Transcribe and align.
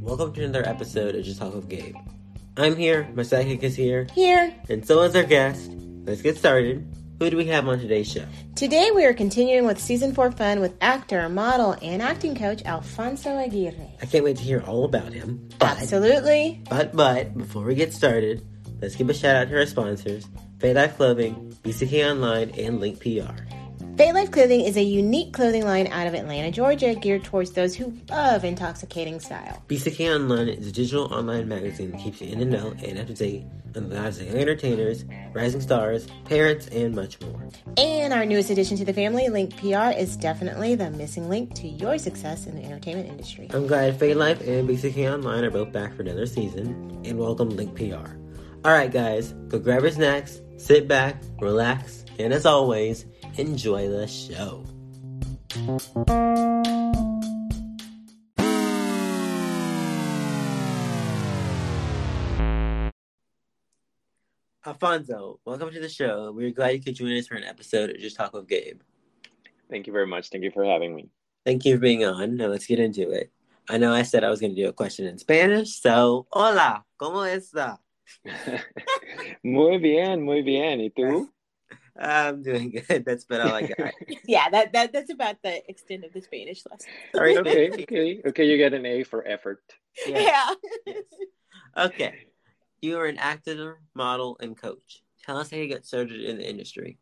Welcome 0.00 0.32
to 0.34 0.44
another 0.44 0.68
episode 0.68 1.16
of 1.16 1.24
Just 1.24 1.40
Talk 1.40 1.52
with 1.56 1.68
Gabe. 1.68 1.96
I'm 2.56 2.76
here, 2.76 3.08
my 3.14 3.22
sidekick 3.24 3.64
is 3.64 3.74
here, 3.74 4.06
Here. 4.14 4.54
and 4.68 4.86
so 4.86 5.02
is 5.02 5.16
our 5.16 5.24
guest. 5.24 5.72
Let's 6.04 6.22
get 6.22 6.36
started. 6.36 6.86
Who 7.18 7.30
do 7.30 7.36
we 7.36 7.46
have 7.46 7.66
on 7.66 7.80
today's 7.80 8.12
show? 8.12 8.26
Today 8.54 8.92
we 8.94 9.04
are 9.06 9.12
continuing 9.12 9.66
with 9.66 9.80
season 9.80 10.14
four 10.14 10.30
fun 10.30 10.60
with 10.60 10.72
actor, 10.80 11.28
model, 11.28 11.74
and 11.82 12.00
acting 12.00 12.36
coach 12.36 12.62
Alfonso 12.64 13.36
Aguirre. 13.36 13.90
I 14.00 14.06
can't 14.06 14.22
wait 14.22 14.36
to 14.36 14.42
hear 14.44 14.62
all 14.64 14.84
about 14.84 15.12
him. 15.12 15.48
But, 15.58 15.78
Absolutely. 15.80 16.62
but, 16.70 16.94
but, 16.94 17.36
before 17.36 17.64
we 17.64 17.74
get 17.74 17.92
started, 17.92 18.46
let's 18.80 18.94
give 18.94 19.10
a 19.10 19.14
shout 19.14 19.34
out 19.34 19.48
to 19.48 19.56
our 19.58 19.66
sponsors, 19.66 20.28
Fay 20.60 20.74
Life 20.74 20.96
Clothing, 20.96 21.56
BCK 21.64 22.08
Online, 22.08 22.50
and 22.50 22.78
Link 22.78 23.00
PR. 23.00 23.34
Fate 24.00 24.14
Life 24.14 24.30
Clothing 24.30 24.62
is 24.62 24.78
a 24.78 24.82
unique 24.82 25.34
clothing 25.34 25.62
line 25.62 25.86
out 25.88 26.06
of 26.06 26.14
Atlanta, 26.14 26.50
Georgia, 26.50 26.94
geared 26.94 27.22
towards 27.22 27.50
those 27.50 27.74
who 27.74 27.94
love 28.08 28.46
intoxicating 28.46 29.20
style. 29.20 29.62
BCK 29.68 30.14
Online 30.14 30.48
is 30.48 30.68
a 30.68 30.72
digital 30.72 31.12
online 31.12 31.46
magazine 31.48 31.90
that 31.90 32.00
keeps 32.00 32.22
you 32.22 32.28
in 32.28 32.38
the 32.38 32.46
know 32.46 32.74
and 32.82 32.98
up 32.98 33.08
to 33.08 33.12
date 33.12 33.44
on 33.76 33.90
the 33.90 33.94
lives 33.94 34.18
of 34.18 34.34
entertainers, 34.34 35.04
rising 35.34 35.60
stars, 35.60 36.06
parents, 36.24 36.66
and 36.68 36.94
much 36.94 37.20
more. 37.20 37.46
And 37.76 38.14
our 38.14 38.24
newest 38.24 38.48
addition 38.48 38.78
to 38.78 38.86
the 38.86 38.94
family, 38.94 39.28
Link 39.28 39.54
PR, 39.58 39.90
is 39.94 40.16
definitely 40.16 40.76
the 40.76 40.90
missing 40.92 41.28
link 41.28 41.52
to 41.56 41.68
your 41.68 41.98
success 41.98 42.46
in 42.46 42.56
the 42.56 42.64
entertainment 42.64 43.10
industry. 43.10 43.50
I'm 43.52 43.66
glad 43.66 44.00
Fade 44.00 44.16
Life 44.16 44.40
and 44.40 44.66
BCK 44.66 45.12
Online 45.12 45.44
are 45.44 45.50
both 45.50 45.72
back 45.72 45.94
for 45.94 46.00
another 46.00 46.24
season, 46.24 47.02
and 47.04 47.18
welcome 47.18 47.50
Link 47.50 47.76
PR. 47.76 48.12
Alright, 48.66 48.92
guys, 48.92 49.34
go 49.48 49.58
grab 49.58 49.82
your 49.82 49.90
snacks, 49.90 50.40
sit 50.56 50.88
back, 50.88 51.22
relax, 51.38 52.06
and 52.18 52.32
as 52.32 52.46
always, 52.46 53.04
enjoy 53.38 53.88
the 53.88 54.06
show. 54.06 54.64
Alfonso, 64.66 65.40
welcome 65.44 65.70
to 65.72 65.80
the 65.80 65.88
show. 65.88 66.32
We're 66.32 66.50
glad 66.50 66.74
you 66.74 66.80
could 66.80 66.94
join 66.94 67.16
us 67.16 67.26
for 67.26 67.34
an 67.34 67.44
episode 67.44 67.90
of 67.90 67.98
Just 67.98 68.16
Talk 68.16 68.32
with 68.34 68.46
Gabe. 68.46 68.80
Thank 69.70 69.86
you 69.86 69.92
very 69.92 70.06
much. 70.06 70.28
Thank 70.28 70.44
you 70.44 70.50
for 70.50 70.64
having 70.64 70.94
me. 70.94 71.08
Thank 71.46 71.64
you 71.64 71.74
for 71.74 71.80
being 71.80 72.04
on. 72.04 72.36
Now 72.36 72.46
let's 72.46 72.66
get 72.66 72.78
into 72.78 73.10
it. 73.10 73.32
I 73.68 73.78
know 73.78 73.92
I 73.92 74.02
said 74.02 74.24
I 74.24 74.30
was 74.30 74.40
going 74.40 74.54
to 74.54 74.60
do 74.62 74.68
a 74.68 74.72
question 74.72 75.06
in 75.06 75.18
Spanish, 75.18 75.80
so 75.80 76.26
hola, 76.32 76.84
¿cómo 77.00 77.24
está? 77.24 77.78
muy 79.44 79.78
bien, 79.78 80.22
muy 80.22 80.42
bien. 80.42 80.80
¿Y 80.80 80.90
tú? 80.90 81.30
I'm 82.00 82.42
doing 82.42 82.70
good. 82.88 83.04
That's 83.04 83.24
about 83.24 83.40
all 83.42 83.54
I 83.54 83.66
got. 83.66 83.92
Yeah, 84.24 84.48
that, 84.50 84.72
that 84.72 84.92
that's 84.92 85.10
about 85.10 85.36
the 85.42 85.62
extent 85.68 86.04
of 86.04 86.12
the 86.12 86.22
Spanish 86.22 86.62
lesson. 86.70 86.90
Sorry, 87.14 87.36
Okay, 87.36 87.70
okay, 87.82 88.22
okay. 88.26 88.44
You 88.44 88.56
get 88.56 88.74
an 88.74 88.86
A 88.86 89.02
for 89.02 89.26
effort. 89.26 89.62
Yeah. 90.06 90.50
Yeah. 90.86 90.94
Okay. 91.76 92.26
You 92.80 92.98
are 92.98 93.06
an 93.06 93.18
actor, 93.18 93.80
model, 93.94 94.36
and 94.40 94.56
coach. 94.56 95.02
Tell 95.24 95.36
us 95.36 95.50
how 95.50 95.58
you 95.58 95.68
got 95.68 95.84
started 95.84 96.22
in 96.22 96.38
the 96.38 96.48
industry. 96.48 96.98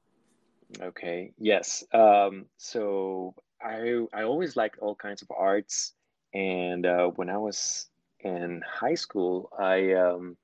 Okay. 0.81 1.33
Yes. 1.39 1.85
Um, 1.93 2.47
so 2.57 3.35
I 3.63 4.05
I 4.13 4.25
always 4.25 4.57
liked 4.57 4.79
all 4.81 4.95
kinds 4.95 5.23
of 5.23 5.31
arts, 5.37 5.95
and 6.35 6.85
uh, 6.85 7.09
when 7.09 7.31
I 7.31 7.39
was 7.39 7.89
in 8.21 8.63
high 8.67 8.95
school, 8.95 9.51
I 9.59 9.93
um, 9.93 10.37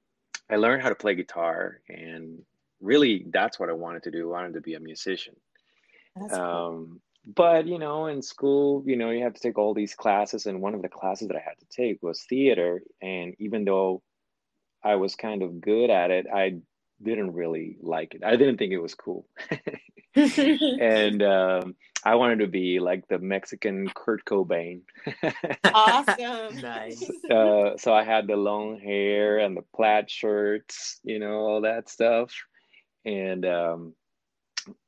I 0.49 0.57
learned 0.57 0.83
how 0.83 0.91
to 0.91 0.95
play 0.95 1.15
guitar, 1.15 1.81
and 1.89 2.43
really 2.85 3.27
that's 3.31 3.59
what 3.59 3.71
I 3.71 3.73
wanted 3.73 4.05
to 4.05 4.11
do. 4.11 4.29
I 4.29 4.43
wanted 4.43 4.55
to 4.55 4.61
be 4.61 4.75
a 4.75 4.81
musician. 4.81 5.35
That's 6.17 6.35
cool. 6.35 6.43
Um, 6.43 7.01
but 7.27 7.67
you 7.67 7.79
know, 7.79 8.07
in 8.07 8.23
school, 8.23 8.83
you 8.87 8.97
know, 8.97 9.11
you 9.11 9.25
have 9.25 9.35
to 9.35 9.41
take 9.41 9.59
all 9.59 9.75
these 9.75 9.95
classes, 9.95 10.47
and 10.47 10.61
one 10.61 10.75
of 10.75 10.83
the 10.83 10.89
classes 10.89 11.29
that 11.29 11.37
I 11.37 11.41
had 11.41 11.59
to 11.61 11.67
take 11.75 12.03
was 12.03 12.23
theater. 12.29 12.83
And 13.01 13.35
even 13.39 13.65
though 13.65 14.03
I 14.83 14.97
was 14.97 15.15
kind 15.17 15.43
of 15.43 15.61
good 15.61 15.91
at 15.91 16.11
it, 16.11 16.27
I 16.33 16.59
didn't 17.03 17.33
really 17.33 17.77
like 17.81 18.15
it. 18.15 18.23
I 18.25 18.37
didn't 18.37 18.59
think 18.59 18.73
it 18.73 18.79
was 18.79 18.95
cool. 18.95 19.27
and 20.15 21.23
um, 21.23 21.75
I 22.05 22.15
wanted 22.17 22.41
to 22.41 22.47
be 22.47 22.79
like 22.81 23.09
the 23.09 23.19
Mexican 23.19 23.89
Kurt 23.95 24.25
Cobain. 24.25 24.83
awesome. 25.65 26.61
Nice. 26.61 27.11
uh, 27.31 27.77
so 27.79 27.93
I 27.93 28.05
had 28.05 28.27
the 28.27 28.37
long 28.37 28.79
hair 28.79 29.39
and 29.39 29.57
the 29.57 29.65
plaid 29.75 30.11
shirts, 30.11 31.01
you 31.03 31.19
know, 31.19 31.35
all 31.35 31.61
that 31.63 31.89
stuff. 31.89 32.33
And 33.05 33.45
um, 33.45 33.95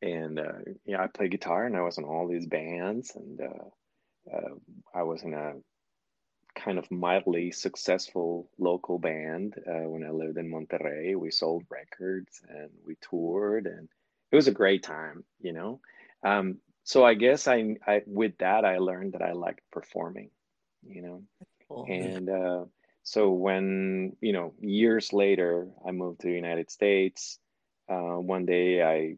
and 0.03 0.39
uh, 0.39 0.59
yeah, 0.85 1.03
I 1.03 1.07
played 1.07 1.33
guitar 1.33 1.67
and 1.67 1.77
I 1.77 1.83
was 1.83 1.99
in 1.99 2.05
all 2.05 2.27
these 2.29 2.47
bands 2.47 3.15
and 3.15 3.41
uh, 3.41 4.35
uh, 4.37 4.55
I 4.95 5.03
was 5.03 5.23
in 5.23 5.35
a 5.35 5.55
kind 6.55 6.79
of 6.79 6.91
mildly 6.91 7.53
successful 7.53 8.49
local 8.59 8.99
band 8.99 9.55
uh, 9.67 9.89
when 9.89 10.05
I 10.05 10.11
lived 10.11 10.39
in 10.39 10.51
Monterrey. 10.51 11.15
We 11.17 11.31
sold 11.31 11.65
records 11.71 12.41
and 12.49 12.71
we 12.87 12.97
toured 13.03 13.67
and 13.67 13.89
it 14.33 14.37
was 14.37 14.49
a 14.49 14.53
great 14.53 14.83
time, 14.83 15.25
you 15.41 15.53
know. 15.53 15.81
Um, 16.23 16.57
so 16.85 17.05
I 17.05 17.15
guess 17.15 17.47
I, 17.47 17.77
I 17.87 18.03
with 18.07 18.39
that 18.39 18.65
I 18.65 18.79
learned 18.79 19.13
that 19.13 19.23
I 19.23 19.33
liked 19.33 19.61
performing, 19.71 20.31
you 20.87 21.03
know. 21.03 21.23
Cool. 21.69 21.87
And 21.89 22.31
uh, 22.31 22.65
so 23.03 23.31
when, 23.31 24.17
you 24.21 24.33
know, 24.33 24.55
years 24.61 25.13
later, 25.13 25.69
I 25.87 25.93
moved 25.93 26.21
to 26.21 26.29
the 26.29 26.35
United 26.35 26.71
States. 26.71 27.39
Uh, 27.89 28.17
one 28.19 28.47
day 28.47 28.83
I 28.83 29.17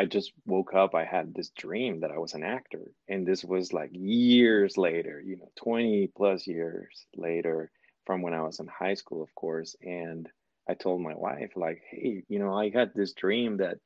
I 0.00 0.04
just 0.06 0.32
woke 0.46 0.74
up, 0.74 0.94
I 0.94 1.04
had 1.04 1.34
this 1.34 1.50
dream 1.50 2.00
that 2.00 2.12
I 2.12 2.18
was 2.18 2.34
an 2.34 2.44
actor. 2.44 2.92
And 3.08 3.26
this 3.26 3.44
was 3.44 3.72
like 3.72 3.90
years 3.92 4.76
later, 4.78 5.20
you 5.20 5.36
know, 5.36 5.50
20 5.56 6.06
plus 6.16 6.46
years 6.46 7.06
later 7.16 7.70
from 8.06 8.22
when 8.22 8.32
I 8.32 8.42
was 8.42 8.60
in 8.60 8.68
high 8.68 8.94
school, 8.94 9.22
of 9.22 9.34
course. 9.34 9.74
And 9.82 10.28
I 10.68 10.74
told 10.74 11.02
my 11.02 11.14
wife, 11.16 11.52
like, 11.56 11.82
hey, 11.90 12.22
you 12.28 12.38
know, 12.38 12.54
I 12.54 12.70
had 12.70 12.94
this 12.94 13.12
dream 13.12 13.56
that 13.56 13.78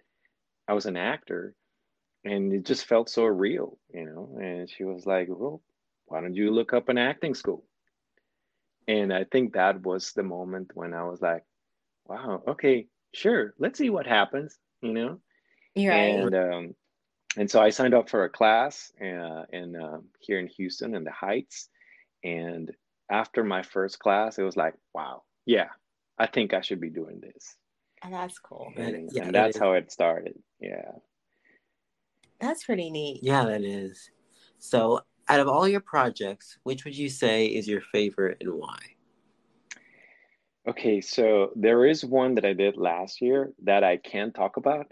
I 0.69 0.75
was 0.75 0.87
an 0.87 0.97
actor 0.97 1.55
and 2.25 2.53
it 2.53 2.65
just 2.67 2.87
felt 2.87 3.09
so 3.11 3.25
real, 3.25 3.79
you 3.95 4.05
know. 4.07 4.39
And 4.41 4.69
she 4.71 4.85
was 4.85 5.07
like, 5.07 5.29
well, 5.31 5.63
why 6.07 6.21
don't 6.21 6.35
you 6.35 6.51
look 6.51 6.73
up 6.73 6.89
an 6.89 6.99
acting 6.99 7.35
school? 7.35 7.65
And 8.89 9.13
I 9.13 9.25
think 9.25 9.55
that 9.55 9.83
was 9.83 10.13
the 10.13 10.23
moment 10.23 10.73
when 10.75 10.93
I 10.95 11.05
was 11.05 11.21
like, 11.21 11.45
wow, 12.07 12.43
okay, 12.49 12.89
sure, 13.13 13.55
let's 13.59 13.79
see 13.79 13.91
what 13.91 14.07
happens, 14.07 14.59
you 14.81 14.93
know? 14.93 15.19
You're 15.75 15.93
right. 15.93 15.99
And 16.21 16.35
um, 16.35 16.75
and 17.37 17.51
so 17.51 17.61
I 17.63 17.71
signed 17.71 17.95
up 17.95 18.11
for 18.11 18.25
a 18.25 18.29
class 18.29 18.93
uh, 19.01 19.45
in 19.53 19.75
uh, 19.77 19.99
here 20.21 20.39
in 20.39 20.49
Houston 20.49 20.95
in 20.95 21.05
the 21.05 21.13
Heights. 21.13 21.69
And 22.23 22.71
after 23.11 23.43
my 23.43 23.63
first 23.63 23.99
class, 23.99 24.39
it 24.39 24.43
was 24.43 24.57
like, 24.57 24.75
wow, 24.95 25.23
yeah, 25.47 25.69
I 26.19 26.27
think 26.27 26.53
I 26.53 26.61
should 26.61 26.81
be 26.81 26.91
doing 26.91 27.21
this. 27.21 27.57
Oh, 28.05 28.11
that's 28.11 28.39
cool. 28.39 28.73
That- 28.77 28.95
And, 28.95 29.11
yeah, 29.13 29.25
and 29.25 29.35
that's 29.35 29.57
is- 29.57 29.63
how 29.63 29.73
it 29.73 29.91
started. 29.91 30.35
Yeah. 30.61 30.93
That's 32.41 32.65
pretty 32.65 32.91
neat. 32.91 33.21
Yeah, 33.23 33.45
that 33.45 33.63
is. 33.63 34.11
So, 34.59 35.01
out 35.29 35.41
of 35.41 35.49
all 35.49 35.69
your 35.69 35.81
projects, 35.81 36.59
which 36.65 36.85
would 36.85 36.97
you 36.97 37.09
say 37.09 37.47
is 37.47 37.69
your 37.69 37.81
favorite 37.93 38.39
and 38.41 38.53
why? 38.55 38.77
Okay, 40.69 41.01
so 41.01 41.51
there 41.57 41.85
is 41.87 42.05
one 42.05 42.37
that 42.37 42.45
I 42.45 42.53
did 42.53 42.77
last 42.77 43.21
year 43.21 43.53
that 43.65 43.83
I 43.83 43.97
can't 43.97 44.35
talk 44.35 44.57
about. 44.57 44.87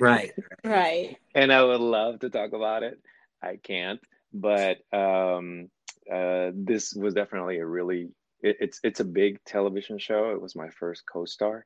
Right. 0.00 0.32
Right. 0.64 1.16
and 1.34 1.52
I 1.52 1.62
would 1.62 1.80
love 1.80 2.18
to 2.20 2.28
talk 2.28 2.52
about 2.52 2.82
it. 2.82 3.00
I 3.40 3.56
can't, 3.56 4.00
but 4.32 4.78
um, 4.92 5.70
uh, 6.12 6.50
this 6.54 6.92
was 6.92 7.14
definitely 7.14 7.58
a 7.58 7.66
really 7.66 8.08
it, 8.42 8.56
it's 8.60 8.80
it's 8.82 8.98
a 9.00 9.04
big 9.04 9.38
television 9.44 9.98
show. 9.98 10.32
It 10.32 10.42
was 10.42 10.56
my 10.56 10.68
first 10.70 11.04
co-star, 11.10 11.64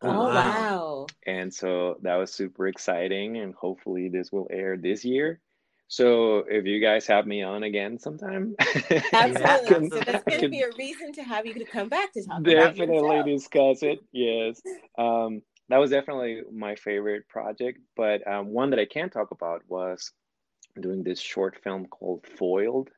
Oh, 0.00 0.08
wow. 0.08 0.34
wow. 0.34 1.06
and 1.26 1.52
so 1.52 1.98
that 2.02 2.16
was 2.16 2.32
super 2.32 2.66
exciting. 2.68 3.36
And 3.36 3.54
hopefully, 3.54 4.08
this 4.08 4.32
will 4.32 4.46
air 4.50 4.76
this 4.78 5.04
year. 5.04 5.40
So 5.88 6.44
if 6.46 6.66
you 6.66 6.80
guys 6.80 7.06
have 7.06 7.26
me 7.26 7.42
on 7.42 7.62
again 7.62 7.98
sometime, 7.98 8.54
Absolutely. 8.60 9.66
Can- 9.66 9.90
so 9.90 10.00
that's 10.00 10.24
going 10.24 10.40
to 10.40 10.48
be 10.50 10.60
a 10.60 10.70
reason 10.78 11.12
to 11.14 11.22
have 11.22 11.46
you 11.46 11.54
to 11.54 11.64
come 11.64 11.88
back 11.88 12.12
to 12.12 12.22
talk 12.22 12.40
about 12.40 12.44
definitely 12.44 13.22
discuss 13.32 13.82
it. 13.82 13.98
Yes. 14.12 14.60
Um, 14.98 15.40
that 15.70 15.78
was 15.78 15.90
definitely 15.90 16.42
my 16.52 16.74
favorite 16.76 17.26
project. 17.28 17.78
But 17.96 18.26
um, 18.26 18.48
one 18.48 18.70
that 18.70 18.78
I 18.78 18.84
can 18.84 19.08
talk 19.08 19.30
about 19.30 19.62
was 19.66 20.12
doing 20.78 21.02
this 21.02 21.20
short 21.20 21.58
film 21.64 21.86
called 21.86 22.26
Foiled. 22.38 22.90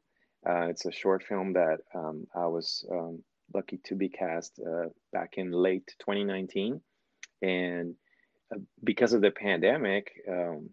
Uh, 0.49 0.67
it's 0.67 0.85
a 0.85 0.93
short 0.93 1.23
film 1.23 1.53
that 1.53 1.79
um, 1.95 2.27
I 2.35 2.47
was 2.47 2.85
um, 2.91 3.23
lucky 3.55 3.79
to 3.85 3.95
be 3.95 4.09
cast 4.09 4.59
uh, 4.61 4.89
back 5.13 5.35
in 5.37 5.53
late 5.53 5.95
2019. 6.01 6.81
And 7.43 7.95
uh, 8.53 8.59
because 8.83 9.13
of 9.13 9.21
the 9.21 9.31
pandemic, 9.31 10.11
um, 10.29 10.71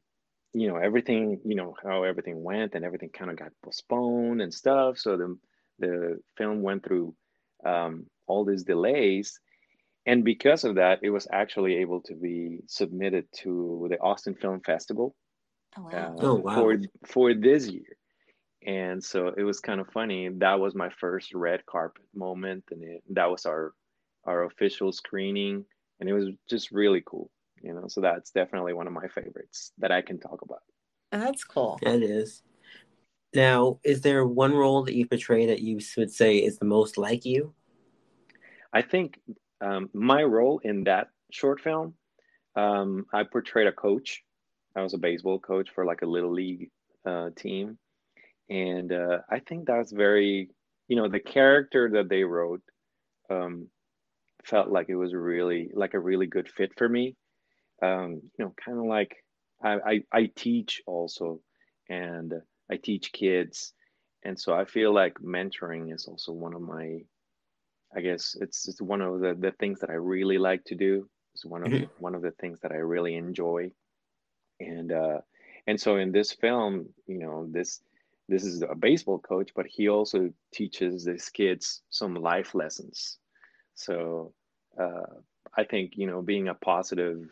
you 0.60 0.68
know, 0.68 0.78
everything, 0.78 1.42
you 1.46 1.56
know, 1.56 1.76
how 1.84 2.04
everything 2.04 2.44
went 2.44 2.76
and 2.76 2.86
everything 2.86 3.10
kind 3.10 3.32
of 3.32 3.38
got 3.38 3.52
postponed 3.64 4.42
and 4.42 4.54
stuff. 4.54 4.98
So 4.98 5.18
the, 5.18 5.38
the 5.80 6.20
film 6.38 6.62
went 6.62 6.84
through 6.86 7.16
um, 7.66 8.08
all 8.28 8.46
these 8.46 8.64
delays. 8.64 9.40
And 10.06 10.24
because 10.24 10.64
of 10.64 10.76
that, 10.76 11.00
it 11.04 11.10
was 11.12 11.28
actually 11.32 11.78
able 11.78 12.02
to 12.04 12.16
be 12.16 12.60
submitted 12.68 13.26
to 13.44 13.88
the 13.90 14.00
Austin 14.00 14.36
Film 14.36 14.62
Festival 14.62 15.16
Oh, 15.78 15.82
wow. 15.84 16.16
uh, 16.20 16.20
Oh, 16.20 16.36
wow. 16.36 16.54
for 16.54 16.78
for 17.06 17.34
this 17.34 17.68
year. 17.68 17.98
and 18.66 19.04
so 19.04 19.30
it 19.38 19.44
was 19.44 19.60
kind 19.60 19.80
of 19.82 19.88
funny. 19.92 20.30
That 20.30 20.60
was 20.60 20.76
my 20.76 20.90
first 20.90 21.34
red 21.34 21.66
carpet 21.66 22.06
moment, 22.14 22.66
and 22.72 22.84
it, 22.84 23.04
that 23.12 23.30
was 23.30 23.46
our 23.46 23.74
our 24.26 24.44
official 24.46 24.92
screening, 24.92 25.66
and 26.00 26.10
it 26.10 26.14
was 26.14 26.30
just 26.50 26.72
really 26.72 27.04
cool. 27.06 27.30
You 27.62 27.74
know, 27.74 27.88
so 27.88 28.02
that's 28.02 28.32
definitely 28.32 28.74
one 28.74 28.88
of 28.88 28.94
my 28.94 29.08
favorites 29.08 29.72
that 29.80 29.92
I 29.92 30.02
can 30.02 30.20
talk 30.20 30.42
about. 30.42 30.62
That's 31.12 31.44
cool. 31.44 31.80
That 31.82 32.04
is. 32.04 32.44
Now, 33.34 33.80
is 33.84 34.02
there 34.02 34.26
one 34.26 34.54
role 34.54 34.84
that 34.84 34.96
you 34.96 35.06
portray 35.06 35.48
that 35.48 35.60
you 35.60 35.80
would 35.98 36.12
say 36.12 36.38
is 36.38 36.58
the 36.58 36.66
most 36.66 36.98
like 36.98 37.26
you? 37.26 37.54
I 38.72 38.82
think 38.82 39.20
um, 39.62 39.90
my 39.94 40.24
role 40.24 40.60
in 40.64 40.84
that 40.86 41.10
short 41.32 41.62
film, 41.62 41.96
um, 42.56 43.06
I 43.14 43.24
portrayed 43.24 43.68
a 43.68 43.72
coach. 43.72 44.24
I 44.76 44.82
was 44.82 44.94
a 44.94 44.98
baseball 44.98 45.40
coach 45.40 45.70
for 45.74 45.86
like 45.86 46.02
a 46.04 46.08
little 46.08 46.32
league 46.32 46.70
uh, 47.06 47.30
team, 47.36 47.78
and 48.50 48.92
uh, 48.92 49.20
I 49.30 49.40
think 49.40 49.66
that's 49.66 49.92
very, 49.92 50.50
you 50.88 50.96
know, 50.96 51.10
the 51.10 51.20
character 51.20 51.90
that 51.94 52.10
they 52.10 52.24
wrote 52.24 52.62
um, 53.30 53.68
felt 54.46 54.70
like 54.70 54.90
it 54.90 54.96
was 54.96 55.14
really 55.14 55.70
like 55.74 55.94
a 55.94 56.00
really 56.00 56.28
good 56.28 56.50
fit 56.50 56.72
for 56.78 56.88
me. 56.88 57.16
Um, 57.82 58.32
you 58.38 58.46
know, 58.46 58.54
kind 58.64 58.78
of 58.80 58.86
like 58.86 59.24
I, 59.62 59.74
I, 59.80 60.04
I 60.12 60.26
teach 60.36 60.82
also, 60.88 61.42
and 61.90 62.34
I 62.72 62.78
teach 62.78 63.12
kids, 63.14 63.74
and 64.24 64.40
so 64.40 64.54
I 64.54 64.66
feel 64.66 64.94
like 64.94 65.16
mentoring 65.16 65.94
is 65.94 66.08
also 66.08 66.34
one 66.34 66.54
of 66.54 66.62
my, 66.62 67.00
I 67.96 68.02
guess 68.02 68.36
it's 68.40 68.68
it's 68.68 68.82
one 68.82 69.02
of 69.02 69.20
the 69.22 69.36
the 69.36 69.52
things 69.54 69.80
that 69.82 69.90
I 69.90 69.94
really 69.96 70.38
like 70.38 70.64
to 70.66 70.76
do. 70.76 71.10
It's 71.34 71.46
one 71.46 71.64
of 71.64 71.74
Mhm. 71.74 71.92
one 71.98 72.16
of 72.16 72.22
the 72.22 72.32
things 72.32 72.60
that 72.62 72.72
I 72.72 72.78
really 72.78 73.16
enjoy, 73.16 73.72
and 74.60 74.92
uh, 74.92 75.22
and 75.68 75.80
so 75.80 75.98
in 75.98 76.12
this 76.12 76.34
film, 76.34 76.94
you 77.08 77.20
know, 77.20 77.48
this 77.52 77.82
this 78.30 78.44
is 78.44 78.62
a 78.62 78.76
baseball 78.76 79.20
coach, 79.20 79.52
but 79.56 79.68
he 79.68 79.88
also 79.90 80.32
teaches 80.54 81.06
these 81.06 81.30
kids 81.30 81.84
some 81.90 82.16
life 82.16 82.54
lessons. 82.56 83.20
So 83.76 84.34
uh, 84.80 85.22
I 85.58 85.64
think 85.66 85.94
you 85.96 86.08
know, 86.08 86.22
being 86.22 86.48
a 86.50 86.56
positive 86.56 87.30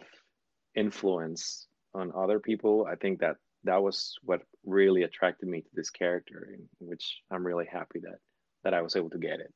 influence 0.75 1.67
on 1.93 2.11
other 2.15 2.39
people, 2.39 2.87
I 2.89 2.95
think 2.95 3.19
that 3.19 3.37
that 3.63 3.81
was 3.81 4.15
what 4.23 4.41
really 4.65 5.03
attracted 5.03 5.47
me 5.49 5.61
to 5.61 5.69
this 5.73 5.89
character, 5.89 6.49
in 6.53 6.67
which 6.79 7.21
I'm 7.31 7.45
really 7.45 7.65
happy 7.65 7.99
that 8.01 8.19
that 8.63 8.73
I 8.73 8.81
was 8.81 8.95
able 8.95 9.09
to 9.11 9.17
get 9.17 9.39
it. 9.39 9.53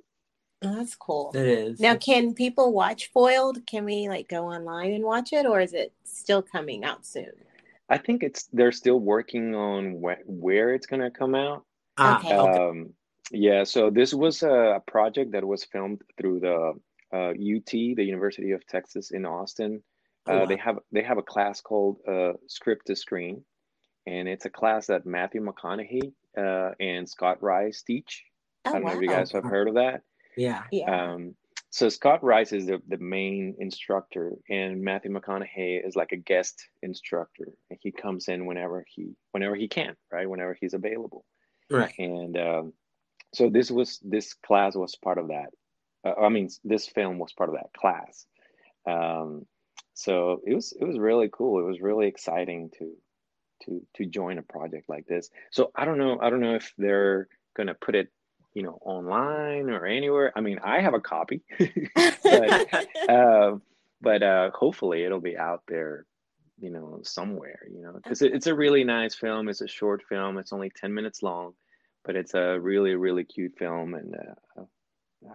Oh, 0.62 0.75
that's 0.75 0.95
cool. 0.95 1.31
It 1.36 1.45
is. 1.45 1.80
Now, 1.80 1.95
can 1.95 2.33
people 2.33 2.74
watch 2.74 3.12
Foiled? 3.13 3.66
Can 3.66 3.86
we 3.86 4.10
like 4.10 4.27
go 4.27 4.45
online 4.45 4.92
and 4.94 5.04
watch 5.04 5.31
it, 5.33 5.45
or 5.45 5.62
is 5.62 5.74
it 5.74 5.94
still 6.04 6.42
coming 6.42 6.83
out 6.83 7.06
soon? 7.06 7.31
I 7.89 7.98
think 7.98 8.24
it's 8.24 8.44
they're 8.54 8.71
still 8.71 9.00
working 9.00 9.56
on 9.56 10.01
wh- 10.01 10.27
where 10.27 10.74
it's 10.74 10.86
gonna 10.86 11.12
come 11.12 11.33
out. 11.36 11.66
ah, 11.98 12.19
Okay. 12.19 12.36
okay. 12.36 12.57
Um, 12.60 12.94
yeah, 13.31 13.63
so 13.63 13.89
this 13.89 14.13
was 14.13 14.44
a 14.44 14.81
project 14.88 15.31
that 15.31 15.45
was 15.45 15.63
filmed 15.63 16.01
through 16.18 16.39
the 16.39 16.74
uh, 17.13 17.30
UT, 17.30 17.71
the 17.71 18.04
University 18.04 18.51
of 18.51 18.66
Texas 18.68 19.12
in 19.12 19.25
Austin. 19.25 19.81
Uh, 20.30 20.40
wow. 20.40 20.46
They 20.46 20.58
have 20.58 20.80
they 20.92 21.04
have 21.04 21.18
a 21.18 21.24
class 21.24 21.62
called 21.62 21.98
uh, 22.08 22.34
Script 22.48 22.88
to 22.88 22.96
Screen, 22.96 23.44
and 24.06 24.28
it's 24.28 24.46
a 24.46 24.50
class 24.50 24.88
that 24.88 25.06
Matthew 25.06 25.42
McConaughey 25.46 26.14
uh, 26.38 26.72
and 26.80 27.08
Scott 27.10 27.42
Rice 27.42 27.81
teach. 27.81 28.24
I 28.66 28.72
Oh 28.72 28.74
don't 28.74 28.86
know 28.86 28.92
if 28.94 29.02
you 29.02 29.08
guys 29.08 29.31
have 29.31 29.44
heard 29.44 29.68
of 29.70 29.76
that. 29.76 30.02
yeah. 30.38 30.64
Yeah. 30.72 31.14
Um, 31.14 31.36
so 31.72 31.88
Scott 31.88 32.24
Rice 32.24 32.52
is 32.52 32.66
the, 32.66 32.81
the 32.88 32.98
main 32.98 33.56
instructor, 33.60 34.34
and 34.50 34.81
Matthew 34.81 35.12
McConaughey 35.12 35.86
is 35.88 35.96
like 35.96 36.12
a 36.12 36.18
guest 36.18 36.68
instructor. 36.81 37.48
And 37.70 37.80
he 37.81 37.92
comes 37.92 38.28
in 38.28 38.46
whenever 38.46 38.86
he 38.88 39.16
whenever 39.31 39.56
he 39.56 39.68
can, 39.68 39.96
right? 40.12 40.30
Whenever 40.30 40.58
he's 40.60 40.74
available. 40.74 41.26
Right. 41.70 41.94
And 42.00 42.38
um, 42.38 42.74
so 43.34 43.50
this 43.50 43.70
was 43.70 44.00
this 44.04 44.34
class 44.34 44.76
was 44.76 44.96
part 44.96 45.18
of 45.20 45.28
that. 45.28 45.50
Uh, 46.04 46.20
I 46.22 46.30
mean, 46.30 46.50
this 46.64 46.88
film 46.88 47.20
was 47.20 47.34
part 47.34 47.50
of 47.50 47.56
that 47.56 47.72
class. 47.74 48.26
Um, 48.88 49.46
so 50.00 50.40
it 50.46 50.54
was 50.54 50.74
it 50.80 50.86
was 50.86 50.98
really 50.98 51.30
cool. 51.30 51.60
It 51.60 51.68
was 51.68 51.81
really 51.81 52.07
exciting 52.07 52.72
to 52.80 52.96
to 53.63 53.86
to 53.96 54.06
join 54.06 54.38
a 54.38 54.42
project 54.42 54.88
like 54.88 55.06
this. 55.07 55.30
So 55.51 55.72
I 55.75 55.84
don't 55.84 55.98
know 55.98 56.18
I 56.22 56.30
don't 56.30 56.40
know 56.40 56.56
if 56.56 56.74
they're 56.78 57.28
gonna 57.57 57.74
put 57.74 57.96
it 57.96 58.07
you 58.54 58.63
know 58.63 58.80
online 58.81 59.69
or 59.69 59.86
anywhere. 59.86 60.31
I 60.38 60.40
mean, 60.40 60.60
I 60.63 60.80
have 60.80 60.94
a 60.94 61.01
copy, 61.01 61.42
but 62.24 62.74
uh, 63.10 63.57
but 64.01 64.24
uh, 64.24 64.51
hopefully 64.51 65.04
it'll 65.04 65.19
be 65.19 65.38
out 65.38 65.63
there, 65.68 66.06
you 66.62 66.69
know, 66.69 67.02
somewhere. 67.04 67.60
You 67.69 67.81
know, 67.81 67.92
because 67.92 68.22
it, 68.22 68.34
it's 68.34 68.48
a 68.48 68.56
really 68.56 68.86
nice 68.86 69.16
film. 69.16 69.50
It's 69.50 69.60
a 69.60 69.68
short 69.68 70.02
film. 70.07 70.38
It's 70.38 70.54
only 70.54 70.72
ten 70.74 70.94
minutes 70.94 71.22
long, 71.22 71.56
but 72.06 72.16
it's 72.16 72.36
a 72.36 72.57
really 72.57 72.95
really 72.95 73.25
cute 73.25 73.57
film, 73.57 73.95
and 73.95 74.16
uh, 74.16 74.63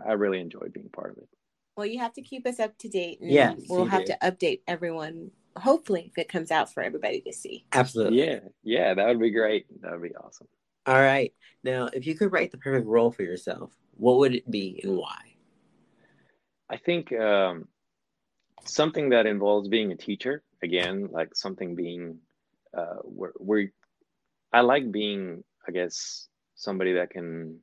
I 0.08 0.12
really 0.12 0.40
enjoyed 0.40 0.72
being 0.72 0.88
part 0.88 1.10
of 1.10 1.18
it. 1.18 1.28
Well, 1.76 1.86
you 1.86 1.98
have 1.98 2.12
to 2.14 2.22
keep 2.22 2.46
us 2.46 2.60
up 2.60 2.76
to 2.78 2.88
date, 2.88 3.20
and 3.20 3.30
Yes, 3.30 3.56
we'll 3.68 3.86
have 3.86 4.04
do. 4.04 4.12
to 4.12 4.18
update 4.22 4.60
everyone. 4.66 5.30
Hopefully, 5.56 6.10
if 6.10 6.18
it 6.18 6.28
comes 6.28 6.50
out 6.50 6.72
for 6.72 6.82
everybody 6.82 7.20
to 7.22 7.32
see. 7.32 7.64
Absolutely. 7.72 8.18
Yeah, 8.18 8.40
yeah, 8.62 8.94
that 8.94 9.06
would 9.06 9.20
be 9.20 9.30
great. 9.30 9.66
That 9.82 9.92
would 9.92 10.02
be 10.02 10.14
awesome. 10.16 10.48
All 10.86 11.00
right. 11.00 11.32
Now, 11.62 11.88
if 11.92 12.06
you 12.06 12.14
could 12.14 12.32
write 12.32 12.50
the 12.50 12.58
perfect 12.58 12.86
role 12.86 13.10
for 13.10 13.22
yourself, 13.22 13.72
what 13.96 14.18
would 14.18 14.34
it 14.34 14.50
be 14.50 14.80
and 14.82 14.96
why? 14.96 15.36
I 16.68 16.76
think 16.76 17.12
um, 17.12 17.68
something 18.64 19.10
that 19.10 19.26
involves 19.26 19.68
being 19.68 19.92
a 19.92 19.96
teacher 19.96 20.42
again, 20.62 21.08
like 21.10 21.34
something 21.34 21.74
being 21.74 22.18
uh, 22.76 22.96
where, 23.02 23.32
where 23.36 23.70
I 24.52 24.60
like 24.60 24.90
being, 24.90 25.44
I 25.66 25.72
guess, 25.72 26.28
somebody 26.54 26.94
that 26.94 27.10
can 27.10 27.60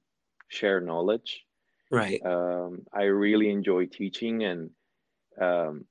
share 0.47 0.81
knowledge. 0.81 1.45
Right. 1.91 2.25
Um, 2.25 2.85
I 2.93 3.03
really 3.03 3.49
enjoy 3.49 3.88
teaching, 3.88 4.43
and 4.43 4.69
um, 5.39 5.85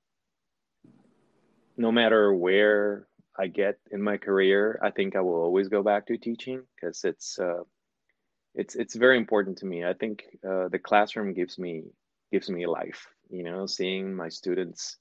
no 1.77 1.93
matter 1.93 2.33
where 2.35 3.07
I 3.39 3.49
get 3.49 3.79
in 3.91 4.03
my 4.03 4.17
career, 4.17 4.81
I 4.83 4.91
think 4.91 5.15
I 5.15 5.21
will 5.21 5.43
always 5.43 5.69
go 5.69 5.83
back 5.83 6.07
to 6.07 6.17
teaching 6.17 6.63
because 6.75 7.05
it's 7.05 7.39
uh, 7.39 7.65
it's 8.55 8.77
it's 8.77 8.95
very 8.95 9.19
important 9.19 9.59
to 9.59 9.67
me. 9.67 9.85
I 9.85 9.93
think 9.93 10.25
uh, 10.43 10.69
the 10.69 10.79
classroom 10.79 11.35
gives 11.35 11.59
me 11.59 11.85
gives 12.33 12.49
me 12.49 12.67
life. 12.67 13.07
You 13.29 13.45
know, 13.45 13.67
seeing 13.67 14.15
my 14.15 14.31
students 14.31 14.97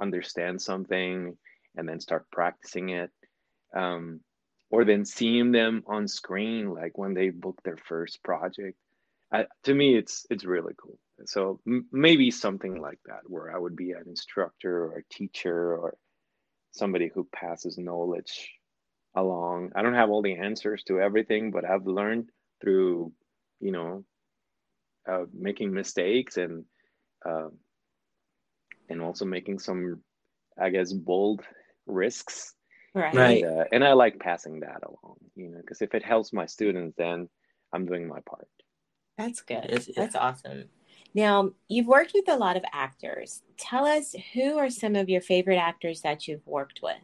understand 0.00 0.62
something 0.62 1.36
and 1.76 1.88
then 1.88 2.00
start 2.00 2.30
practicing 2.30 2.90
it, 2.90 3.10
um, 3.74 4.20
or 4.70 4.84
then 4.84 5.04
seeing 5.04 5.50
them 5.50 5.82
on 5.86 6.06
screen, 6.06 6.70
like 6.70 6.96
when 6.96 7.14
they 7.14 7.30
book 7.30 7.60
their 7.64 7.76
first 7.76 8.22
project. 8.22 8.78
I, 9.34 9.46
to 9.64 9.74
me, 9.74 9.96
it's 9.96 10.26
it's 10.30 10.44
really 10.44 10.74
cool. 10.80 10.98
So 11.26 11.60
m- 11.66 11.86
maybe 11.90 12.30
something 12.30 12.80
like 12.80 13.00
that, 13.06 13.22
where 13.26 13.54
I 13.54 13.58
would 13.58 13.74
be 13.74 13.90
an 13.90 14.04
instructor 14.06 14.84
or 14.84 14.98
a 14.98 15.14
teacher 15.14 15.76
or 15.76 15.96
somebody 16.70 17.10
who 17.12 17.28
passes 17.34 17.76
knowledge 17.78 18.52
along. 19.16 19.72
I 19.74 19.82
don't 19.82 19.94
have 19.94 20.10
all 20.10 20.22
the 20.22 20.36
answers 20.36 20.84
to 20.84 21.00
everything, 21.00 21.50
but 21.50 21.64
I've 21.64 21.86
learned 21.86 22.30
through, 22.60 23.12
you 23.60 23.72
know, 23.72 24.04
uh, 25.08 25.24
making 25.32 25.72
mistakes 25.72 26.36
and 26.36 26.64
uh, 27.26 27.48
and 28.88 29.02
also 29.02 29.24
making 29.24 29.58
some, 29.58 30.02
I 30.56 30.70
guess, 30.70 30.92
bold 30.92 31.42
risks. 31.86 32.54
Right. 32.94 33.14
Right. 33.14 33.42
And, 33.42 33.60
uh, 33.60 33.64
and 33.72 33.84
I 33.84 33.94
like 33.94 34.20
passing 34.20 34.60
that 34.60 34.82
along, 34.86 35.16
you 35.34 35.48
know, 35.50 35.58
because 35.58 35.82
if 35.82 35.94
it 35.94 36.04
helps 36.04 36.32
my 36.32 36.46
students, 36.46 36.94
then 36.96 37.28
I'm 37.72 37.86
doing 37.86 38.06
my 38.06 38.20
part. 38.28 38.46
That's 39.18 39.40
good. 39.40 39.66
Yes, 39.68 39.88
yeah. 39.88 39.94
That's 39.96 40.16
awesome. 40.16 40.64
Now, 41.14 41.50
you've 41.68 41.86
worked 41.86 42.12
with 42.14 42.28
a 42.28 42.36
lot 42.36 42.56
of 42.56 42.64
actors. 42.72 43.42
Tell 43.56 43.84
us 43.86 44.14
who 44.32 44.58
are 44.58 44.70
some 44.70 44.96
of 44.96 45.08
your 45.08 45.20
favorite 45.20 45.56
actors 45.58 46.00
that 46.00 46.26
you've 46.26 46.46
worked 46.46 46.80
with? 46.82 46.96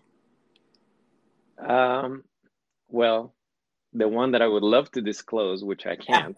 Um, 1.58 2.24
well, 2.88 3.34
the 3.92 4.08
one 4.08 4.32
that 4.32 4.42
I 4.42 4.48
would 4.48 4.62
love 4.62 4.90
to 4.92 5.00
disclose, 5.00 5.62
which 5.62 5.86
I 5.86 5.96
can't, 5.96 6.36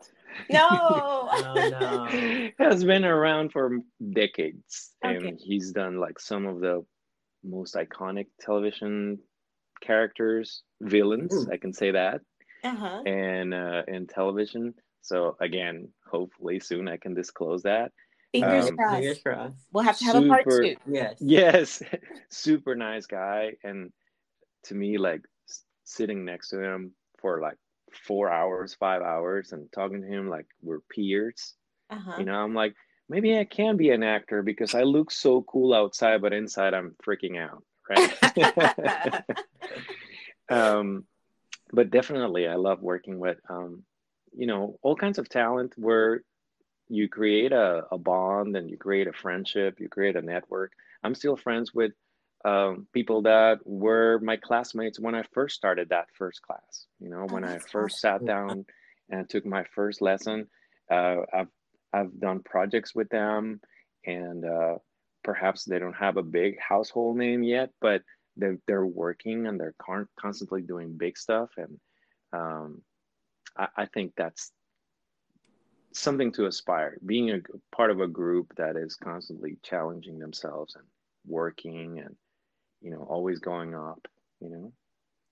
No. 0.51 0.59
Oh, 1.33 2.51
no. 2.59 2.67
has 2.67 2.85
been 2.85 3.05
around 3.05 3.53
for 3.53 3.79
decades, 4.13 4.91
Okay. 5.05 5.29
and 5.29 5.39
he's 5.43 5.73
done 5.73 5.99
like 5.99 6.19
some 6.19 6.47
of 6.47 6.61
the 6.61 6.85
most 7.45 7.75
iconic 7.75 8.27
television 8.41 9.19
characters, 9.81 10.63
villains. 10.81 11.33
Ooh. 11.35 11.49
I 11.51 11.57
can 11.57 11.73
say 11.73 11.91
that, 11.93 12.21
Uh-huh. 12.65 13.03
and 13.07 13.55
uh, 13.55 13.83
in 13.89 14.07
television. 14.07 14.75
So 15.03 15.37
again, 15.41 15.89
hopefully 16.11 16.61
soon 16.61 16.89
I 16.89 16.97
can 16.97 17.15
disclose 17.15 17.63
that. 17.65 17.93
Fingers 18.33 18.69
Um, 18.69 18.77
crossed. 18.77 18.97
Fingers 18.97 19.23
crossed. 19.23 19.67
We'll 19.73 19.85
have 19.85 19.99
to 19.99 20.05
have 20.05 20.25
a 20.25 20.29
part 20.29 20.45
two. 20.49 20.77
Yes. 20.87 21.17
Yes, 21.21 21.83
super 22.31 22.75
nice 22.75 23.07
guy, 23.07 23.57
and 23.63 23.93
to 24.65 24.75
me, 24.75 24.97
like 24.97 25.23
sitting 25.85 26.25
next 26.25 26.49
to 26.51 26.63
him 26.63 26.93
for 27.19 27.41
like 27.41 27.59
four 28.07 28.31
hours, 28.31 28.75
five 28.75 29.03
hours, 29.03 29.53
and 29.53 29.71
talking 29.73 30.01
to 30.01 30.09
him 30.09 30.29
like 30.29 30.47
we're 30.63 30.81
peers. 30.81 31.55
Uh-huh. 31.91 32.17
You 32.19 32.25
know, 32.25 32.35
I'm 32.35 32.55
like, 32.55 32.75
maybe 33.09 33.39
I 33.39 33.45
can 33.45 33.77
be 33.77 33.91
an 33.91 34.03
actor 34.03 34.43
because 34.43 34.75
I 34.75 34.83
look 34.83 35.11
so 35.11 35.43
cool 35.43 35.75
outside, 35.75 36.23
but 36.23 36.33
inside 36.33 36.73
I'm 36.73 36.97
freaking 37.07 37.39
out, 37.39 37.63
right? 37.91 39.25
um, 40.49 41.05
but 41.73 41.91
definitely, 41.91 42.47
I 42.49 42.55
love 42.55 42.81
working 42.81 43.19
with 43.19 43.39
um, 43.51 43.83
you 44.37 44.47
know, 44.47 44.79
all 44.83 44.97
kinds 44.97 45.19
of 45.19 45.29
talent 45.29 45.75
where 45.77 46.23
you 46.89 47.09
create 47.09 47.53
a, 47.53 47.85
a 47.91 47.99
bond 47.99 48.57
and 48.57 48.69
you 48.71 48.77
create 48.77 49.07
a 49.07 49.13
friendship, 49.13 49.81
you 49.81 49.89
create 49.89 50.17
a 50.17 50.23
network. 50.23 50.73
I'm 51.03 51.15
still 51.15 51.37
friends 51.37 51.73
with 51.75 51.93
um, 52.45 52.87
people 52.93 53.23
that 53.23 53.59
were 53.65 54.19
my 54.21 54.37
classmates 54.37 54.99
when 54.99 55.15
I 55.15 55.23
first 55.33 55.55
started 55.57 55.91
that 55.91 56.09
first 56.15 56.43
class. 56.43 56.87
You 57.01 57.09
know, 57.09 57.27
Oh, 57.29 57.33
when 57.33 57.45
I 57.45 57.59
first 57.59 58.01
sat 58.01 58.25
down 58.25 58.67
and 59.11 59.29
took 59.29 59.47
my 59.47 59.65
first 59.75 60.03
lesson, 60.03 60.49
uh, 60.91 61.19
I've 61.33 61.49
I've 61.93 62.19
done 62.19 62.41
projects 62.43 62.95
with 62.95 63.09
them, 63.11 63.61
and 64.07 64.45
uh, 64.45 64.77
perhaps 65.23 65.65
they 65.65 65.79
don't 65.79 65.97
have 65.97 66.17
a 66.17 66.23
big 66.23 66.59
household 66.59 67.17
name 67.17 67.43
yet, 67.43 67.71
but 67.81 68.03
they're 68.37 68.59
they're 68.67 68.87
working 68.87 69.47
and 69.47 69.61
they're 69.61 69.75
con- 69.81 70.09
constantly 70.19 70.63
doing 70.63 70.97
big 70.97 71.17
stuff, 71.17 71.51
and 71.57 71.79
um, 72.33 72.83
I, 73.57 73.69
I 73.77 73.87
think 73.87 74.13
that's 74.17 74.53
something 75.93 76.33
to 76.33 76.47
aspire. 76.47 76.99
Being 77.05 77.31
a 77.31 77.41
part 77.75 77.91
of 77.91 78.01
a 78.01 78.09
group 78.09 78.55
that 78.57 78.77
is 78.77 78.97
constantly 78.97 79.59
challenging 79.63 80.19
themselves 80.19 80.75
and 80.75 80.85
working 81.27 81.99
and 82.01 82.17
you 82.83 82.91
know, 82.91 83.07
always 83.09 83.39
going 83.39 83.75
up, 83.75 84.07
you 84.41 84.51
know? 84.51 84.73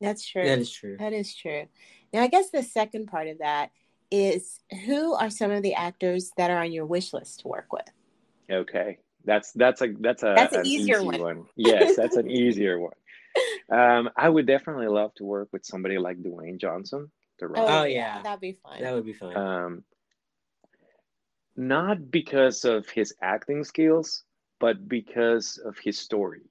That's 0.00 0.26
true. 0.26 0.44
That 0.44 0.58
is 0.58 0.72
true. 0.72 0.96
That 0.98 1.12
is 1.12 1.34
true. 1.34 1.66
Now, 2.12 2.22
I 2.22 2.28
guess 2.28 2.50
the 2.50 2.62
second 2.62 3.06
part 3.06 3.28
of 3.28 3.38
that 3.38 3.70
is 4.10 4.60
who 4.86 5.14
are 5.14 5.30
some 5.30 5.50
of 5.50 5.62
the 5.62 5.74
actors 5.74 6.30
that 6.36 6.50
are 6.50 6.58
on 6.58 6.72
your 6.72 6.86
wish 6.86 7.12
list 7.12 7.40
to 7.40 7.48
work 7.48 7.72
with? 7.72 7.88
Okay. 8.50 8.98
That's 9.24 9.52
that's 9.52 9.82
a 9.82 9.88
that's 10.00 10.22
a 10.22 10.32
That's 10.34 10.54
an 10.54 10.60
an 10.60 10.66
easier 10.66 10.96
easy 10.98 11.06
one. 11.06 11.20
one. 11.20 11.44
Yes, 11.56 11.94
that's 11.94 12.16
an 12.16 12.30
easier 12.30 12.78
one. 12.78 12.94
Um, 13.70 14.10
I 14.16 14.28
would 14.28 14.46
definitely 14.46 14.88
love 14.88 15.12
to 15.16 15.24
work 15.24 15.48
with 15.52 15.66
somebody 15.66 15.98
like 15.98 16.22
Dwayne 16.22 16.58
Johnson, 16.58 17.10
The 17.40 17.48
Rock. 17.48 17.64
Oh, 17.68 17.84
yeah. 17.84 18.22
that'd 18.22 18.40
be 18.40 18.52
fun. 18.52 18.80
That 18.80 18.94
would 18.94 19.04
be 19.06 19.12
fun. 19.14 19.36
Um, 19.36 19.84
not 21.56 22.10
because 22.10 22.64
of 22.64 22.88
his 22.88 23.14
acting 23.20 23.64
skills, 23.64 24.24
but 24.60 24.88
because 24.88 25.58
of 25.58 25.76
his 25.78 25.98
story. 25.98 26.42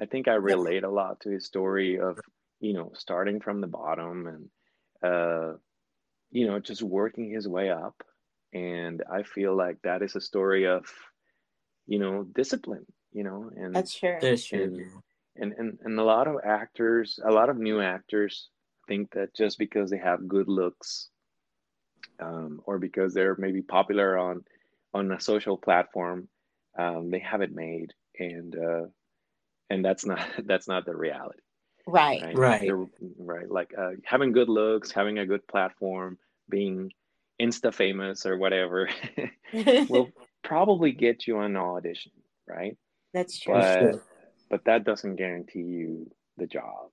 I 0.00 0.06
think 0.06 0.28
I 0.28 0.34
relate 0.34 0.84
a 0.84 0.90
lot 0.90 1.20
to 1.20 1.30
his 1.30 1.46
story 1.46 1.98
of, 1.98 2.18
you 2.60 2.72
know, 2.74 2.92
starting 2.94 3.40
from 3.40 3.60
the 3.60 3.66
bottom 3.66 4.26
and, 4.26 4.48
uh, 5.02 5.56
you 6.30 6.46
know, 6.46 6.58
just 6.60 6.82
working 6.82 7.30
his 7.30 7.46
way 7.48 7.70
up. 7.70 8.02
And 8.52 9.02
I 9.10 9.22
feel 9.22 9.56
like 9.56 9.78
that 9.82 10.02
is 10.02 10.14
a 10.16 10.20
story 10.20 10.66
of, 10.66 10.86
you 11.86 11.98
know, 11.98 12.24
discipline, 12.24 12.86
you 13.12 13.24
know, 13.24 13.50
and 13.56 13.74
That's 13.74 13.94
true. 13.94 14.16
that 14.20 14.32
is 14.32 14.44
true. 14.46 14.62
and- 14.64 14.90
and, 15.36 15.52
and 15.58 15.78
and 15.82 15.98
a 15.98 16.04
lot 16.04 16.28
of 16.28 16.36
actors, 16.44 17.18
a 17.24 17.32
lot 17.32 17.48
of 17.48 17.56
new 17.58 17.80
actors 17.80 18.50
think 18.86 19.12
that 19.12 19.34
just 19.34 19.58
because 19.58 19.90
they 19.90 19.98
have 19.98 20.28
good 20.28 20.48
looks, 20.48 21.08
um, 22.20 22.60
or 22.66 22.78
because 22.78 23.14
they're 23.14 23.36
maybe 23.38 23.62
popular 23.62 24.18
on 24.18 24.44
on 24.92 25.10
a 25.12 25.20
social 25.20 25.56
platform, 25.56 26.28
um, 26.78 27.10
they 27.10 27.18
have 27.20 27.40
it 27.42 27.54
made, 27.54 27.92
and 28.18 28.56
uh, 28.56 28.86
and 29.70 29.84
that's 29.84 30.04
not 30.06 30.20
that's 30.46 30.68
not 30.68 30.86
the 30.86 30.96
reality, 30.96 31.40
Right. 31.86 32.22
right? 32.22 32.36
Right. 32.36 32.70
Right. 33.18 33.50
Like 33.50 33.74
uh, 33.76 33.92
having 34.04 34.32
good 34.32 34.48
looks, 34.48 34.90
having 34.92 35.18
a 35.18 35.26
good 35.26 35.46
platform, 35.46 36.18
being 36.48 36.92
insta 37.40 37.72
famous 37.74 38.26
or 38.26 38.36
whatever, 38.38 38.88
will 39.88 40.10
probably 40.42 40.92
get 40.92 41.26
you 41.26 41.40
an 41.40 41.56
audition, 41.56 42.12
right? 42.46 42.76
That's 43.12 43.38
true. 43.38 43.54
But 43.54 43.78
true. 43.78 44.00
but 44.50 44.64
that 44.64 44.84
doesn't 44.84 45.16
guarantee 45.16 45.60
you 45.62 46.10
the 46.36 46.46
job, 46.46 46.90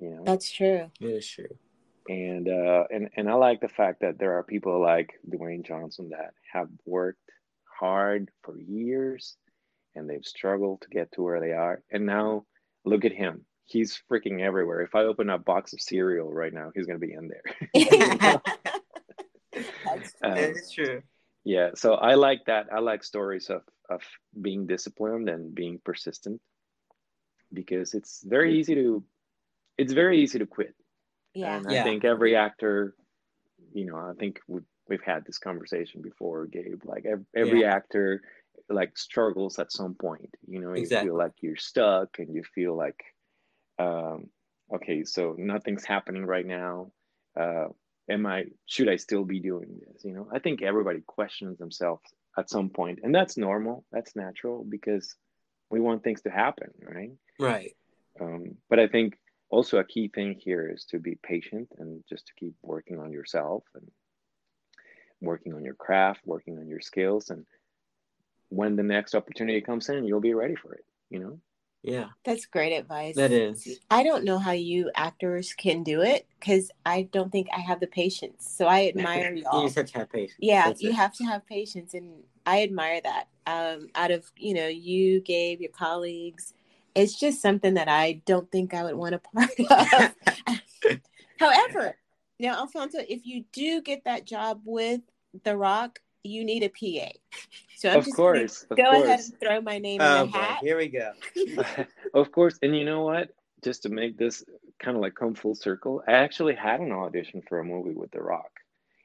you 0.00 0.10
know. 0.10 0.22
That's 0.24 0.50
true. 0.50 0.90
It 1.00 1.06
is 1.06 1.26
true. 1.28 1.48
and 2.08 2.48
uh, 2.48 2.84
and 2.90 3.10
and 3.16 3.28
I 3.30 3.34
like 3.34 3.60
the 3.60 3.68
fact 3.68 4.00
that 4.00 4.18
there 4.18 4.38
are 4.38 4.42
people 4.42 4.80
like 4.80 5.14
Dwayne 5.28 5.64
Johnson 5.64 6.10
that 6.10 6.34
have 6.52 6.68
worked 6.84 7.18
hard 7.78 8.30
for 8.42 8.58
years, 8.58 9.36
and 9.94 10.08
they've 10.08 10.24
struggled 10.24 10.82
to 10.82 10.88
get 10.88 11.12
to 11.12 11.22
where 11.22 11.40
they 11.40 11.52
are, 11.52 11.82
and 11.90 12.06
now 12.06 12.44
look 12.84 13.04
at 13.04 13.12
him. 13.12 13.44
He's 13.64 14.00
freaking 14.10 14.40
everywhere. 14.40 14.80
If 14.82 14.94
I 14.94 15.02
open 15.04 15.30
a 15.30 15.38
box 15.38 15.72
of 15.72 15.80
cereal 15.80 16.32
right 16.32 16.52
now, 16.52 16.70
he's 16.74 16.86
gonna 16.86 16.98
be 16.98 17.12
in 17.14 17.28
there. 17.28 17.42
That's 19.84 20.14
Um, 20.22 20.34
That 20.34 20.50
is 20.50 20.70
true. 20.72 21.02
yeah, 21.44 21.70
so 21.74 21.94
I 21.94 22.14
like 22.14 22.44
that. 22.46 22.66
I 22.72 22.80
like 22.80 23.04
stories 23.04 23.50
of 23.50 23.62
of 23.90 24.00
being 24.40 24.66
disciplined 24.66 25.28
and 25.28 25.54
being 25.54 25.78
persistent 25.84 26.40
because 27.52 27.92
it's 27.94 28.22
very 28.24 28.58
easy 28.58 28.74
to 28.74 29.04
it's 29.78 29.92
very 29.92 30.20
easy 30.22 30.38
to 30.38 30.46
quit. 30.46 30.74
yeah. 31.34 31.56
And 31.56 31.66
I 31.66 31.72
Yeah. 31.72 31.84
think 31.84 32.04
every 32.04 32.36
actor, 32.36 32.94
you 33.72 33.86
know, 33.86 33.96
I 33.96 34.12
think 34.18 34.40
we've, 34.46 34.64
we've 34.88 35.02
had 35.02 35.24
this 35.24 35.38
conversation 35.38 36.02
before, 36.02 36.46
Gabe. 36.46 36.82
Like 36.84 37.06
every, 37.06 37.24
every 37.34 37.60
Yeah. 37.62 37.74
actor, 37.74 38.22
like 38.68 38.96
struggles 38.98 39.58
at 39.58 39.72
some 39.72 39.94
point. 39.94 40.34
You 40.46 40.60
know, 40.60 40.74
you 40.74 40.86
feel 41.04 41.16
like 41.16 41.32
you're 41.40 41.56
stuck, 41.56 42.18
and 42.18 42.34
you 42.34 42.42
feel 42.54 42.76
like, 42.76 43.02
um, 43.78 44.28
okay, 44.72 45.04
so 45.04 45.34
nothing's 45.38 45.84
happening 45.84 46.24
right 46.26 46.46
now. 46.46 46.92
Uh, 47.36 47.68
am 48.08 48.26
I? 48.26 48.44
Should 48.66 48.88
I 48.88 48.96
still 48.96 49.24
be 49.24 49.40
doing 49.40 49.80
this? 49.86 50.04
You 50.04 50.12
know, 50.12 50.28
I 50.32 50.38
think 50.38 50.62
everybody 50.62 51.00
questions 51.00 51.58
themselves 51.58 52.02
at 52.38 52.50
some 52.50 52.68
point, 52.70 53.00
and 53.02 53.14
that's 53.14 53.36
normal. 53.36 53.84
That's 53.90 54.14
natural 54.16 54.64
because 54.64 55.16
we 55.70 55.80
want 55.80 56.04
things 56.04 56.22
to 56.22 56.30
happen, 56.30 56.70
right? 56.82 57.12
Right. 57.38 57.74
Um, 58.20 58.56
but 58.68 58.78
I 58.78 58.88
think 58.88 59.18
also 59.52 59.78
a 59.78 59.84
key 59.84 60.08
thing 60.08 60.34
here 60.34 60.68
is 60.68 60.86
to 60.86 60.98
be 60.98 61.14
patient 61.22 61.68
and 61.78 62.02
just 62.08 62.26
to 62.26 62.32
keep 62.34 62.54
working 62.62 62.98
on 62.98 63.12
yourself 63.12 63.62
and 63.74 63.86
working 65.20 65.52
on 65.52 65.62
your 65.62 65.74
craft, 65.74 66.22
working 66.24 66.58
on 66.58 66.66
your 66.66 66.80
skills. 66.80 67.28
And 67.28 67.44
when 68.48 68.76
the 68.76 68.82
next 68.82 69.14
opportunity 69.14 69.60
comes 69.60 69.90
in, 69.90 70.04
you'll 70.04 70.20
be 70.20 70.34
ready 70.34 70.56
for 70.56 70.72
it, 70.72 70.84
you 71.10 71.18
know? 71.20 71.38
Yeah. 71.82 72.06
That's 72.24 72.46
great 72.46 72.72
advice. 72.72 73.16
That 73.16 73.30
is. 73.30 73.78
I 73.90 74.02
don't 74.04 74.24
know 74.24 74.38
how 74.38 74.52
you 74.52 74.90
actors 74.94 75.52
can 75.52 75.82
do 75.82 76.00
it 76.00 76.26
because 76.40 76.70
I 76.86 77.02
don't 77.12 77.30
think 77.30 77.48
I 77.54 77.60
have 77.60 77.80
the 77.80 77.88
patience. 77.88 78.50
So 78.56 78.66
I 78.66 78.86
admire 78.96 79.34
You 79.34 79.44
all. 79.52 79.60
y'all. 79.60 79.62
just 79.64 79.76
have 79.76 79.86
to 79.86 79.98
have 79.98 80.10
patience. 80.10 80.38
Yeah, 80.38 80.68
That's 80.68 80.80
you 80.82 80.90
it. 80.90 80.94
have 80.94 81.12
to 81.14 81.24
have 81.24 81.46
patience, 81.46 81.92
and 81.92 82.22
I 82.46 82.62
admire 82.62 83.00
that. 83.02 83.24
Um, 83.44 83.88
out 83.96 84.12
of 84.12 84.30
you 84.36 84.54
know, 84.54 84.68
you, 84.68 85.20
Gabe, 85.20 85.60
your 85.60 85.72
colleagues, 85.72 86.54
it's 86.94 87.18
just 87.18 87.40
something 87.40 87.74
that 87.74 87.88
I 87.88 88.22
don't 88.26 88.50
think 88.50 88.74
I 88.74 88.84
would 88.84 88.94
want 88.94 89.14
a 89.14 89.18
part 89.18 89.50
of. 90.88 90.98
However, 91.38 91.96
now 92.38 92.54
Alfonso, 92.54 92.98
if 93.08 93.26
you 93.26 93.44
do 93.52 93.80
get 93.82 94.04
that 94.04 94.24
job 94.26 94.60
with 94.64 95.00
The 95.44 95.56
Rock, 95.56 96.00
you 96.22 96.44
need 96.44 96.62
a 96.62 96.68
PA. 96.68 97.10
So 97.76 97.90
I'm 97.90 97.98
of 97.98 98.04
just 98.04 98.16
gonna 98.16 98.38
course, 98.38 98.66
of 98.70 98.76
go 98.76 98.90
ahead 99.02 99.20
and 99.20 99.40
throw 99.40 99.60
my 99.60 99.78
name 99.78 100.00
Oh, 100.00 100.24
in 100.24 100.30
the 100.30 100.38
oh, 100.38 100.40
boy. 100.40 100.46
hat. 100.46 100.58
Here 100.62 100.76
we 100.76 100.88
go. 100.88 101.12
of 102.14 102.30
course. 102.30 102.58
And 102.62 102.76
you 102.76 102.84
know 102.84 103.02
what? 103.02 103.30
Just 103.64 103.82
to 103.84 103.88
make 103.88 104.16
this 104.18 104.44
kind 104.80 104.96
of 104.96 105.02
like 105.02 105.14
come 105.14 105.34
full 105.34 105.54
circle, 105.54 106.02
I 106.06 106.12
actually 106.12 106.54
had 106.54 106.80
an 106.80 106.92
audition 106.92 107.42
for 107.48 107.58
a 107.58 107.64
movie 107.64 107.94
with 107.94 108.10
The 108.12 108.20
Rock. 108.22 108.50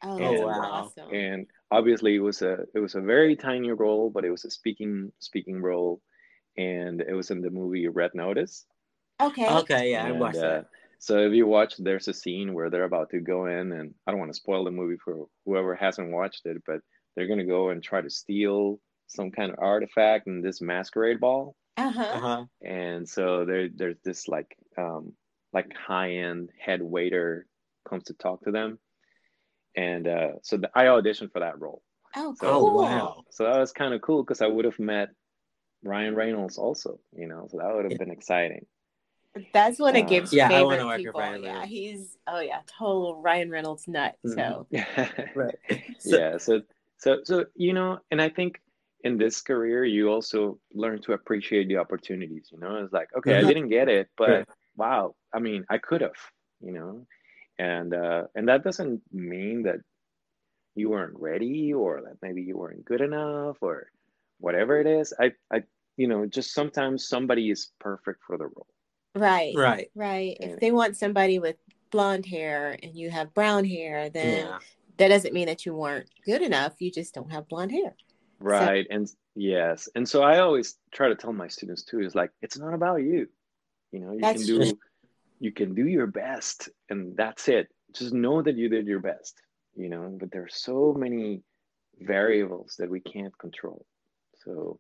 Oh, 0.04 0.18
Oh, 0.20 0.32
that's 0.32 0.42
wow. 0.42 0.92
awesome. 0.98 1.14
and 1.14 1.48
obviously 1.72 2.16
it 2.16 2.20
was 2.20 2.42
a 2.44 2.60
it 2.76 2.80
was 2.80 2.94
a 2.96 3.02
very 3.02 3.36
tiny 3.36 3.72
role 3.72 4.10
but 4.12 4.24
it 4.24 4.30
was 4.30 4.46
a 4.46 4.50
speaking 4.52 5.12
speaking 5.20 5.60
role 5.60 6.00
and 6.58 7.02
it 7.02 7.14
was 7.14 7.32
in 7.32 7.42
the 7.42 7.50
movie 7.50 7.88
red 7.88 8.12
notice 8.14 8.66
Okay. 9.22 9.48
Okay, 9.50 9.92
yeah, 9.92 10.06
I 10.06 10.12
watched 10.12 10.38
uh, 10.38 10.42
that. 10.62 10.66
so 11.00 11.18
if 11.20 11.34
you 11.34 11.48
watch 11.48 11.76
there's 11.78 12.08
a 12.08 12.14
scene 12.14 12.54
where 12.54 12.70
they're 12.70 12.84
about 12.84 13.10
to 13.12 13.20
go 13.20 13.46
in 13.48 13.72
and 13.72 13.94
i 14.06 14.12
don't 14.12 14.20
want 14.20 14.32
to 14.32 14.38
spoil 14.38 14.64
the 14.64 14.72
movie 14.72 14.98
for 15.04 15.28
whoever 15.46 15.76
hasn't 15.76 16.12
watched 16.12 16.46
it 16.46 16.58
but 16.66 16.80
they're 17.16 17.28
going 17.28 17.40
to 17.40 17.46
go 17.46 17.70
and 17.70 17.84
try 17.84 18.02
to 18.02 18.10
steal 18.10 18.80
some 19.08 19.32
kind 19.32 19.52
of 19.52 19.60
artifact 19.60 20.28
in 20.28 20.42
this 20.42 20.62
masquerade 20.62 21.20
ball 21.20 21.56
Uh 21.78 21.92
huh. 21.92 22.04
Uh-huh. 22.18 22.46
and 22.62 23.08
so 23.08 23.46
there 23.46 23.70
there's 23.74 24.00
this 24.04 24.28
like 24.28 24.58
um 24.78 25.14
like 25.54 25.72
high-end 25.74 26.50
head 26.60 26.82
waiter 26.82 27.48
comes 27.90 28.04
to 28.06 28.14
talk 28.14 28.44
to 28.44 28.52
them 28.52 28.80
and 29.76 30.08
uh 30.08 30.32
so 30.44 30.58
the, 30.58 30.70
i 30.76 30.86
auditioned 30.86 31.32
for 31.32 31.40
that 31.40 31.60
role 31.60 31.82
Oh, 32.16 32.34
so, 32.36 32.48
Oh, 32.48 32.60
cool. 32.66 32.84
wow. 32.84 33.24
So 33.30 33.44
that 33.44 33.60
was 33.60 33.72
kind 33.74 33.94
of 33.94 34.02
cool 34.02 34.24
because 34.24 34.42
I 34.42 34.48
would 34.48 34.66
have 34.66 34.80
met 34.80 35.10
Ryan 35.84 36.16
Reynolds 36.16 36.58
also, 36.58 37.00
you 37.16 37.28
know, 37.28 37.48
so 37.50 37.58
that 37.58 37.74
would 37.74 37.90
have 37.90 38.00
been 38.00 38.12
exciting. 38.12 38.66
That's 39.54 39.80
one 39.80 39.96
of 39.96 40.06
Uh, 40.06 40.10
Gabe's 40.10 40.34
Yeah, 40.34 40.46
I 40.46 40.50
favorite 40.50 40.66
wanna 40.66 40.86
work 40.86 40.98
with 40.98 41.06
people. 41.06 41.22
Ryan 41.22 41.44
yeah, 41.44 41.66
he's 41.66 42.18
oh 42.28 42.40
yeah, 42.40 42.62
total 42.66 43.22
Ryan 43.22 43.52
Reynolds 43.52 43.88
nut. 43.88 44.16
So 44.26 44.68
Right. 45.36 45.56
So, 46.00 46.18
yeah, 46.18 46.38
so 46.38 46.62
so 46.98 47.20
so 47.24 47.46
you 47.56 47.74
know, 47.74 48.00
and 48.12 48.22
I 48.22 48.30
think 48.30 48.60
in 49.04 49.18
this 49.18 49.42
career 49.42 49.86
you 49.86 50.10
also 50.10 50.60
learn 50.74 51.00
to 51.04 51.14
appreciate 51.14 51.68
the 51.68 51.78
opportunities. 51.78 52.50
You 52.52 52.60
know, 52.60 52.78
it's 52.84 52.94
like 52.94 53.10
okay, 53.16 53.34
Mhm. 53.34 53.44
I 53.44 53.48
didn't 53.48 53.70
get 53.70 53.90
it, 53.90 54.10
but 54.18 54.30
Right. 54.30 54.48
wow, 54.76 55.16
I 55.34 55.40
mean, 55.40 55.66
I 55.70 55.78
could 55.78 56.02
have, 56.02 56.18
you 56.62 56.72
know, 56.72 57.06
and 57.60 57.94
uh, 57.94 58.24
and 58.34 58.48
that 58.50 58.64
doesn't 58.64 59.02
mean 59.12 59.64
that 59.64 59.82
you 60.76 60.90
weren't 60.90 61.18
ready 61.20 61.74
or 61.74 62.02
that 62.02 62.18
maybe 62.22 62.42
you 62.44 62.58
weren't 62.58 62.86
good 62.86 63.02
enough 63.02 63.58
or 63.62 63.88
whatever 64.40 64.80
it 64.80 64.88
is. 64.88 65.14
I 65.20 65.34
I 65.52 65.64
you 65.98 66.08
know, 66.08 66.26
just 66.28 66.54
sometimes 66.54 67.08
somebody 67.08 67.50
is 67.50 67.72
perfect 67.80 68.24
for 68.26 68.38
the 68.38 68.46
role. 68.46 68.68
right, 69.16 69.54
right. 69.56 69.90
right. 69.96 70.38
If 70.40 70.60
they 70.60 70.72
want 70.72 70.96
somebody 70.96 71.40
with 71.40 71.56
blonde 71.90 72.26
hair 72.26 72.78
and 72.84 72.96
you 72.96 73.10
have 73.10 73.34
brown 73.34 73.66
hair, 73.66 74.10
then 74.10 74.46
Yeah. 74.46 74.60
that 74.98 75.08
doesn't 75.08 75.34
mean 75.34 75.48
that 75.48 75.66
you 75.66 75.74
weren't 75.74 76.08
good 76.24 76.44
enough. 76.44 76.76
You 76.80 76.92
just 76.92 77.16
don't 77.16 77.32
have 77.32 77.48
blonde 77.48 77.72
hair. 77.72 77.96
Right. 78.40 78.86
So, 78.88 78.96
and 78.96 79.08
yes. 79.36 79.90
And 79.96 80.08
so 80.08 80.22
I 80.22 80.40
always 80.40 80.78
try 80.94 81.08
to 81.10 81.16
tell 81.16 81.34
my 81.34 81.48
students 81.48 81.84
too 81.84 82.02
is 82.02 82.14
like 82.14 82.30
it's 82.44 82.60
not 82.60 82.76
about 82.76 82.98
you. 82.98 83.28
You 83.92 84.00
know, 84.02 84.12
you 84.14 84.20
can 84.20 84.38
do 84.38 84.58
true. 84.64 84.80
you 85.40 85.52
can 85.52 85.74
do 85.74 85.88
your 85.88 86.08
best 86.08 86.70
and 86.90 87.18
that's 87.18 87.48
it. 87.48 87.70
Just 87.94 88.14
know 88.14 88.44
that 88.44 88.56
you 88.56 88.70
did 88.70 88.86
your 88.86 89.00
best, 89.00 89.42
you 89.76 89.90
know, 89.90 90.16
but 90.20 90.30
there's 90.32 90.56
so 90.58 90.94
many 90.96 91.42
variables 92.00 92.76
that 92.78 92.90
we 92.90 93.00
can't 93.00 93.36
control. 93.40 93.84
So 94.48 94.80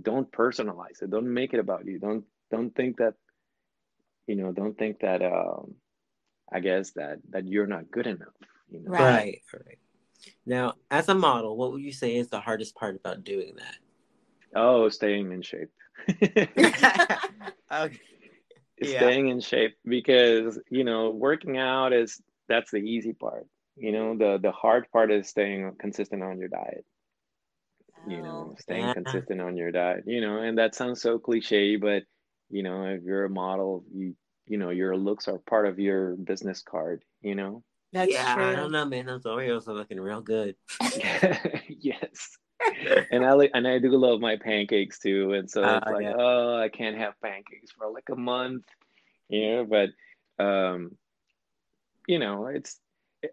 don't 0.00 0.30
personalize 0.30 1.02
it. 1.02 1.10
Don't 1.10 1.32
make 1.32 1.54
it 1.54 1.60
about 1.60 1.86
you. 1.86 1.98
Don't 1.98 2.24
don't 2.50 2.74
think 2.74 2.98
that 2.98 3.14
you 4.26 4.36
know, 4.36 4.52
don't 4.52 4.76
think 4.78 5.00
that 5.00 5.22
um 5.22 5.74
I 6.52 6.60
guess 6.60 6.92
that 6.92 7.18
that 7.30 7.46
you're 7.46 7.66
not 7.66 7.90
good 7.90 8.06
enough. 8.06 8.28
You 8.70 8.80
know? 8.80 8.90
Right. 8.90 9.42
Right. 9.52 9.78
Now, 10.44 10.74
as 10.90 11.08
a 11.08 11.14
model, 11.14 11.56
what 11.56 11.72
would 11.72 11.82
you 11.82 11.92
say 11.92 12.16
is 12.16 12.28
the 12.28 12.40
hardest 12.40 12.74
part 12.74 12.96
about 12.96 13.24
doing 13.24 13.54
that? 13.56 13.76
Oh, 14.54 14.88
staying 14.88 15.32
in 15.32 15.42
shape. 15.42 15.70
okay. 16.08 18.00
Yeah. 18.78 18.98
Staying 18.98 19.28
in 19.28 19.40
shape 19.40 19.76
because 19.86 20.58
you 20.70 20.84
know 20.84 21.10
working 21.10 21.56
out 21.56 21.92
is 21.92 22.20
that's 22.48 22.70
the 22.70 22.78
easy 22.78 23.14
part. 23.14 23.46
You 23.76 23.92
know 23.92 24.16
the 24.16 24.38
the 24.40 24.52
hard 24.52 24.90
part 24.92 25.10
is 25.10 25.28
staying 25.28 25.72
consistent 25.78 26.22
on 26.22 26.38
your 26.38 26.48
diet. 26.48 26.84
You 28.06 28.22
know, 28.22 28.50
oh, 28.52 28.56
staying 28.58 28.86
yeah. 28.86 28.94
consistent 28.94 29.40
on 29.40 29.56
your 29.56 29.72
diet. 29.72 30.04
You 30.06 30.20
know, 30.20 30.38
and 30.38 30.58
that 30.58 30.74
sounds 30.74 31.02
so 31.02 31.18
cliche, 31.18 31.76
but 31.76 32.04
you 32.50 32.62
know, 32.62 32.84
if 32.84 33.02
you're 33.02 33.24
a 33.24 33.30
model, 33.30 33.84
you 33.92 34.14
you 34.46 34.58
know 34.58 34.70
your 34.70 34.96
looks 34.96 35.28
are 35.28 35.38
part 35.38 35.66
of 35.66 35.78
your 35.78 36.16
business 36.16 36.62
card. 36.62 37.02
You 37.20 37.34
know. 37.34 37.62
That's 37.92 38.12
yeah, 38.12 38.34
true. 38.34 38.44
I 38.44 38.54
don't 38.54 38.72
know, 38.72 38.84
man. 38.84 39.06
Those 39.06 39.24
Oreos 39.24 39.68
are 39.68 39.74
looking 39.74 39.98
real 39.98 40.20
good. 40.20 40.56
yes. 41.68 42.36
and 43.10 43.24
I 43.24 43.32
like, 43.32 43.50
and 43.54 43.66
I 43.66 43.78
do 43.78 43.90
love 43.96 44.20
my 44.20 44.36
pancakes 44.36 44.98
too. 44.98 45.32
And 45.32 45.50
so 45.50 45.62
uh, 45.62 45.78
it's 45.78 45.92
like, 45.92 46.02
yeah. 46.02 46.14
oh, 46.18 46.58
I 46.58 46.68
can't 46.68 46.98
have 46.98 47.14
pancakes 47.22 47.72
for 47.72 47.90
like 47.90 48.08
a 48.10 48.16
month, 48.16 48.64
you 49.28 49.48
know. 49.48 49.64
But, 49.64 50.44
um, 50.44 50.96
you 52.06 52.18
know, 52.18 52.46
it's 52.46 52.78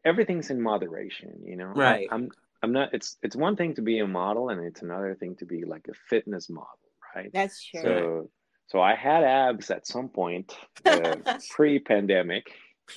everything's 0.06 0.50
in 0.50 0.62
moderation, 0.62 1.42
you 1.46 1.56
know. 1.56 1.74
Right. 1.76 2.08
I, 2.10 2.16
I'm 2.16 2.30
I'm 2.64 2.72
not. 2.72 2.94
It's 2.94 3.18
it's 3.22 3.36
one 3.36 3.56
thing 3.56 3.76
to 3.76 3.82
be 3.82 4.00
a 4.00 4.08
model, 4.08 4.50
and 4.50 4.66
it's 4.66 4.82
another 4.82 5.16
thing 5.20 5.36
to 5.38 5.46
be 5.46 5.66
like 5.66 5.86
a 5.90 5.94
fitness 6.10 6.50
model, 6.50 6.80
right? 7.16 7.30
That's 7.34 7.64
true. 7.64 7.82
So 7.84 8.30
so 8.68 8.82
I 8.82 8.96
had 8.96 9.24
abs 9.24 9.70
at 9.70 9.86
some 9.86 10.10
point 10.10 10.56
uh, 10.86 11.16
pre-pandemic. 11.52 12.48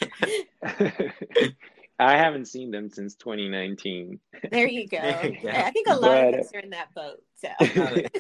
I 1.99 2.17
haven't 2.17 2.47
seen 2.47 2.71
them 2.71 2.91
since 2.91 3.15
2019. 3.17 4.21
There 4.51 4.69
you 4.69 4.87
go. 4.87 4.99
I 4.99 5.71
think 5.71 5.89
a 5.89 5.95
lot 5.95 6.01
but, 6.03 6.35
of 6.35 6.41
us 6.41 6.55
are 6.55 6.61
in 6.61 6.71
that 6.71 6.95
boat. 6.95 7.23
So. 7.37 7.49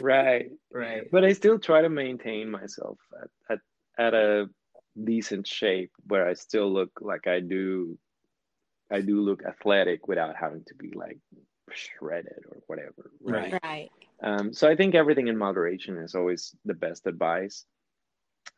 right, 0.00 0.50
right. 0.72 1.02
But 1.12 1.24
I 1.24 1.32
still 1.32 1.58
try 1.58 1.82
to 1.82 1.88
maintain 1.88 2.50
myself 2.50 2.98
at, 3.22 3.28
at 3.50 3.58
at 3.98 4.14
a 4.14 4.46
decent 5.02 5.46
shape 5.46 5.92
where 6.06 6.28
I 6.28 6.34
still 6.34 6.72
look 6.72 6.90
like 7.00 7.26
I 7.26 7.40
do. 7.40 7.98
I 8.90 9.00
do 9.00 9.20
look 9.20 9.44
athletic 9.44 10.08
without 10.08 10.36
having 10.36 10.64
to 10.64 10.74
be 10.74 10.92
like 10.94 11.18
shredded 11.72 12.44
or 12.50 12.58
whatever. 12.66 13.10
Right. 13.20 13.58
Right. 13.62 13.90
Um, 14.22 14.52
so 14.52 14.68
I 14.68 14.76
think 14.76 14.94
everything 14.94 15.28
in 15.28 15.36
moderation 15.36 15.98
is 15.98 16.14
always 16.14 16.54
the 16.64 16.74
best 16.74 17.06
advice. 17.06 17.64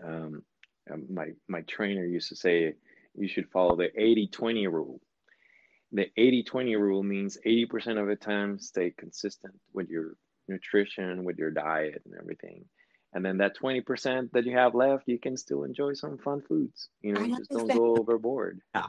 Um, 0.04 0.42
um 0.90 1.06
my 1.10 1.30
my 1.48 1.62
trainer 1.62 2.04
used 2.04 2.28
to 2.28 2.36
say 2.36 2.74
you 3.14 3.28
should 3.28 3.50
follow 3.50 3.76
the 3.76 3.88
80-20 3.98 4.70
rule. 4.70 5.00
The 5.92 6.10
80-20 6.18 6.78
rule 6.78 7.02
means 7.02 7.38
80% 7.44 8.00
of 8.00 8.06
the 8.06 8.16
time 8.16 8.58
stay 8.58 8.92
consistent 8.96 9.54
with 9.72 9.88
your 9.88 10.16
nutrition, 10.46 11.24
with 11.24 11.38
your 11.38 11.50
diet 11.50 12.02
and 12.04 12.14
everything. 12.20 12.64
And 13.14 13.24
then 13.24 13.38
that 13.38 13.56
20% 13.56 14.30
that 14.32 14.44
you 14.44 14.56
have 14.56 14.74
left, 14.74 15.04
you 15.08 15.18
can 15.18 15.36
still 15.36 15.64
enjoy 15.64 15.94
some 15.94 16.18
fun 16.18 16.42
foods. 16.42 16.90
You 17.00 17.14
know, 17.14 17.26
just 17.26 17.50
don't 17.50 17.72
go 17.72 17.96
overboard. 17.96 18.60
Yeah. 18.74 18.86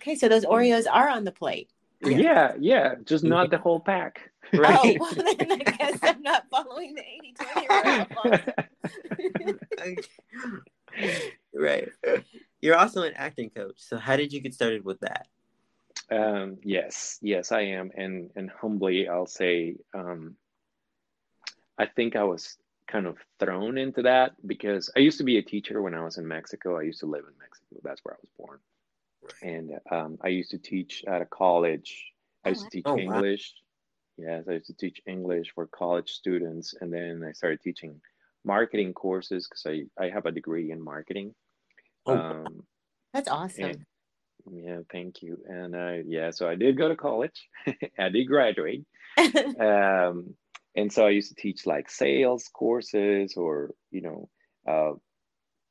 Okay, 0.00 0.14
so 0.14 0.28
those 0.28 0.46
Oreos 0.46 0.86
are 0.90 1.10
on 1.10 1.24
the 1.24 1.32
plate. 1.32 1.68
Yeah, 2.00 2.16
yeah, 2.16 2.52
yeah 2.58 2.94
just 3.04 3.22
not 3.22 3.50
the 3.50 3.58
whole 3.58 3.80
pack. 3.80 4.20
Right. 4.52 4.98
Oh, 5.00 5.14
well, 5.14 5.14
then 5.14 5.52
I 5.52 5.56
guess 5.58 5.98
I'm 6.02 6.22
not 6.22 6.44
following 6.50 6.96
the 6.96 7.04
80 7.06 7.34
20 7.34 7.66
rule. 9.88 9.98
right. 11.54 11.88
You're 12.60 12.76
also 12.76 13.02
an 13.02 13.12
acting 13.14 13.50
coach. 13.50 13.76
So 13.76 13.96
how 13.96 14.16
did 14.16 14.32
you 14.32 14.40
get 14.40 14.52
started 14.52 14.84
with 14.84 14.98
that? 15.00 15.28
Um, 16.10 16.56
yes, 16.64 17.20
yes, 17.22 17.52
I 17.52 17.60
am. 17.60 17.92
And 17.94 18.30
and 18.34 18.50
humbly 18.50 19.08
I'll 19.08 19.26
say 19.26 19.76
um, 19.94 20.34
I 21.78 21.86
think 21.86 22.16
I 22.16 22.24
was 22.24 22.56
kind 22.88 23.06
of 23.06 23.18
thrown 23.38 23.78
into 23.78 24.02
that 24.02 24.32
because 24.44 24.90
I 24.96 24.98
used 24.98 25.18
to 25.18 25.24
be 25.24 25.38
a 25.38 25.42
teacher 25.42 25.80
when 25.80 25.94
I 25.94 26.02
was 26.02 26.18
in 26.18 26.26
Mexico. 26.26 26.76
I 26.76 26.82
used 26.82 26.98
to 27.00 27.06
live 27.06 27.22
in 27.24 27.38
Mexico. 27.38 27.80
That's 27.84 28.00
where 28.04 28.14
I 28.14 28.18
was 28.20 28.30
born. 28.36 28.58
And 29.42 29.72
um, 29.90 30.18
I 30.22 30.28
used 30.28 30.50
to 30.50 30.58
teach 30.58 31.04
at 31.06 31.22
a 31.22 31.26
college. 31.26 32.04
I 32.44 32.50
used 32.50 32.64
to 32.64 32.70
teach 32.70 32.86
oh, 32.86 32.98
English. 32.98 33.54
Wow. 34.16 34.26
Yes, 34.26 34.44
I 34.48 34.52
used 34.52 34.66
to 34.66 34.74
teach 34.74 35.00
English 35.06 35.52
for 35.54 35.66
college 35.66 36.10
students. 36.10 36.74
And 36.80 36.92
then 36.92 37.24
I 37.26 37.32
started 37.32 37.60
teaching 37.62 38.00
marketing 38.44 38.92
courses 38.94 39.48
because 39.48 39.66
I, 39.66 40.02
I 40.02 40.10
have 40.10 40.26
a 40.26 40.32
degree 40.32 40.70
in 40.70 40.82
marketing. 40.82 41.34
Oh, 42.06 42.16
um, 42.16 42.62
that's 43.12 43.28
awesome. 43.28 43.64
And, 43.64 43.86
yeah, 44.50 44.78
thank 44.90 45.22
you. 45.22 45.38
And 45.46 45.74
uh, 45.74 46.02
yeah, 46.06 46.30
so 46.30 46.48
I 46.48 46.54
did 46.54 46.78
go 46.78 46.88
to 46.88 46.96
college. 46.96 47.48
I 47.98 48.08
did 48.08 48.24
graduate. 48.24 48.84
um, 49.60 50.34
and 50.76 50.92
so 50.92 51.06
I 51.06 51.10
used 51.10 51.28
to 51.28 51.34
teach 51.34 51.66
like 51.66 51.90
sales 51.90 52.48
courses 52.52 53.34
or 53.36 53.74
you 53.90 54.00
know 54.00 54.28
uh, 54.68 54.92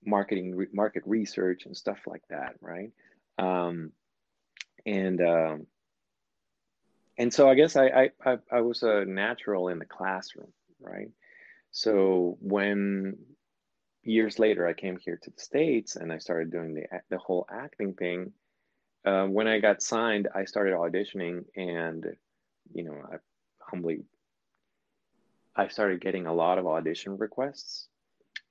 marketing 0.05 0.55
re- 0.55 0.67
market 0.73 1.03
research 1.05 1.65
and 1.65 1.75
stuff 1.75 1.99
like 2.05 2.23
that, 2.29 2.55
right? 2.61 2.91
Um, 3.39 3.93
and 4.85 5.21
um, 5.21 5.67
and 7.17 7.33
so 7.33 7.49
I 7.49 7.55
guess 7.55 7.75
I, 7.75 8.11
I 8.25 8.37
I 8.51 8.61
was 8.61 8.83
a 8.83 9.05
natural 9.05 9.69
in 9.69 9.79
the 9.79 9.85
classroom, 9.85 10.51
right? 10.79 11.09
So 11.71 12.37
when 12.41 13.17
years 14.03 14.39
later 14.39 14.67
I 14.67 14.73
came 14.73 14.97
here 14.97 15.19
to 15.21 15.29
the 15.29 15.39
states 15.41 15.95
and 15.95 16.11
I 16.11 16.17
started 16.17 16.51
doing 16.51 16.73
the 16.73 16.85
the 17.09 17.17
whole 17.17 17.47
acting 17.49 17.93
thing. 17.93 18.33
Uh, 19.05 19.25
when 19.25 19.47
I 19.47 19.59
got 19.59 19.81
signed, 19.81 20.27
I 20.35 20.43
started 20.43 20.73
auditioning, 20.73 21.45
and 21.55 22.05
you 22.73 22.83
know, 22.83 23.01
I 23.11 23.15
humbly, 23.61 24.03
I 25.55 25.69
started 25.69 26.01
getting 26.01 26.27
a 26.27 26.33
lot 26.33 26.57
of 26.57 26.67
audition 26.67 27.17
requests, 27.17 27.87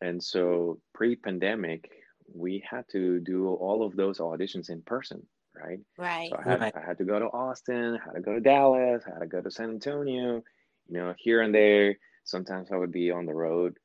and 0.00 0.22
so 0.22 0.80
pre-pandemic, 0.94 1.90
we 2.34 2.62
had 2.68 2.84
to 2.92 3.20
do 3.20 3.48
all 3.48 3.84
of 3.84 3.96
those 3.96 4.18
auditions 4.18 4.70
in 4.70 4.82
person, 4.82 5.26
right? 5.54 5.80
Right. 5.96 6.30
So 6.30 6.36
I 6.38 6.50
had, 6.50 6.60
right. 6.60 6.76
I 6.76 6.86
had 6.86 6.98
to 6.98 7.04
go 7.04 7.18
to 7.18 7.26
Austin, 7.26 7.98
I 8.00 8.04
had 8.04 8.14
to 8.14 8.20
go 8.20 8.34
to 8.34 8.40
Dallas, 8.40 9.02
I 9.06 9.10
had 9.10 9.20
to 9.20 9.26
go 9.26 9.40
to 9.40 9.50
San 9.50 9.70
Antonio, 9.70 10.42
you 10.88 10.98
know, 10.98 11.14
here 11.18 11.42
and 11.42 11.54
there. 11.54 11.96
Sometimes 12.24 12.70
I 12.70 12.76
would 12.76 12.92
be 12.92 13.10
on 13.10 13.26
the 13.26 13.34
road 13.34 13.76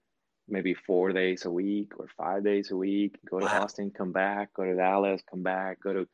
maybe 0.47 0.73
four 0.73 1.13
days 1.13 1.45
a 1.45 1.51
week 1.51 1.93
or 1.97 2.07
five 2.17 2.43
days 2.43 2.71
a 2.71 2.75
week, 2.75 3.17
go 3.29 3.39
to 3.39 3.45
wow. 3.45 3.63
Austin, 3.63 3.91
come 3.91 4.11
back, 4.11 4.53
go 4.53 4.65
to 4.65 4.75
Dallas, 4.75 5.21
come 5.29 5.43
back, 5.43 5.81
go 5.81 5.93
to 5.93 6.07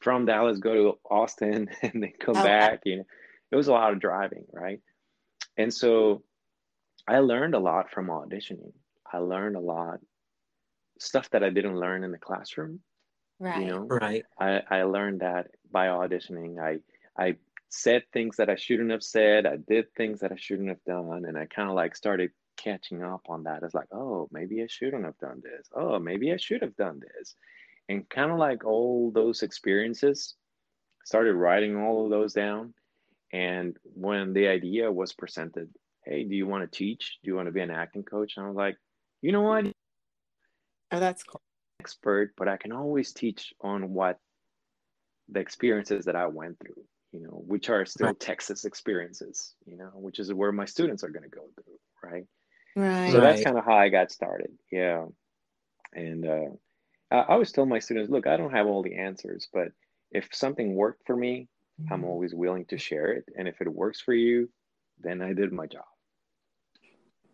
from 0.00 0.26
Dallas, 0.26 0.58
go 0.58 0.74
to 0.74 0.98
Austin, 1.08 1.70
and 1.82 2.02
then 2.02 2.12
come 2.20 2.36
oh, 2.36 2.44
back. 2.44 2.82
You 2.84 2.98
know, 2.98 3.04
it 3.50 3.56
was 3.56 3.68
a 3.68 3.72
lot 3.72 3.92
of 3.92 4.00
driving, 4.00 4.44
right? 4.52 4.80
And 5.56 5.72
so 5.72 6.22
I 7.06 7.18
learned 7.18 7.54
a 7.54 7.58
lot 7.58 7.90
from 7.90 8.08
auditioning. 8.08 8.72
I 9.10 9.18
learned 9.18 9.56
a 9.56 9.60
lot 9.60 10.00
stuff 10.98 11.30
that 11.30 11.42
I 11.42 11.50
didn't 11.50 11.78
learn 11.78 12.04
in 12.04 12.12
the 12.12 12.18
classroom. 12.18 12.80
Right. 13.38 13.62
You 13.62 13.66
know, 13.66 13.78
right. 13.78 14.24
I, 14.38 14.62
I 14.70 14.82
learned 14.84 15.20
that 15.20 15.48
by 15.70 15.88
auditioning. 15.88 16.60
I 16.60 16.78
I 17.20 17.36
said 17.68 18.04
things 18.12 18.36
that 18.36 18.48
I 18.48 18.56
shouldn't 18.56 18.90
have 18.90 19.02
said. 19.02 19.46
I 19.46 19.56
did 19.56 19.92
things 19.94 20.20
that 20.20 20.32
I 20.32 20.36
shouldn't 20.36 20.68
have 20.68 20.84
done, 20.84 21.24
and 21.26 21.36
I 21.36 21.46
kind 21.46 21.68
of 21.68 21.74
like 21.74 21.96
started 21.96 22.30
catching 22.56 23.02
up 23.02 23.22
on 23.28 23.44
that. 23.44 23.62
It's 23.62 23.74
like, 23.74 23.88
oh, 23.92 24.28
maybe 24.30 24.62
I 24.62 24.66
shouldn't 24.68 25.04
have 25.04 25.18
done 25.18 25.40
this. 25.42 25.68
Oh, 25.74 25.98
maybe 25.98 26.32
I 26.32 26.36
should 26.36 26.62
have 26.62 26.76
done 26.76 27.00
this, 27.00 27.34
and 27.88 28.08
kind 28.08 28.30
of 28.30 28.38
like 28.38 28.64
all 28.64 29.10
those 29.10 29.42
experiences, 29.42 30.36
started 31.04 31.34
writing 31.34 31.76
all 31.76 32.04
of 32.04 32.10
those 32.10 32.32
down. 32.32 32.74
And 33.32 33.76
when 33.82 34.34
the 34.34 34.48
idea 34.48 34.92
was 34.92 35.14
presented, 35.14 35.70
hey, 36.04 36.24
do 36.24 36.34
you 36.34 36.46
want 36.46 36.70
to 36.70 36.78
teach? 36.78 37.18
Do 37.22 37.30
you 37.30 37.34
want 37.36 37.46
to 37.46 37.52
be 37.52 37.60
an 37.60 37.70
acting 37.70 38.02
coach? 38.02 38.34
And 38.36 38.44
I 38.44 38.48
was 38.48 38.56
like, 38.56 38.76
you 39.22 39.32
know 39.32 39.40
what? 39.40 39.71
Oh, 40.92 41.00
that's 41.00 41.22
cool. 41.24 41.40
Expert, 41.80 42.34
but 42.36 42.48
I 42.48 42.56
can 42.56 42.72
always 42.72 43.12
teach 43.12 43.52
on 43.60 43.92
what 43.92 44.20
the 45.28 45.40
experiences 45.40 46.04
that 46.04 46.16
I 46.16 46.26
went 46.26 46.58
through, 46.60 46.84
you 47.12 47.20
know, 47.20 47.42
which 47.46 47.70
are 47.70 47.84
still 47.86 48.08
right. 48.08 48.20
Texas 48.20 48.64
experiences, 48.64 49.54
you 49.64 49.76
know, 49.76 49.90
which 49.94 50.18
is 50.18 50.32
where 50.32 50.52
my 50.52 50.64
students 50.64 51.02
are 51.02 51.10
going 51.10 51.22
to 51.24 51.28
go 51.28 51.48
through, 51.54 51.78
right? 52.02 52.24
Right. 52.76 53.10
So 53.10 53.20
that's 53.20 53.42
kind 53.42 53.58
of 53.58 53.64
how 53.64 53.76
I 53.76 53.88
got 53.88 54.12
started. 54.12 54.52
Yeah. 54.70 55.06
And 55.94 56.26
uh, 56.26 56.50
I 57.10 57.22
always 57.24 57.52
tell 57.52 57.66
my 57.66 57.80
students, 57.80 58.10
look, 58.10 58.26
I 58.26 58.36
don't 58.36 58.52
have 58.52 58.66
all 58.66 58.82
the 58.82 58.96
answers, 58.96 59.48
but 59.52 59.68
if 60.10 60.28
something 60.32 60.74
worked 60.74 61.06
for 61.06 61.16
me, 61.16 61.48
I'm 61.90 62.04
Mhm. 62.04 62.04
always 62.04 62.34
willing 62.34 62.66
to 62.66 62.78
share 62.78 63.12
it. 63.12 63.24
And 63.36 63.48
if 63.48 63.60
it 63.60 63.68
works 63.68 64.00
for 64.00 64.14
you, 64.14 64.50
then 64.98 65.22
I 65.22 65.32
did 65.34 65.52
my 65.52 65.66
job. 65.66 65.84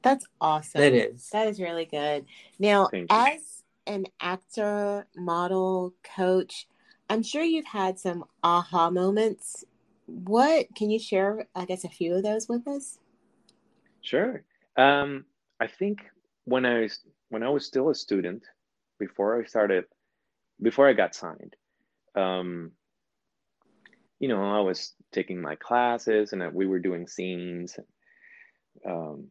That's 0.02 0.26
awesome. 0.40 0.80
It 0.80 0.94
is. 0.94 1.28
That 1.30 1.48
is 1.48 1.60
really 1.60 1.84
good. 1.84 2.26
Now, 2.58 2.88
as 3.10 3.62
an 3.86 4.06
actor, 4.20 5.06
model, 5.16 5.94
coach, 6.16 6.68
I'm 7.10 7.22
sure 7.22 7.42
you've 7.42 7.66
had 7.66 7.98
some 7.98 8.24
aha 8.42 8.90
moments. 8.90 9.64
What 10.06 10.66
can 10.74 10.90
you 10.90 10.98
share? 10.98 11.46
I 11.54 11.64
guess 11.64 11.84
a 11.84 11.88
few 11.88 12.14
of 12.14 12.22
those 12.22 12.48
with 12.48 12.66
us. 12.68 12.98
Sure. 14.02 14.42
Um, 14.76 15.24
I 15.60 15.66
think 15.66 16.04
when 16.44 16.64
I 16.64 16.80
was 16.80 17.00
when 17.30 17.42
I 17.42 17.50
was 17.50 17.66
still 17.66 17.90
a 17.90 17.94
student, 17.94 18.42
before 18.98 19.40
I 19.40 19.44
started, 19.44 19.84
before 20.62 20.88
I 20.88 20.92
got 20.92 21.14
signed, 21.14 21.56
um, 22.14 22.72
you 24.18 24.28
know, 24.28 24.42
I 24.42 24.60
was 24.60 24.94
taking 25.12 25.40
my 25.40 25.56
classes 25.56 26.32
and 26.32 26.52
we 26.52 26.66
were 26.66 26.78
doing 26.78 27.06
scenes, 27.06 27.78
um, 28.86 29.28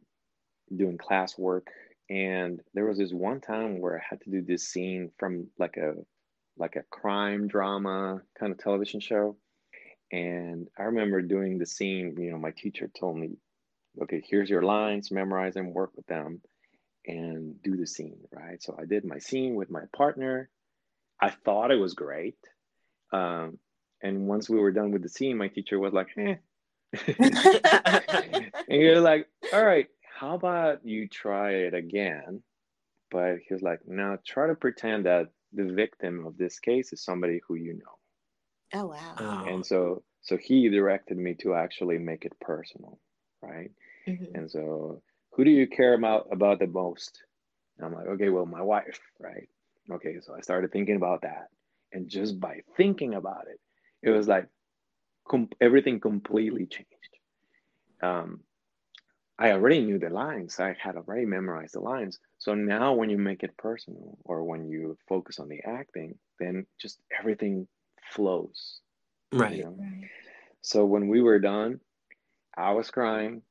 doing 0.74 0.98
class 0.98 1.38
work, 1.38 1.68
and 2.10 2.60
there 2.74 2.86
was 2.86 2.98
this 2.98 3.12
one 3.12 3.40
time 3.40 3.80
where 3.80 3.98
I 3.98 4.02
had 4.08 4.20
to 4.22 4.30
do 4.30 4.42
this 4.42 4.68
scene 4.68 5.10
from 5.18 5.48
like 5.58 5.76
a 5.76 5.94
like 6.56 6.76
a 6.76 6.82
crime 6.90 7.46
drama 7.46 8.20
kind 8.38 8.52
of 8.52 8.58
television 8.58 9.00
show. 9.00 9.36
And 10.10 10.68
I 10.78 10.84
remember 10.84 11.22
doing 11.22 11.58
the 11.58 11.66
scene, 11.66 12.16
you 12.18 12.30
know, 12.30 12.38
my 12.38 12.50
teacher 12.50 12.90
told 12.98 13.16
me, 13.16 13.36
okay, 14.02 14.22
here's 14.26 14.50
your 14.50 14.62
lines, 14.62 15.10
memorize 15.10 15.54
them, 15.54 15.72
work 15.72 15.90
with 15.94 16.06
them, 16.06 16.40
and 17.06 17.62
do 17.62 17.76
the 17.76 17.86
scene, 17.86 18.18
right? 18.32 18.62
So 18.62 18.76
I 18.80 18.86
did 18.86 19.04
my 19.04 19.18
scene 19.18 19.54
with 19.54 19.70
my 19.70 19.82
partner. 19.94 20.48
I 21.20 21.30
thought 21.30 21.70
it 21.70 21.76
was 21.76 21.94
great. 21.94 22.36
Um, 23.12 23.58
and 24.02 24.26
once 24.26 24.48
we 24.48 24.58
were 24.58 24.72
done 24.72 24.92
with 24.92 25.02
the 25.02 25.08
scene, 25.08 25.36
my 25.36 25.48
teacher 25.48 25.78
was 25.78 25.92
like, 25.92 26.08
eh. 26.16 26.36
and 28.68 28.82
you're 28.82 29.00
like, 29.00 29.26
all 29.52 29.64
right, 29.64 29.88
how 30.18 30.34
about 30.34 30.84
you 30.86 31.08
try 31.08 31.52
it 31.52 31.74
again? 31.74 32.42
But 33.10 33.38
he 33.40 33.54
was 33.54 33.62
like, 33.62 33.86
now 33.86 34.18
try 34.26 34.48
to 34.48 34.54
pretend 34.56 35.06
that 35.06 35.32
the 35.52 35.66
victim 35.72 36.26
of 36.26 36.36
this 36.38 36.58
case 36.60 36.92
is 36.92 37.02
somebody 37.04 37.40
who 37.46 37.56
you 37.56 37.74
know. 37.74 37.98
oh 38.72 38.86
wow. 38.86 39.20
Oh. 39.20 39.44
And 39.44 39.64
so 39.64 40.04
so 40.20 40.36
he 40.36 40.68
directed 40.68 41.16
me 41.16 41.34
to 41.36 41.54
actually 41.54 41.98
make 41.98 42.24
it 42.24 42.38
personal, 42.40 43.00
right? 43.42 43.70
Mhm. 44.06 44.34
And 44.34 44.50
so 44.50 45.02
who 45.32 45.44
do 45.44 45.50
you 45.50 45.68
care 45.68 45.94
about 45.94 46.28
about 46.32 46.58
the 46.60 46.66
most? 46.68 47.24
And 47.78 47.86
I'm 47.86 47.94
like, 47.94 48.08
okay, 48.08 48.30
well, 48.30 48.46
my 48.46 48.62
wife, 48.62 49.00
right? 49.20 49.48
Okay, 49.90 50.20
so 50.20 50.34
I 50.34 50.40
started 50.42 50.72
thinking 50.72 50.96
about 50.96 51.22
that. 51.22 51.48
And 51.92 52.08
just 52.08 52.40
by 52.40 52.62
thinking 52.76 53.14
about 53.14 53.48
it, 53.48 53.60
it 54.02 54.10
was 54.10 54.28
like 54.28 54.48
com- 55.28 55.50
everything 55.60 56.00
completely 56.00 56.66
changed. 56.66 57.18
Um, 58.02 58.44
I 59.38 59.52
already 59.52 59.80
knew 59.80 59.98
the 59.98 60.10
lines. 60.10 60.58
I 60.58 60.74
had 60.80 60.96
already 60.96 61.24
memorized 61.24 61.74
the 61.74 61.80
lines. 61.80 62.18
So 62.38 62.54
now 62.54 62.94
when 62.94 63.08
you 63.08 63.18
make 63.18 63.42
it 63.44 63.56
personal 63.56 64.18
or 64.24 64.42
when 64.42 64.68
you 64.68 64.98
focus 65.08 65.38
on 65.38 65.48
the 65.48 65.60
acting, 65.64 66.18
then 66.40 66.66
just 66.80 67.00
everything 67.18 67.68
flows. 68.10 68.80
you 69.32 69.38
right. 69.38 69.58
know? 69.60 69.76
Right. 69.78 70.10
So 70.62 70.84
when 70.84 71.08
we 71.08 71.22
were 71.22 71.38
done, 71.38 71.80
I 72.56 72.72
was 72.72 72.90
crying. 72.90 73.42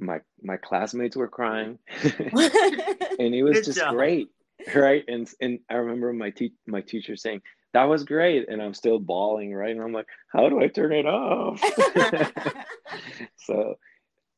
My 0.00 0.20
my 0.42 0.56
classmates 0.56 1.16
were 1.16 1.28
crying. 1.28 1.78
and 2.02 3.34
it 3.34 3.42
was 3.42 3.58
Good 3.58 3.64
just 3.64 3.78
job. 3.78 3.94
great. 3.94 4.28
Right. 4.74 5.04
And 5.06 5.28
and 5.40 5.60
I 5.70 5.74
remember 5.74 6.12
my 6.12 6.30
te- 6.30 6.54
my 6.66 6.80
teacher 6.80 7.16
saying, 7.16 7.42
that 7.74 7.84
was 7.84 8.04
great. 8.04 8.48
And 8.48 8.62
I'm 8.62 8.74
still 8.74 8.98
bawling, 8.98 9.54
right? 9.54 9.70
And 9.70 9.82
I'm 9.82 9.92
like, 9.92 10.06
how 10.32 10.48
do 10.48 10.60
I 10.60 10.68
turn 10.68 10.92
it 10.92 11.06
off? 11.06 11.62
so 13.36 13.74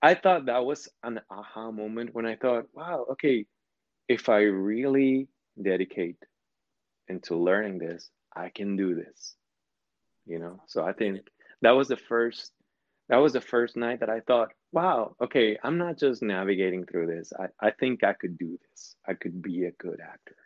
I 0.03 0.15
thought 0.15 0.47
that 0.47 0.65
was 0.65 0.89
an 1.03 1.21
aha 1.31 1.71
moment 1.71 2.15
when 2.15 2.27
I 2.27 2.37
thought, 2.37 2.67
wow, 2.73 3.07
okay, 3.13 3.47
if 4.09 4.29
I 4.29 4.41
really 4.43 5.29
dedicate 5.61 6.17
into 7.09 7.37
learning 7.37 7.79
this, 7.79 8.11
I 8.35 8.49
can 8.49 8.77
do 8.77 8.95
this. 8.95 9.35
You 10.27 10.39
know, 10.39 10.61
so 10.67 10.85
I 10.85 10.93
think 10.93 11.21
that 11.63 11.73
was 11.73 11.89
the 11.89 11.97
first 11.97 12.53
that 13.09 13.17
was 13.17 13.33
the 13.33 13.41
first 13.41 13.77
night 13.77 14.01
that 14.01 14.09
I 14.09 14.21
thought, 14.21 14.53
wow, 14.71 15.17
okay, 15.21 15.59
I'm 15.65 15.79
not 15.79 15.99
just 15.99 16.23
navigating 16.23 16.87
through 16.87 17.09
this. 17.09 17.33
I, 17.37 17.49
I 17.67 17.73
think 17.73 18.05
I 18.05 18.13
could 18.13 18.39
do 18.39 18.57
this. 18.71 18.95
I 19.07 19.15
could 19.15 19.43
be 19.43 19.65
a 19.65 19.73
good 19.73 20.01
actor. 20.01 20.37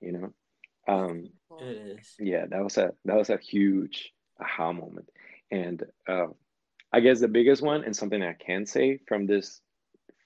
You 0.00 0.12
know? 0.12 0.34
Um 0.86 1.30
It 1.60 1.98
is. 1.98 2.14
yeah 2.18 2.46
that 2.46 2.62
was 2.62 2.76
a 2.78 2.92
that 3.04 3.16
was 3.16 3.30
a 3.30 3.38
huge 3.38 4.12
aha 4.40 4.72
moment 4.72 5.08
and 5.50 5.84
uh, 6.08 6.28
i 6.92 7.00
guess 7.00 7.20
the 7.20 7.28
biggest 7.28 7.62
one 7.62 7.84
and 7.84 7.94
something 7.94 8.22
i 8.22 8.32
can 8.34 8.66
say 8.66 8.98
from 9.06 9.26
this 9.26 9.60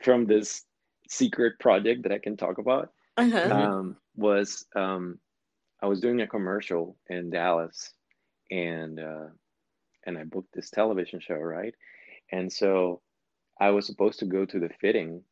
from 0.03 0.27
this 0.27 0.65
secret 1.09 1.59
project 1.59 2.03
that 2.03 2.13
i 2.13 2.19
can 2.19 2.37
talk 2.37 2.59
about 2.59 2.91
uh-huh. 3.17 3.39
Mhm. 3.39 3.53
um, 3.53 3.97
was 4.17 4.67
um, 4.75 5.19
i 5.83 5.87
was 5.87 6.01
doing 6.01 6.21
a 6.21 6.27
commercial 6.27 6.97
in 7.09 7.31
dallas 7.31 7.93
and 8.51 9.01
uh, 9.01 9.29
and 10.07 10.19
i 10.19 10.25
booked 10.25 10.55
this 10.55 10.71
television 10.71 11.21
show 11.21 11.37
right 11.37 11.75
and 12.33 12.53
so 12.53 13.01
i 13.61 13.71
was 13.71 13.87
supposed 13.87 14.19
to 14.21 14.27
go 14.27 14.45
to 14.45 14.59
the 14.59 14.71
fitting 14.81 15.23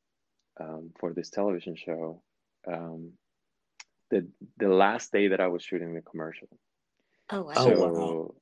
um, 0.61 0.93
for 0.99 1.13
this 1.13 1.31
television 1.31 1.75
show 1.75 2.23
um, 2.67 3.13
the 4.11 4.27
the 4.59 4.69
last 4.69 5.13
day 5.13 5.29
that 5.29 5.41
i 5.41 5.47
was 5.47 5.63
shooting 5.63 5.95
the 5.95 6.03
commercial 6.03 6.49
Oh 7.33 7.43
wow. 7.43 7.53
Oh, 7.57 7.91
wow. 7.91 8.35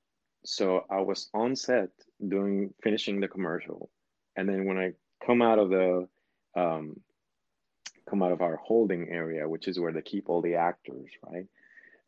So 0.44 0.84
I 0.90 1.00
was 1.00 1.28
on 1.34 1.56
set 1.56 1.90
doing 2.26 2.72
finishing 2.82 3.20
the 3.20 3.28
commercial, 3.28 3.90
and 4.36 4.48
then 4.48 4.64
when 4.64 4.78
I 4.78 4.92
come 5.24 5.42
out 5.42 5.58
of 5.58 5.70
the 5.70 6.08
um, 6.56 7.00
come 8.08 8.22
out 8.22 8.32
of 8.32 8.40
our 8.42 8.56
holding 8.56 9.08
area, 9.08 9.48
which 9.48 9.68
is 9.68 9.78
where 9.78 9.92
they 9.92 10.02
keep 10.02 10.28
all 10.28 10.42
the 10.42 10.54
actors, 10.56 11.10
right? 11.30 11.46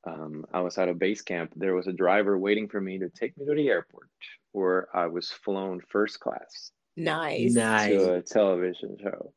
Um, 0.04 0.44
I 0.52 0.60
was 0.60 0.78
at 0.78 0.88
a 0.88 0.94
base 0.94 1.22
camp. 1.22 1.52
There 1.54 1.74
was 1.74 1.86
a 1.86 1.92
driver 1.92 2.36
waiting 2.36 2.68
for 2.68 2.80
me 2.80 2.98
to 2.98 3.08
take 3.08 3.36
me 3.38 3.46
to 3.46 3.54
the 3.54 3.68
airport, 3.68 4.08
where 4.50 4.88
I 4.96 5.06
was 5.06 5.30
flown 5.30 5.80
first 5.88 6.18
class 6.18 6.72
Nice. 6.96 7.54
Nice. 7.54 7.88
to 7.88 8.14
a 8.14 8.22
television 8.22 8.96
show, 9.00 9.32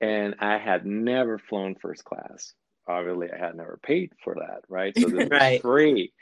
and 0.00 0.34
I 0.40 0.58
had 0.58 0.84
never 0.84 1.38
flown 1.38 1.74
first 1.76 2.04
class. 2.04 2.52
Obviously, 2.86 3.32
I 3.32 3.38
had 3.38 3.56
never 3.56 3.78
paid 3.82 4.12
for 4.22 4.34
that, 4.34 4.60
right? 4.68 4.92
So 4.98 5.08
this 5.08 5.28
Right. 5.30 5.52
was 5.52 5.60
free. 5.62 6.12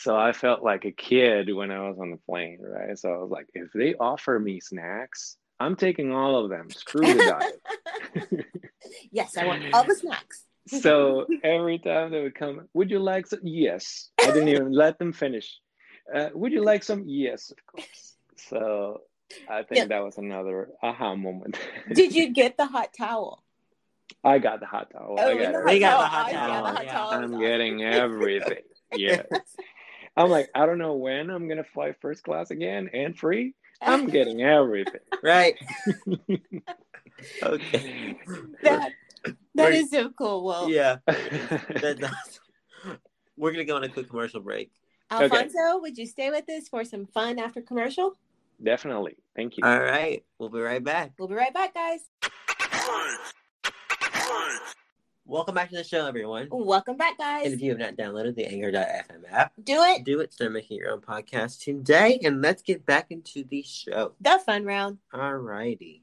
So 0.00 0.16
I 0.16 0.32
felt 0.32 0.62
like 0.62 0.86
a 0.86 0.92
kid 0.92 1.54
when 1.54 1.70
I 1.70 1.86
was 1.88 1.98
on 2.00 2.10
the 2.10 2.16
plane, 2.16 2.58
right? 2.62 2.98
So 2.98 3.12
I 3.12 3.18
was 3.18 3.30
like, 3.30 3.48
if 3.52 3.68
they 3.74 3.94
offer 4.00 4.38
me 4.38 4.58
snacks, 4.58 5.36
I'm 5.60 5.76
taking 5.76 6.10
all 6.10 6.42
of 6.42 6.48
them. 6.48 6.70
Screw 6.70 7.02
the 7.02 7.50
diet. 8.16 8.46
yes, 9.12 9.36
I 9.36 9.44
want 9.44 9.62
all 9.74 9.84
the 9.84 9.94
snacks. 9.94 10.44
so 10.66 11.26
every 11.44 11.78
time 11.78 12.12
they 12.12 12.22
would 12.22 12.34
come, 12.34 12.66
would 12.72 12.90
you 12.90 12.98
like 12.98 13.26
some? 13.26 13.40
Yes. 13.42 14.08
I 14.22 14.28
didn't 14.30 14.48
even 14.48 14.72
let 14.84 14.98
them 14.98 15.12
finish. 15.12 15.58
Uh, 16.14 16.30
would 16.32 16.52
you 16.52 16.64
like 16.64 16.82
some? 16.82 17.04
Yes, 17.06 17.50
of 17.50 17.58
course. 17.66 18.14
So 18.36 19.02
I 19.50 19.64
think 19.64 19.80
Yeah. 19.80 19.84
that 19.88 20.02
was 20.02 20.16
another 20.16 20.70
aha 20.82 21.14
moment. 21.14 21.58
Did 21.92 22.14
you 22.14 22.30
get 22.40 22.56
the 22.56 22.64
hot 22.66 22.94
towel? 22.96 23.44
I 24.24 24.38
got 24.38 24.60
the 24.60 24.66
hot 24.66 24.90
towel. 24.92 25.16
I 25.20 25.30
and 25.32 25.40
got 25.40 25.52
the 25.52 25.60
it. 25.60 25.66
They 25.66 25.78
got 25.78 25.98
the 25.98 26.04
Oh, 26.04 26.08
hot 26.08 26.32
yeah, 26.32 26.46
the 26.46 26.52
towel, 26.52 26.64
hot 26.66 26.84
yeah. 26.86 26.92
towel 26.92 27.06
was 27.10 27.16
I'm 27.18 27.24
awesome. 27.34 27.40
getting 27.40 27.84
everything. 27.84 28.62
Yeah. 28.96 29.22
I'm 30.16 30.28
like, 30.30 30.50
I 30.54 30.66
don't 30.66 30.78
know 30.78 30.94
when 30.94 31.30
I'm 31.30 31.48
gonna 31.48 31.64
fly 31.64 31.92
first 32.00 32.22
class 32.22 32.50
again 32.50 32.90
and 32.92 33.16
free. 33.18 33.54
I'm 33.80 34.06
getting 34.10 34.42
everything. 34.42 35.00
Right. 35.22 35.54
okay. 37.42 38.16
that 38.62 38.92
that 39.24 39.36
We're- 39.54 39.78
is 39.78 39.90
so 39.90 40.10
cool. 40.10 40.44
Well, 40.44 40.68
Yeah. 40.70 40.96
That, 41.06 41.96
that's, 42.00 42.40
we're 43.36 43.52
gonna 43.52 43.64
go 43.64 43.76
on 43.76 43.84
a 43.84 43.88
quick 43.88 44.08
commercial 44.08 44.40
break. 44.40 44.70
Alfonso, 45.10 45.78
would 45.80 45.98
you 45.98 46.06
stay 46.06 46.30
with 46.30 46.48
us 46.50 46.68
for 46.68 46.84
some 46.84 47.06
fun 47.06 47.38
after 47.38 47.60
commercial? 47.60 48.16
Definitely. 48.62 49.16
Thank 49.34 49.56
you. 49.56 49.64
All 49.64 49.80
right. 49.80 50.22
We'll 50.38 50.50
be 50.50 50.60
right 50.60 50.84
back. 50.84 51.12
We'll 51.18 51.28
be 51.28 51.34
right 51.34 51.52
back, 51.52 51.74
guys. 51.74 52.00
Welcome 55.30 55.54
back 55.54 55.70
to 55.70 55.76
the 55.76 55.84
show, 55.84 56.08
everyone. 56.08 56.48
Welcome 56.50 56.96
back, 56.96 57.10
And 57.20 57.44
guys. 57.44 57.52
if 57.52 57.62
you 57.62 57.70
have 57.70 57.78
not 57.78 57.94
downloaded 57.94 58.34
the 58.34 58.46
Anchor.fm 58.46 59.22
app, 59.30 59.52
Do 59.62 59.80
it. 59.84 60.02
do 60.02 60.18
it. 60.18 60.32
Start 60.32 60.50
making 60.50 60.78
your 60.78 60.90
own 60.90 61.00
podcast 61.00 61.60
today, 61.62 62.18
and 62.24 62.42
let's 62.42 62.62
get 62.62 62.84
back 62.84 63.12
into 63.12 63.44
the 63.44 63.62
show. 63.62 64.14
The 64.20 64.40
fun 64.44 64.64
round. 64.64 64.98
All 65.12 65.34
righty. 65.36 66.02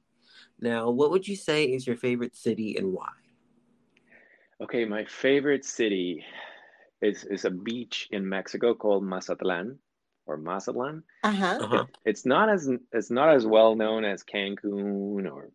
Now, 0.61 0.91
what 0.91 1.11
would 1.11 1.27
you 1.27 1.35
say 1.35 1.65
is 1.65 1.85
your 1.85 1.97
favorite 1.97 2.37
city 2.37 2.77
and 2.77 2.93
why? 2.93 3.09
Okay, 4.61 4.85
my 4.85 5.03
favorite 5.03 5.65
city 5.65 6.23
is 7.01 7.25
is 7.25 7.43
a 7.43 7.51
beach 7.51 8.07
in 8.11 8.27
Mexico 8.29 8.73
called 8.73 9.03
Mazatlan 9.03 9.77
or 10.25 10.37
Mazatlan. 10.37 11.03
Uh 11.23 11.31
huh. 11.33 11.57
Uh-huh. 11.59 11.85
It's 12.05 12.25
not 12.25 12.47
as 12.47 12.69
it's 12.93 13.11
not 13.11 13.35
as 13.35 13.45
well 13.45 13.75
known 13.75 14.05
as 14.05 14.23
Cancun 14.23 15.25
or, 15.25 15.31
or 15.31 15.49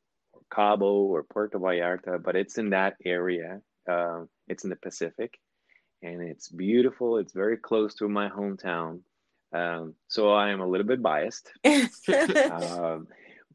Cabo 0.54 1.04
or 1.04 1.22
Puerto 1.22 1.58
Vallarta, 1.58 2.22
but 2.22 2.36
it's 2.36 2.58
in 2.58 2.70
that 2.70 2.96
area. 3.04 3.60
Uh, 3.88 4.24
it's 4.48 4.64
in 4.64 4.70
the 4.70 4.76
Pacific, 4.76 5.38
and 6.02 6.22
it's 6.22 6.48
beautiful. 6.48 7.18
It's 7.18 7.32
very 7.32 7.56
close 7.56 7.94
to 7.96 8.08
my 8.08 8.28
hometown. 8.28 9.00
Um, 9.52 9.94
so 10.08 10.32
I 10.32 10.50
am 10.50 10.60
a 10.60 10.66
little 10.66 10.86
bit 10.86 11.02
biased, 11.02 11.52
um, 11.64 13.06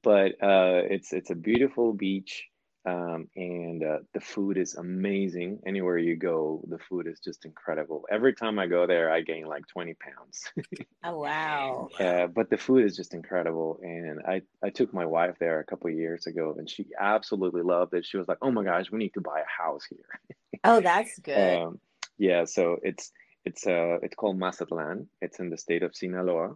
but 0.03 0.31
uh, 0.43 0.81
it's 0.89 1.13
it's 1.13 1.29
a 1.29 1.36
beautiful 1.36 1.93
beach, 1.93 2.45
um, 2.88 3.28
and 3.36 3.84
uh, 3.84 3.97
the 4.13 4.21
food 4.21 4.58
is 4.58 4.76
amazing. 4.76 5.60
Anywhere 5.65 5.97
you 5.97 6.15
go, 6.15 6.63
the 6.69 6.80
food 6.80 7.06
is 7.06 7.19
just 7.19 7.43
incredible. 7.43 8.06
Every 8.10 8.34
time 8.34 8.58
I 8.60 8.67
go 8.67 8.88
there, 8.88 9.12
I 9.12 9.21
gain 9.21 9.45
like 9.45 9.67
twenty 9.67 9.93
pounds. 9.93 10.45
oh 11.04 11.17
wow! 11.17 11.89
Uh, 12.00 12.28
but 12.28 12.50
the 12.50 12.58
food 12.58 12.86
is 12.86 12.95
just 12.95 13.13
incredible, 13.13 13.78
and 13.84 14.21
I 14.26 14.41
I 14.63 14.69
took 14.69 14.93
my 14.93 15.06
wife 15.06 15.36
there 15.38 15.60
a 15.60 15.65
couple 15.65 15.89
of 15.89 15.97
years 15.97 16.28
ago, 16.28 16.56
and 16.58 16.69
she 16.69 16.86
absolutely 16.97 17.62
loved 17.62 17.93
it. 17.93 18.06
She 18.06 18.15
was 18.15 18.30
like, 18.30 18.38
"Oh 18.41 18.52
my 18.52 18.63
gosh, 18.63 18.89
we 18.89 19.00
need 19.00 19.13
to 19.15 19.21
buy 19.21 19.41
a 19.41 19.63
house 19.63 19.84
here." 19.89 20.39
oh, 20.63 20.80
that's 20.80 21.19
good. 21.23 21.58
Um, 21.58 21.80
yeah, 22.17 22.45
so 22.45 22.78
it's 22.84 23.12
it's 23.43 23.67
uh 23.67 23.97
it's 24.02 24.15
called 24.15 24.39
Mazatlan. 24.39 25.10
It's 25.21 25.39
in 25.39 25.50
the 25.50 25.58
state 25.58 25.84
of 25.84 25.93
Sinaloa, 25.93 26.56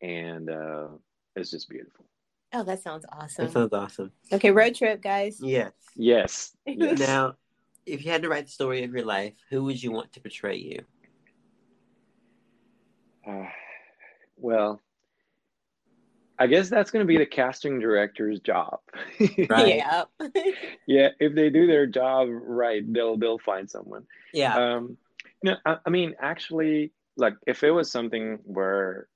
and 0.00 0.48
uh, 0.48 0.86
it's 1.34 1.50
just 1.50 1.68
beautiful. 1.68 2.06
Oh, 2.54 2.62
that 2.62 2.82
sounds 2.82 3.04
awesome. 3.10 3.46
That 3.46 3.52
sounds 3.52 3.72
awesome. 3.72 4.12
Okay, 4.32 4.52
road 4.52 4.76
trip, 4.76 5.02
guys. 5.02 5.38
Yes. 5.42 5.72
Yes. 5.96 6.56
yes. 6.66 6.98
Now, 7.06 7.34
if 7.84 8.04
you 8.04 8.12
had 8.12 8.22
to 8.22 8.28
write 8.28 8.46
the 8.46 8.52
story 8.52 8.84
of 8.84 8.92
your 8.92 9.04
life, 9.04 9.34
who 9.50 9.64
would 9.64 9.82
you 9.82 9.90
want 9.90 10.12
to 10.12 10.20
portray 10.20 10.56
you? 10.56 10.80
Uh, 13.26 13.46
well, 14.36 14.80
I 16.38 16.46
guess 16.46 16.68
that's 16.68 16.90
going 16.90 17.04
to 17.04 17.06
be 17.06 17.18
the 17.18 17.26
casting 17.26 17.80
director's 17.80 18.40
job. 18.40 18.80
Right. 19.48 19.76
Yeah. 19.76 20.04
yeah, 20.86 21.08
if 21.18 21.34
they 21.34 21.50
do 21.50 21.66
their 21.66 21.86
job 21.86 22.28
right, 22.30 22.82
they'll 22.92 23.16
they'll 23.16 23.38
find 23.38 23.68
someone. 23.68 24.06
Yeah. 24.32 24.56
Um, 24.56 24.96
no, 25.42 25.56
I, 25.66 25.78
I 25.86 25.90
mean, 25.90 26.14
actually, 26.20 26.92
like 27.16 27.34
if 27.46 27.62
it 27.64 27.70
was 27.70 27.90
something 27.90 28.38
where 28.44 29.08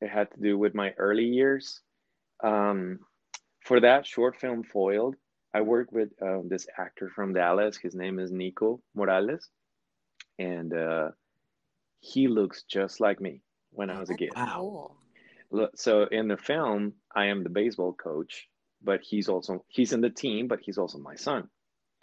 it 0.00 0.08
had 0.10 0.30
to 0.32 0.40
do 0.40 0.58
with 0.58 0.74
my 0.74 0.92
early 0.98 1.24
years, 1.24 1.80
um, 2.42 3.00
for 3.64 3.80
that 3.80 4.06
short 4.06 4.36
film 4.36 4.62
foiled, 4.62 5.16
I 5.52 5.62
worked 5.62 5.92
with 5.92 6.10
uh, 6.20 6.40
this 6.44 6.66
actor 6.78 7.10
from 7.14 7.32
Dallas. 7.32 7.76
His 7.76 7.94
name 7.94 8.18
is 8.18 8.30
Nico 8.30 8.80
Morales, 8.94 9.48
and 10.38 10.72
uh, 10.72 11.08
he 12.00 12.28
looks 12.28 12.64
just 12.64 13.00
like 13.00 13.20
me 13.20 13.40
when 13.70 13.90
I 13.90 13.98
was 14.00 14.10
a 14.10 14.14
kid. 14.14 14.30
Wow. 14.36 14.92
Look, 15.50 15.78
So 15.78 16.04
in 16.04 16.28
the 16.28 16.36
film, 16.36 16.94
I 17.14 17.26
am 17.26 17.42
the 17.42 17.50
baseball 17.50 17.92
coach, 17.92 18.48
but 18.82 19.00
he's 19.02 19.28
also 19.28 19.64
he's 19.68 19.92
in 19.92 20.00
the 20.00 20.10
team, 20.10 20.48
but 20.48 20.60
he's 20.60 20.78
also 20.78 20.98
my 20.98 21.14
son. 21.14 21.48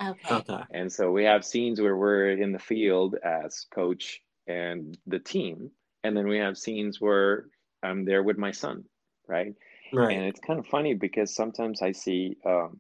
Okay. 0.01 0.35
Okay. 0.35 0.63
And 0.71 0.91
so 0.91 1.11
we 1.11 1.25
have 1.25 1.45
scenes 1.45 1.79
where 1.79 1.95
we're 1.95 2.31
in 2.31 2.51
the 2.51 2.59
field 2.59 3.15
as 3.23 3.67
coach 3.73 4.21
and 4.47 4.97
the 5.05 5.19
team, 5.19 5.71
and 6.03 6.17
then 6.17 6.27
we 6.27 6.39
have 6.39 6.57
scenes 6.57 6.99
where 6.99 7.45
I'm 7.83 8.05
there 8.05 8.23
with 8.23 8.37
my 8.37 8.51
son, 8.51 8.85
right? 9.27 9.53
Right. 9.93 10.15
And 10.15 10.25
it's 10.25 10.39
kind 10.39 10.59
of 10.59 10.65
funny 10.67 10.93
because 10.93 11.35
sometimes 11.35 11.81
I 11.81 11.91
see 11.91 12.37
um, 12.45 12.79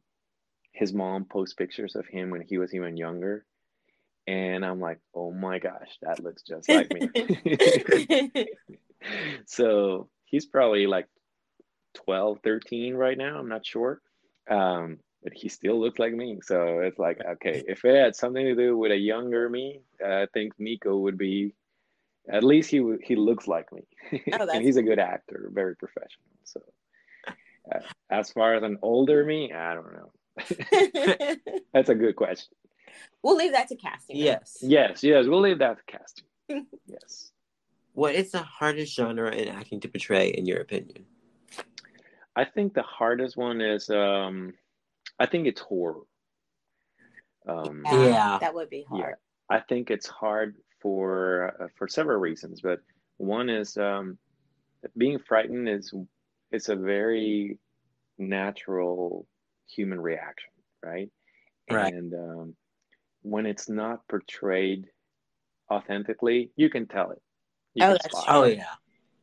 his 0.71 0.93
mom 0.93 1.25
post 1.25 1.57
pictures 1.57 1.95
of 1.95 2.07
him 2.07 2.29
when 2.29 2.41
he 2.41 2.57
was 2.57 2.73
even 2.73 2.97
younger, 2.97 3.45
and 4.27 4.65
I'm 4.65 4.79
like, 4.79 4.99
oh 5.13 5.31
my 5.31 5.59
gosh, 5.59 5.97
that 6.01 6.23
looks 6.23 6.43
just 6.43 6.69
like 6.69 6.91
me. 6.91 8.47
so 9.45 10.09
he's 10.25 10.45
probably 10.45 10.87
like 10.87 11.07
12, 12.05 12.39
13 12.43 12.95
right 12.95 13.17
now. 13.17 13.37
I'm 13.37 13.49
not 13.49 13.65
sure. 13.65 14.01
Um, 14.49 14.99
but 15.23 15.33
he 15.33 15.49
still 15.49 15.79
looks 15.79 15.99
like 15.99 16.13
me. 16.13 16.39
So 16.43 16.79
it's 16.79 16.99
like, 16.99 17.19
okay, 17.25 17.63
if 17.67 17.85
it 17.85 17.95
had 17.95 18.15
something 18.15 18.43
to 18.45 18.55
do 18.55 18.77
with 18.77 18.91
a 18.91 18.97
younger 18.97 19.49
me, 19.49 19.81
I 20.05 20.27
think 20.33 20.53
Nico 20.59 20.97
would 20.97 21.17
be, 21.17 21.55
at 22.29 22.43
least 22.43 22.69
he 22.69 22.81
he 23.03 23.15
looks 23.15 23.47
like 23.47 23.71
me. 23.71 23.83
Oh, 24.33 24.47
and 24.53 24.63
he's 24.63 24.77
a 24.77 24.83
good 24.83 24.99
actor, 24.99 25.49
very 25.53 25.75
professional. 25.75 26.25
So 26.43 26.61
as 28.09 28.31
far 28.31 28.55
as 28.55 28.63
an 28.63 28.77
older 28.81 29.23
me, 29.25 29.51
I 29.53 29.73
don't 29.73 29.93
know. 29.93 30.11
That's 31.73 31.89
a 31.89 31.95
good 31.95 32.15
question. 32.15 32.53
we'll 33.21 33.35
leave 33.35 33.53
that 33.53 33.67
to 33.69 33.75
casting. 33.75 34.17
yes. 34.17 34.57
Yes, 34.61 35.03
yes, 35.03 35.25
we'll 35.27 35.41
leave 35.41 35.59
that 35.59 35.77
to 35.77 35.97
casting. 35.97 36.25
yes. 36.87 37.31
What 37.93 38.15
is 38.15 38.31
the 38.31 38.41
hardest 38.41 38.95
genre 38.95 39.31
in 39.31 39.47
acting 39.47 39.79
to 39.81 39.87
portray, 39.87 40.29
in 40.29 40.45
your 40.45 40.59
opinion? 40.59 41.05
I 42.35 42.45
think 42.45 42.73
the 42.73 42.81
hardest 42.81 43.37
one 43.37 43.61
is 43.61 43.89
um 43.89 44.53
I 45.19 45.27
think 45.27 45.47
it's 45.47 45.61
horror. 45.61 46.01
Um 47.47 47.83
Yeah. 47.85 48.39
That 48.41 48.53
would 48.53 48.69
be 48.69 48.85
hard. 48.89 49.01
Yeah, 49.01 49.57
I 49.57 49.59
think 49.59 49.91
it's 49.91 50.07
hard 50.07 50.55
for 50.81 51.55
uh, 51.61 51.67
for 51.77 51.87
several 51.87 52.19
reasons, 52.19 52.61
but 52.61 52.79
one 53.17 53.49
is 53.49 53.77
um 53.77 54.17
being 54.97 55.19
frightened 55.19 55.69
is 55.69 55.93
it's 56.53 56.69
a 56.69 56.75
very 56.75 57.57
natural 58.17 59.27
human 59.67 59.99
reaction, 59.99 60.51
right? 60.83 61.09
Right. 61.69 61.93
And 61.93 62.13
um 62.13 62.55
when 63.23 63.45
it's 63.45 63.69
not 63.69 64.07
portrayed 64.07 64.85
authentically, 65.71 66.51
you 66.55 66.69
can 66.69 66.87
tell 66.87 67.11
it. 67.11 67.21
You 67.73 67.83
Oh, 67.83 67.87
can 67.87 67.93
that's 67.93 68.05
spot 68.11 68.25
true. 68.27 68.35
Oh 68.35 68.43
it. 68.43 68.57
yeah. 68.57 68.75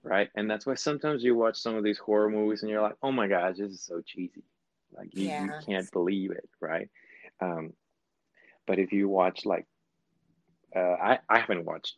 right? 0.02 0.28
And 0.34 0.50
that's 0.50 0.66
why 0.66 0.74
sometimes 0.74 1.22
you 1.22 1.34
watch 1.36 1.56
some 1.58 1.76
of 1.76 1.84
these 1.84 1.98
horror 1.98 2.30
movies 2.30 2.62
and 2.62 2.70
you're 2.70 2.82
like, 2.82 2.96
oh 3.02 3.12
my 3.12 3.28
gosh, 3.28 3.56
this 3.58 3.70
is 3.70 3.82
so 3.82 4.00
cheesy. 4.04 4.42
Like 4.92 5.14
you, 5.14 5.28
you 5.28 5.52
can't 5.66 5.90
believe 5.92 6.32
it, 6.32 6.48
right? 6.60 6.88
Um, 7.40 7.74
but 8.66 8.78
if 8.78 8.92
you 8.92 9.08
watch 9.08 9.44
like, 9.44 9.66
uh, 10.74 10.96
I 11.10 11.18
I 11.28 11.38
haven't 11.38 11.64
watched, 11.64 11.96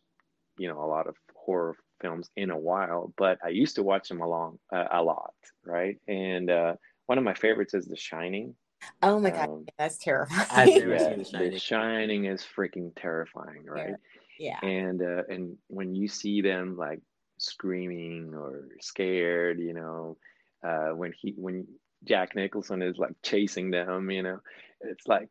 you 0.57 0.67
know, 0.67 0.83
a 0.83 0.85
lot 0.85 1.07
of 1.07 1.15
horror 1.35 1.75
films 2.03 2.29
in 2.35 2.51
a 2.51 2.57
while, 2.57 3.13
but 3.17 3.39
I 3.43 3.49
used 3.49 3.75
to 3.77 3.83
watch 3.83 4.09
them 4.09 4.21
along 4.21 4.59
uh, 4.71 4.85
a 4.91 5.01
lot, 5.01 5.33
right? 5.65 5.97
And 6.07 6.51
uh, 6.51 6.75
one 7.07 7.17
of 7.17 7.23
my 7.23 7.33
favorites 7.33 7.73
is 7.73 7.85
The 7.87 7.97
Shining. 7.97 8.55
Oh 9.01 9.19
my 9.19 9.31
god, 9.31 9.49
Um, 9.49 9.65
that's 9.79 9.97
terrifying. 9.97 10.47
I've 10.51 10.69
never 10.75 10.93
Yeah, 10.93 11.09
seen 11.09 11.17
The 11.19 11.25
Shining. 11.25 11.51
The 11.51 11.59
Shining 11.59 12.25
is 12.25 12.45
freaking 12.57 12.91
terrifying, 12.95 13.65
right? 13.65 13.95
yeah. 14.39 14.59
and 14.61 15.01
uh, 15.01 15.23
and 15.29 15.57
when 15.67 15.95
you 15.95 16.07
see 16.07 16.41
them 16.41 16.77
like 16.77 17.01
screaming 17.37 18.33
or 18.35 18.67
scared 18.81 19.59
you 19.59 19.73
know 19.73 20.17
uh, 20.65 20.89
when 20.95 21.13
he 21.19 21.33
when 21.37 21.67
jack 22.05 22.35
nicholson 22.35 22.81
is 22.81 22.97
like 22.97 23.13
chasing 23.23 23.71
them 23.71 24.09
you 24.11 24.23
know 24.23 24.39
it's 24.81 25.07
like 25.07 25.29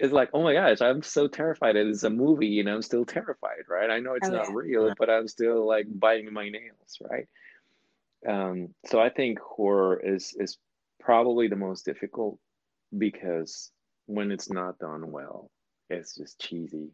it's 0.00 0.12
like 0.12 0.30
oh 0.32 0.42
my 0.42 0.52
gosh 0.54 0.80
i'm 0.80 1.02
so 1.02 1.26
terrified 1.26 1.76
it's 1.76 2.02
a 2.04 2.10
movie 2.10 2.60
and 2.60 2.68
i'm 2.68 2.82
still 2.82 3.04
terrified 3.04 3.62
right 3.68 3.90
i 3.90 3.98
know 3.98 4.14
it's 4.14 4.28
Oh, 4.28 4.32
not 4.32 4.46
yeah. 4.48 4.54
real 4.54 4.86
Right. 4.88 4.96
but 4.98 5.10
i'm 5.10 5.28
still 5.28 5.66
like 5.66 5.86
biting 5.88 6.32
my 6.32 6.48
nails 6.48 6.98
right 7.10 7.26
um 8.26 8.74
so 8.86 9.00
i 9.00 9.08
think 9.08 9.38
horror 9.40 10.00
is 10.04 10.34
is 10.38 10.58
probably 11.00 11.48
the 11.48 11.56
most 11.56 11.84
difficult 11.84 12.38
because 12.96 13.70
when 14.06 14.30
it's 14.32 14.50
not 14.50 14.78
done 14.78 15.10
well 15.12 15.50
it's 15.90 16.16
just 16.16 16.38
cheesy 16.40 16.90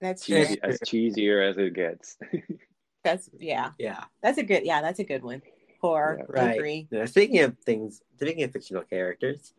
That's 0.00 0.24
true. 0.26 0.44
cheesy, 0.44 0.58
as 0.62 0.78
cheesier 0.80 1.48
as 1.50 1.56
it 1.58 1.74
gets. 1.74 2.16
That's 3.04 3.30
yeah. 3.38 3.70
Yeah. 3.78 4.04
That's 4.22 4.38
a 4.38 4.42
good 4.42 4.64
yeah, 4.64 4.80
that's 4.82 4.98
a 4.98 5.04
good 5.04 5.22
one. 5.22 5.40
Horror. 5.80 6.18
Yeah. 6.18 6.24
Right. 6.28 6.56
Agree. 6.56 6.88
Now, 6.90 7.04
speaking 7.06 7.38
of 7.40 7.56
things, 7.64 8.02
speaking 8.16 8.42
of 8.42 8.50
fictional 8.52 8.82
characters, 8.82 9.52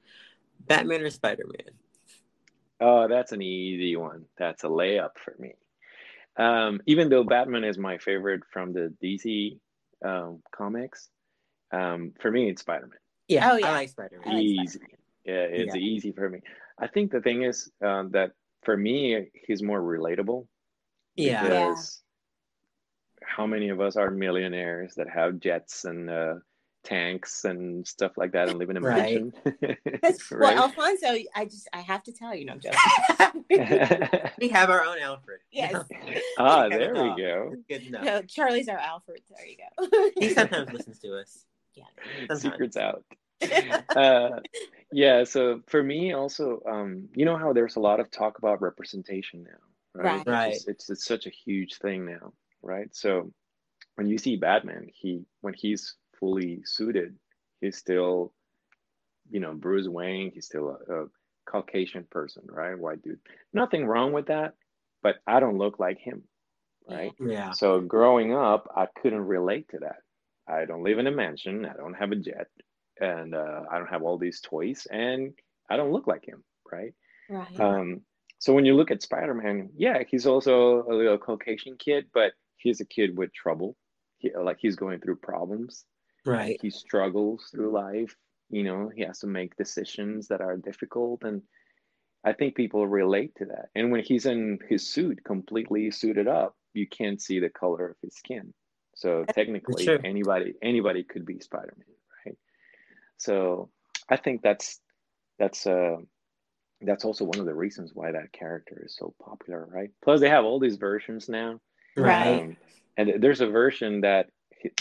Batman 0.68 1.02
or 1.02 1.10
Spider 1.10 1.46
Man? 1.48 1.74
Oh, 2.80 3.08
that's 3.08 3.32
an 3.32 3.42
easy 3.42 3.96
one. 3.96 4.26
That's 4.38 4.64
a 4.64 4.68
layup 4.68 5.12
for 5.24 5.36
me. 5.40 5.54
Um, 6.38 6.82
even 6.86 7.10
though 7.10 7.24
Batman 7.24 7.64
is 7.64 7.78
my 7.78 7.98
favorite 7.98 8.44
from 8.52 8.74
the 8.74 8.94
DC 9.04 9.58
um, 10.06 10.42
comics, 10.56 11.10
um, 11.72 12.14
for 12.22 12.30
me 12.32 12.50
it's 12.50 12.62
Spider 12.62 12.88
Man. 12.88 13.00
Yeah, 13.28 13.52
Oh, 13.52 13.58
yeah. 13.58 13.68
I 13.68 13.72
like 13.72 13.90
Spider 13.90 14.20
Man. 14.24 14.36
like 14.36 14.44
Easy. 14.44 14.80
Spider-Man. 14.80 14.98
Yeah, 15.26 15.62
it's 15.64 15.76
Yeah. 15.76 15.82
easy 15.82 16.12
for 16.12 16.30
me. 16.30 16.40
I 16.80 16.88
think 16.88 17.12
the 17.12 17.22
thing 17.22 17.42
is 17.44 17.70
um, 17.84 18.12
that 18.12 18.32
for 18.64 18.78
me 18.78 19.30
he's 19.34 19.64
more 19.64 19.82
relatable. 19.82 20.48
Yeah. 21.16 21.44
Yeah. 21.50 21.76
How 23.24 23.46
many 23.48 23.70
of 23.70 23.82
us 23.82 23.98
are 23.98 24.12
millionaires 24.12 24.94
that 24.96 25.10
have 25.10 25.40
jets 25.40 25.86
and 25.86 26.10
uh, 26.10 26.36
tanks 26.88 27.44
and 27.44 27.86
stuff 27.86 28.14
like 28.18 28.32
that 28.32 28.48
and 28.48 28.58
live 28.58 28.70
in 28.70 28.78
a 28.78 28.82
Right. 28.82 29.22
mansion? 29.22 29.34
That's, 30.02 30.32
right? 30.32 30.56
Well, 30.56 30.64
Alfonso, 30.64 31.18
I 31.36 31.46
just 31.46 31.68
I 31.74 31.82
have 31.82 32.02
to 32.04 32.14
tell 32.14 32.34
you, 32.34 32.46
no 32.46 32.54
I'm 32.54 32.62
joking. 32.62 34.30
we 34.40 34.48
have 34.50 34.70
our 34.70 34.84
own 34.86 34.98
Alfred. 35.00 35.42
yes. 35.52 35.84
ah, 36.38 36.70
there 36.70 36.94
we 36.94 37.22
go. 37.22 37.54
Good 37.68 37.84
enough. 37.88 38.04
No, 38.04 38.22
Charlie's 38.22 38.70
our 38.70 38.78
Alfred. 38.78 39.22
There 39.30 39.46
you 39.46 39.58
go. 39.58 40.12
He 40.18 40.30
sometimes 40.34 40.72
listens 40.72 41.00
to 41.00 41.20
us. 41.20 41.46
Yeah. 41.76 41.84
Sometimes. 42.28 42.42
Secrets 42.42 42.78
out. 42.78 43.04
uh, 43.96 44.40
yeah. 44.92 45.24
So 45.26 45.62
for 45.68 45.84
me, 45.84 46.14
also, 46.14 46.62
um, 46.66 47.10
you 47.14 47.26
know 47.26 47.38
how 47.38 47.52
there's 47.54 47.76
a 47.76 47.80
lot 47.82 48.00
of 48.00 48.10
talk 48.10 48.38
about 48.38 48.62
representation 48.62 49.44
now, 49.44 50.02
right? 50.02 50.18
Right. 50.18 50.28
Right. 50.28 50.54
It's, 50.54 50.68
it's 50.68 50.90
it's 50.90 51.06
such 51.06 51.28
a 51.28 51.30
huge 51.32 51.76
thing 51.76 52.06
now, 52.06 52.34
right? 52.62 52.90
So 52.96 53.32
when 53.96 54.08
you 54.08 54.18
see 54.18 54.38
Batman, 54.38 54.88
he 54.94 55.26
when 55.42 55.54
he's 55.54 55.96
fully 56.20 56.62
suited, 56.66 57.16
he's 57.62 57.78
still, 57.78 58.34
you 59.30 59.40
know, 59.40 59.54
Bruce 59.54 59.88
Wayne. 59.88 60.32
He's 60.34 60.46
still 60.46 60.78
a, 60.90 60.94
a 60.94 61.06
Caucasian 61.46 62.06
person, 62.10 62.44
right? 62.48 62.78
White 62.78 63.02
dude. 63.02 63.20
Nothing 63.54 63.86
wrong 63.86 64.12
with 64.12 64.28
that, 64.28 64.54
but 65.02 65.18
I 65.26 65.40
don't 65.40 65.58
look 65.58 65.80
like 65.80 66.00
him, 66.00 66.24
right? 66.90 67.14
Yeah. 67.20 67.52
So 67.52 67.80
growing 67.82 68.34
up, 68.34 68.70
I 68.76 68.88
couldn't 69.02 69.26
relate 69.26 69.70
to 69.70 69.80
that. 69.80 69.98
I 70.48 70.66
don't 70.66 70.84
live 70.84 71.00
in 71.00 71.08
a 71.08 71.12
mansion. 71.12 71.66
I 71.66 71.74
don't 71.74 71.94
have 71.94 72.12
a 72.12 72.16
jet, 72.16 72.48
and 73.00 73.36
uh, 73.36 73.64
I 73.70 73.78
don't 73.78 73.90
have 73.90 74.04
all 74.04 74.18
these 74.18 74.42
toys, 74.42 74.88
and 74.90 75.34
I 75.70 75.78
don't 75.78 75.92
look 75.92 76.08
like 76.08 76.26
him, 76.26 76.44
right? 76.72 76.94
Right. 77.30 77.60
Um, 77.60 78.02
so 78.40 78.54
when 78.54 78.66
you 78.66 78.76
look 78.76 78.92
at 78.92 79.02
Spider-Man, 79.02 79.72
yeah, 79.76 80.04
he's 80.08 80.26
also 80.26 80.84
a 80.84 80.94
little 80.94 81.18
Caucasian 81.18 81.76
kid, 81.78 82.06
but 82.14 82.34
he's 82.56 82.80
a 82.80 82.86
kid 82.86 83.18
with 83.18 83.34
trouble. 83.34 83.76
He, 84.20 84.32
like 84.36 84.58
he's 84.60 84.76
going 84.76 85.00
through 85.00 85.18
problems. 85.18 85.86
Right. 86.28 86.60
He 86.62 86.70
struggles 86.70 87.50
through 87.52 87.72
life. 87.72 88.16
You 88.50 88.64
know, 88.64 88.90
he 88.94 89.02
has 89.04 89.20
to 89.20 89.28
make 89.28 89.56
decisions 89.58 90.28
that 90.28 90.42
are 90.42 90.58
difficult, 90.58 91.24
and 91.24 91.42
I 92.24 92.34
think 92.34 92.56
people 92.56 92.88
relate 92.88 93.36
to 93.38 93.46
that. 93.46 93.70
And 93.76 93.92
when 93.92 94.04
he's 94.04 94.26
in 94.26 94.60
his 94.70 94.88
suit, 94.88 95.24
completely 95.24 95.92
suited 95.92 96.28
up, 96.28 96.56
you 96.74 96.88
can't 96.88 97.22
see 97.22 97.40
the 97.40 97.50
color 97.50 97.90
of 97.90 97.98
his 98.02 98.16
skin. 98.16 98.54
So 98.96 99.26
technically, 99.34 99.86
true. 99.86 100.00
anybody 100.04 100.54
anybody 100.62 101.04
could 101.04 101.26
be 101.26 101.40
Spider-Man, 101.40 101.86
right? 102.26 102.38
So 103.18 103.70
I 104.10 104.18
think 104.18 104.42
that's 104.42 104.80
that's 105.40 105.68
uh 105.68 105.98
that's 106.82 107.06
also 107.06 107.26
one 107.26 107.40
of 107.40 107.46
the 107.46 107.54
reasons 107.54 107.92
why 107.94 108.12
that 108.12 108.32
character 108.32 108.82
is 108.86 108.96
so 108.96 109.14
popular, 109.24 109.66
right? 109.66 109.90
Plus, 110.04 110.20
they 110.20 110.30
have 110.30 110.46
all 110.46 110.60
these 110.60 110.78
versions 110.78 111.28
now, 111.28 111.60
Right. 111.96 112.42
um, 112.42 112.58
and 112.98 113.22
there's 113.22 113.42
a 113.42 113.48
version 113.48 114.02
that 114.02 114.30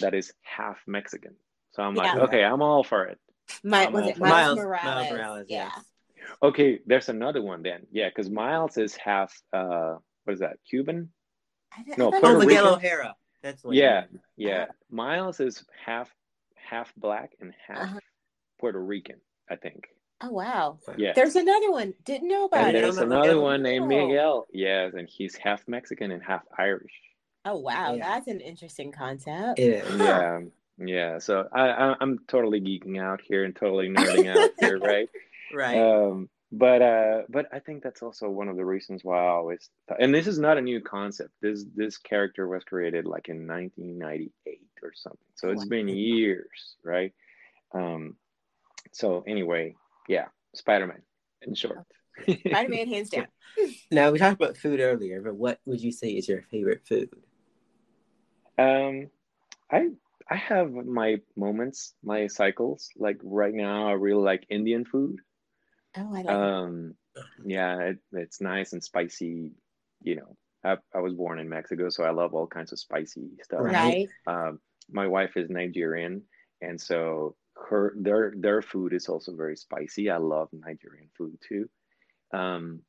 that 0.01 0.15
is 0.15 0.33
half 0.43 0.79
Mexican. 0.87 1.35
So 1.73 1.83
I'm 1.83 1.95
like, 1.95 2.15
Yeah. 2.15 2.23
okay, 2.23 2.45
I'm 2.45 2.63
all 2.63 2.83
for 2.85 3.05
it. 3.05 3.19
My, 3.63 3.89
was 3.89 4.07
it 4.07 4.17
for 4.17 4.25
Miles, 4.25 4.57
Miles- 4.57 4.59
Morales? 4.59 4.85
Miles 4.85 5.11
Morales, 5.13 5.47
Yeah. 5.49 5.71
yes. 5.75 5.85
Okay, 6.43 6.81
there's 6.87 7.09
another 7.09 7.41
one 7.43 7.63
then. 7.63 7.87
Yeah, 7.93 8.09
because 8.09 8.29
Miles 8.31 8.77
is 8.79 8.97
half. 8.97 9.33
uh 9.53 9.97
What 10.25 10.33
is 10.35 10.41
that? 10.41 10.57
Cuban? 10.69 11.13
I, 11.73 11.85
No, 11.97 12.11
I 12.13 12.17
Oh, 12.17 12.21
Puerto 12.21 12.39
Miguel 12.39 12.65
Rican? 12.65 12.67
O'Hara. 12.79 13.17
That's 13.43 13.63
what 13.63 13.75
Yeah, 13.77 14.07
you 14.37 14.49
yeah. 14.49 14.67
Miles 14.91 15.39
is 15.41 15.65
half 15.85 16.13
half 16.57 16.93
black 16.97 17.31
and 17.41 17.55
half 17.67 17.83
Uh-huh. 17.83 18.01
Puerto 18.59 18.83
Rican, 18.83 19.21
I 19.49 19.55
think. 19.57 19.87
Oh 20.21 20.31
wow. 20.31 20.79
Yeah. 20.97 21.13
There's 21.13 21.37
another 21.37 21.71
one. 21.71 21.95
Didn't 22.05 22.27
know 22.29 22.47
about 22.47 22.65
And 22.69 22.77
it. 22.77 22.81
there's 22.81 22.97
Miguel. 22.99 23.13
another 23.13 23.39
one 23.41 23.63
named. 23.63 23.87
Miguel. 23.87 24.47
Yes, 24.51 24.95
and 24.95 25.09
he's 25.09 25.37
half 25.37 25.69
Mexican 25.69 26.11
and 26.11 26.23
half 26.23 26.43
Irish. 26.59 26.99
Oh 27.47 27.59
wow, 27.59 27.95
Yeah. 27.95 28.05
that's 28.15 28.27
an 28.27 28.41
interesting 28.41 28.91
concept. 28.91 29.59
It 29.61 29.85
is. 29.85 30.01
Yeah, 30.01 30.41
yeah. 30.79 31.19
So 31.19 31.49
I, 31.53 31.69
I 31.69 31.97
I'm 32.01 32.19
totally 32.27 32.61
geeking 32.61 33.01
out 33.01 33.21
here 33.23 33.45
and 33.45 33.55
totally 33.55 33.89
nerding 33.89 34.29
out 34.37 34.51
here, 34.59 34.79
right? 34.83 35.09
Right. 35.55 35.79
Um, 35.79 36.29
but 36.51 36.83
uh, 36.83 37.23
but 37.29 37.47
I 37.53 37.61
think 37.61 37.85
that's 37.85 38.03
also 38.03 38.29
one 38.29 38.49
of 38.49 38.57
the 38.57 38.65
reasons 38.65 39.05
why 39.05 39.25
I 39.25 39.29
always 39.29 39.71
thought, 39.89 40.03
and 40.03 40.13
this 40.13 40.27
is 40.27 40.39
not 40.41 40.59
a 40.59 40.61
new 40.61 40.81
concept. 40.81 41.31
This 41.41 41.65
this 41.75 41.99
character 41.99 42.49
was 42.49 42.65
created 42.65 43.05
like 43.05 43.29
in 43.29 43.47
1998 43.47 44.61
or 44.83 44.93
something. 44.95 45.19
So 45.37 45.51
it's 45.51 45.65
been 45.65 45.89
years, 45.89 46.77
right? 46.85 47.13
Um, 47.73 48.17
so 48.93 49.23
anyway, 49.27 49.77
yeah, 50.09 50.27
Spider-Man 50.55 51.03
in 51.43 51.55
short. 51.55 51.79
Spider-Man 52.27 52.89
hands 52.95 53.11
down. 53.11 53.27
now 53.91 54.11
we 54.11 54.19
talked 54.19 54.41
about 54.41 54.57
food 54.57 54.81
earlier, 54.81 55.21
but 55.21 55.35
what 55.37 55.61
would 55.67 55.81
you 55.81 55.93
say 55.93 56.11
is 56.11 56.29
your 56.29 56.43
favorite 56.43 56.83
food? 56.87 57.11
Um, 58.59 59.09
I 59.71 59.89
I 60.29 60.37
have 60.37 60.73
my 60.73 61.21
moments, 61.37 61.95
my 62.03 62.27
cycles. 62.27 62.91
Like 62.97 63.19
right 63.23 63.55
now, 63.55 63.89
I 63.89 63.93
really 63.93 64.23
like 64.23 64.47
Indian 64.49 64.85
food. 64.85 65.21
Oh, 65.97 66.15
I 66.15 66.23
like 66.23 66.29
Um, 66.29 66.95
yeah, 67.45 67.79
it, 67.81 67.99
it's 68.13 68.41
nice 68.41 68.73
and 68.73 68.83
spicy. 68.83 69.53
You 70.03 70.17
know, 70.17 70.37
I, 70.65 70.77
I 70.95 71.01
was 71.01 71.15
born 71.15 71.39
in 71.39 71.49
Mexico, 71.49 71.89
so 71.91 72.05
I 72.05 72.11
love 72.11 72.35
all 72.35 72.47
kinds 72.47 72.73
of 72.73 72.79
spicy 72.79 73.31
stuff. 73.43 73.61
right. 73.61 74.09
right. 74.27 74.49
Um, 74.49 74.61
my 74.91 75.07
wife 75.07 75.37
is 75.37 75.51
Nigerian, 75.51 76.23
and 76.61 76.81
so 76.81 77.37
her 77.69 77.95
their 77.97 78.35
their 78.37 78.63
food 78.63 78.93
is 78.93 79.09
also 79.09 79.35
very 79.35 79.57
spicy. 79.57 80.11
I 80.11 80.19
love 80.19 80.49
Nigerian 80.53 81.09
food 81.17 81.39
too. 81.49 81.69
Um, 82.33 82.81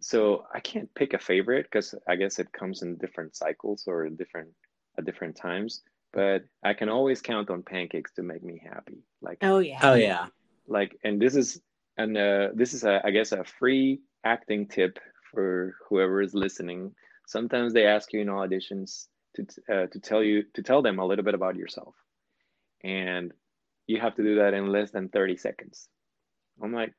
so 0.00 0.44
I 0.52 0.60
can't 0.60 0.92
pick 0.94 1.14
a 1.14 1.18
favorite 1.18 1.66
because 1.70 1.94
I 2.08 2.16
guess 2.16 2.38
it 2.38 2.52
comes 2.52 2.82
in 2.82 2.96
different 2.96 3.36
cycles 3.36 3.84
or 3.86 4.08
different 4.08 4.50
at 4.98 5.04
different 5.04 5.36
times. 5.36 5.82
But 6.12 6.44
I 6.64 6.74
can 6.74 6.88
always 6.88 7.20
count 7.20 7.50
on 7.50 7.62
pancakes 7.62 8.12
to 8.14 8.22
make 8.22 8.42
me 8.42 8.60
happy. 8.62 9.02
Like 9.20 9.38
Oh 9.42 9.58
yeah. 9.58 9.80
Oh 9.82 9.94
yeah. 9.94 10.26
like 10.66 10.98
and 11.04 11.20
this 11.20 11.36
is 11.36 11.60
and 11.98 12.16
uh, 12.16 12.48
this 12.54 12.74
is 12.74 12.84
a, 12.84 13.00
I 13.04 13.10
guess 13.10 13.32
a 13.32 13.44
free 13.44 14.00
acting 14.24 14.68
tip 14.68 14.98
for 15.32 15.76
whoever 15.88 16.22
is 16.22 16.34
listening. 16.34 16.94
Sometimes 17.26 17.72
they 17.72 17.86
ask 17.86 18.12
you 18.12 18.20
in 18.20 18.28
all 18.28 18.46
auditions 18.46 19.06
to 19.34 19.46
uh, 19.72 19.86
to 19.88 20.00
tell 20.00 20.22
you 20.22 20.44
to 20.54 20.62
tell 20.62 20.82
them 20.82 20.98
a 20.98 21.06
little 21.06 21.24
bit 21.24 21.34
about 21.34 21.56
yourself, 21.56 21.94
and 22.84 23.32
you 23.86 24.00
have 24.00 24.14
to 24.16 24.22
do 24.22 24.36
that 24.36 24.54
in 24.54 24.68
less 24.72 24.90
than 24.90 25.08
thirty 25.08 25.36
seconds. 25.36 25.88
I'm 26.62 26.72
like, 26.72 26.94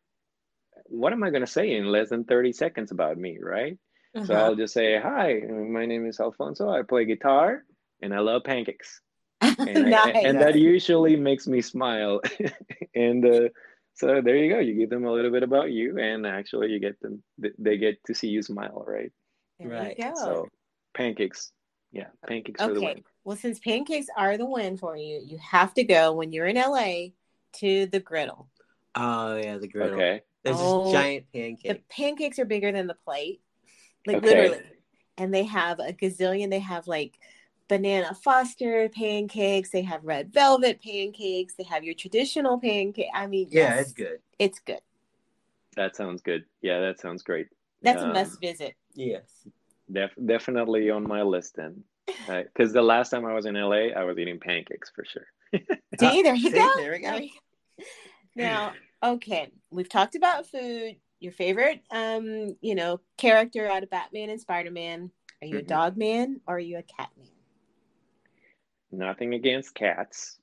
what 0.86 1.13
am 1.13 1.23
I 1.23 1.29
gonna 1.31 1.47
say 1.47 1.71
in 1.75 1.86
less 1.86 2.10
than 2.10 2.25
thirty 2.25 2.53
seconds 2.53 2.91
about 2.91 3.17
me, 3.17 3.38
right? 3.41 3.77
So 4.23 4.33
Uh-huh. 4.33 4.43
I'll 4.45 4.55
just 4.55 4.73
say, 4.73 4.99
hi, 4.99 5.41
my 5.47 5.86
name 5.86 6.05
is 6.07 6.19
Alfonso. 6.19 6.69
I 6.69 6.81
play 6.83 7.05
guitar 7.05 7.63
and 8.01 8.13
I 8.13 8.19
love 8.19 8.43
pancakes 8.43 9.01
and, 9.65 9.95
I- 9.95 10.12
and 10.23 10.41
that 10.41 10.55
usually 10.55 11.15
makes 11.15 11.47
me 11.47 11.62
smile 11.62 12.21
and 12.95 13.25
uh, 13.25 13.49
so 13.95 14.21
there 14.21 14.38
you 14.38 14.51
go 14.53 14.60
you 14.60 14.75
give 14.75 14.89
them 14.89 15.05
a 15.05 15.12
little 15.12 15.31
bit 15.31 15.43
about 15.43 15.71
you 15.71 15.99
and 15.99 16.25
actually 16.25 16.69
you 16.71 16.79
get 16.79 16.99
them. 17.01 17.23
They 17.60 17.77
get 17.77 18.03
to 18.05 18.13
see 18.15 18.27
you 18.29 18.41
smile 18.41 18.83
right 18.88 19.12
There 19.60 19.69
Right. 19.69 19.97
so 20.15 20.49
pancakes 20.95 21.51
yeah 21.91 22.07
pancakes 22.27 22.63
for 22.63 22.73
the 22.73 22.79
okay. 22.79 22.88
win 22.88 23.03
Well, 23.23 23.38
since 23.38 23.60
pancakes 23.60 24.07
are 24.15 24.38
the 24.38 24.45
win 24.45 24.77
for 24.77 24.95
you, 24.95 25.21
you 25.25 25.38
have 25.39 25.73
to 25.75 25.83
go 25.83 26.13
when 26.13 26.31
you're 26.31 26.45
in 26.45 26.57
LA 26.57 27.13
to 27.53 27.88
the 27.88 27.99
griddle. 27.99 28.47
Oh 28.95 29.36
yeah, 29.38 29.57
the 29.57 29.67
griddle. 29.67 29.97
okay 29.97 30.21
There's 30.43 30.60
Oh, 30.60 30.83
this 30.83 30.91
giant 30.91 31.25
pancake. 31.33 31.63
The 31.67 31.93
pancakes 31.93 32.39
are 32.39 32.45
bigger 32.45 32.71
than 32.71 32.88
the 32.88 32.93
plate, 32.93 33.41
like 34.05 34.17
Okay. 34.17 34.25
literally. 34.25 34.60
And 35.17 35.33
they 35.33 35.43
have 35.43 35.79
a 35.79 35.93
gazillion. 35.93 36.49
They 36.49 36.60
have 36.60 36.88
like 36.88 37.19
banana 37.67 38.13
foster 38.13 38.89
pancakes. 38.89 39.69
They 39.71 39.82
have 39.84 40.03
red 40.03 40.32
velvet 40.34 40.82
pancakes. 40.82 41.53
They 41.56 41.63
have 41.65 41.84
your 41.84 41.95
traditional 41.95 42.60
pancake. 42.60 43.10
I 43.13 43.27
mean, 43.27 43.47
Yeah, 43.51 43.75
yes, 43.75 43.82
it's 43.86 43.93
good. 43.93 44.19
It's 44.39 44.60
good. 44.60 44.82
that 45.75 45.95
sounds 45.95 46.21
good 46.23 46.43
yeah 46.62 46.80
that 46.80 46.99
sounds 46.99 47.21
great 47.23 47.47
That's 47.84 48.01
Um, 48.01 48.10
a 48.10 48.13
must 48.13 48.39
visit. 48.41 48.75
Yes. 48.95 49.47
Def- 49.91 50.17
definitely 50.25 50.89
on 50.89 51.03
my 51.08 51.21
list 51.21 51.56
then 51.56 51.84
because 52.27 52.73
the 52.73 52.82
last 52.82 53.10
time 53.10 53.25
i 53.25 53.34
was 53.34 53.45
in 53.45 53.53
la 53.56 53.71
i 53.71 54.03
was 54.03 54.17
eating 54.17 54.39
pancakes 54.39 54.89
for 54.95 55.06
sure 55.06 55.27
See, 55.99 56.21
there 56.23 56.36
you 56.36 56.49
see, 56.49 56.58
go. 56.58 56.67
there 56.77 56.91
we 56.91 56.99
go. 56.99 57.86
Now, 58.36 58.73
okay, 59.03 59.49
we've 59.71 59.88
talked 59.89 60.15
about 60.15 60.45
food. 60.47 60.97
Your 61.19 61.32
favorite, 61.32 61.82
um, 61.89 62.56
you 62.62 62.75
know, 62.75 62.99
character 63.17 63.67
out 63.67 63.82
of 63.84 63.89
Batman 63.89 64.30
and 64.30 64.39
Spider 64.41 64.69
Man. 64.71 65.10
Are 65.41 65.47
you 65.47 65.58
a 65.58 65.62
Mhm. 65.62 65.67
dog 65.67 65.97
man 65.97 66.41
or 66.47 66.56
are 66.58 66.60
you 66.60 66.77
a 66.77 66.84
cat 66.84 67.10
nothing 68.91 69.34
against 69.34 69.76
cats 69.76 70.38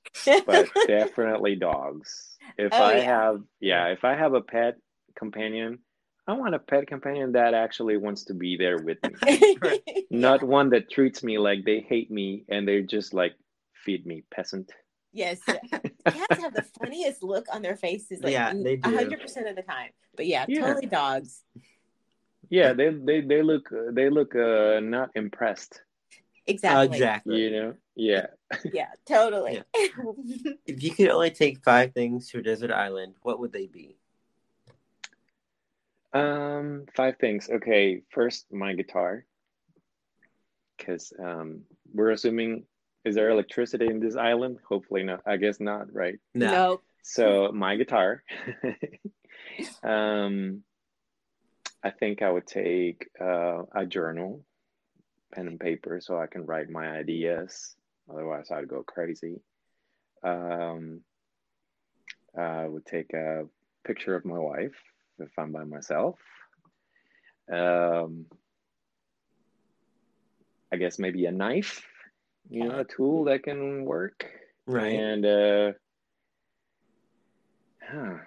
but 0.45 0.69
definitely 0.87 1.55
dogs. 1.55 2.37
If 2.57 2.73
Oh, 2.73 2.79
I 2.79 2.95
yeah. 2.97 3.05
have, 3.05 3.41
yeah, 3.59 3.87
if 3.87 4.03
I 4.03 4.15
have 4.15 4.33
a 4.33 4.41
pet 4.41 4.75
companion, 5.17 5.79
I 6.27 6.33
want 6.33 6.55
a 6.55 6.59
pet 6.59 6.87
companion 6.87 7.33
that 7.33 7.53
actually 7.53 7.97
wants 7.97 8.25
to 8.25 8.33
be 8.33 8.57
there 8.57 8.77
with 8.77 8.97
me, 9.03 9.15
not 10.11 10.43
one 10.43 10.69
that 10.71 10.89
treats 10.89 11.23
me 11.23 11.37
like 11.37 11.65
they 11.65 11.79
hate 11.81 12.09
me 12.11 12.45
and 12.49 12.67
they're 12.67 12.81
just 12.81 13.13
like 13.13 13.33
feed 13.83 14.05
me, 14.05 14.23
peasant. 14.33 14.71
Yes, 15.13 15.39
cats 15.45 16.37
have 16.39 16.53
the 16.53 16.65
funniest 16.79 17.23
look 17.23 17.45
on 17.53 17.61
their 17.61 17.75
faces. 17.75 18.21
Like, 18.21 18.33
Yeah, 18.33 18.53
they 18.53 18.75
do. 18.75 18.95
hundred 18.95 19.21
percent 19.21 19.47
of 19.47 19.55
the 19.55 19.61
time. 19.61 19.91
But 20.15 20.27
yeah, 20.27 20.45
Yeah. 20.47 20.65
totally 20.65 20.87
dogs. 20.87 21.41
Yeah, 22.49 22.73
they 22.73 22.89
they 22.89 23.21
they 23.21 23.41
look 23.41 23.69
they 23.91 24.09
look 24.09 24.35
uh, 24.35 24.79
not 24.81 25.09
impressed. 25.15 25.81
Exactly. 26.47 26.97
exactly. 26.97 27.41
You 27.41 27.51
know, 27.51 27.73
yeah. 27.95 28.27
Yeah, 28.71 28.89
totally. 29.07 29.61
If 30.65 30.83
you 30.83 30.91
could 30.91 31.09
only 31.09 31.31
take 31.31 31.63
five 31.63 31.93
things 31.93 32.29
to 32.29 32.39
a 32.39 32.41
desert 32.41 32.71
island, 32.71 33.15
what 33.21 33.39
would 33.39 33.53
they 33.53 33.67
be? 33.67 33.97
Um, 36.13 36.85
five 36.95 37.17
things. 37.17 37.49
Okay, 37.49 38.01
first 38.09 38.45
my 38.51 38.73
guitar, 38.73 39.25
because 40.77 41.11
um, 41.19 41.61
we're 41.93 42.11
assuming 42.11 42.65
is 43.05 43.15
there 43.15 43.29
electricity 43.29 43.85
in 43.85 43.99
this 43.99 44.15
island? 44.15 44.57
Hopefully 44.67 45.03
not. 45.03 45.21
I 45.25 45.37
guess 45.37 45.59
not, 45.59 45.93
right? 45.93 46.15
No. 46.33 46.51
Nope. 46.51 46.83
So 47.03 47.51
my 47.53 47.75
guitar. 47.75 48.23
um, 49.83 50.63
I 51.83 51.91
think 51.91 52.23
I 52.23 52.31
would 52.31 52.47
take 52.47 53.07
uh, 53.21 53.61
a 53.75 53.85
journal, 53.85 54.43
pen 55.33 55.47
and 55.47 55.59
paper, 55.59 56.01
so 56.01 56.19
I 56.19 56.25
can 56.25 56.45
write 56.47 56.69
my 56.69 56.87
ideas. 56.89 57.75
Otherwise, 58.11 58.51
I'd 58.51 58.67
go 58.67 58.83
crazy. 58.83 59.41
Um, 60.23 61.01
I 62.37 62.67
would 62.67 62.85
take 62.85 63.13
a 63.13 63.45
picture 63.85 64.15
of 64.15 64.25
my 64.25 64.37
wife 64.37 64.75
if 65.19 65.29
I'm 65.37 65.51
by 65.51 65.63
myself. 65.63 66.19
Um, 67.51 68.25
I 70.71 70.77
guess 70.77 70.99
maybe 70.99 71.25
a 71.25 71.31
knife, 71.31 71.85
you 72.49 72.67
know, 72.67 72.79
a 72.79 72.83
tool 72.83 73.25
that 73.25 73.43
can 73.43 73.85
work. 73.85 74.25
Right. 74.67 74.99
And 74.99 75.25
uh, 75.25 75.71
huh, 77.87 78.17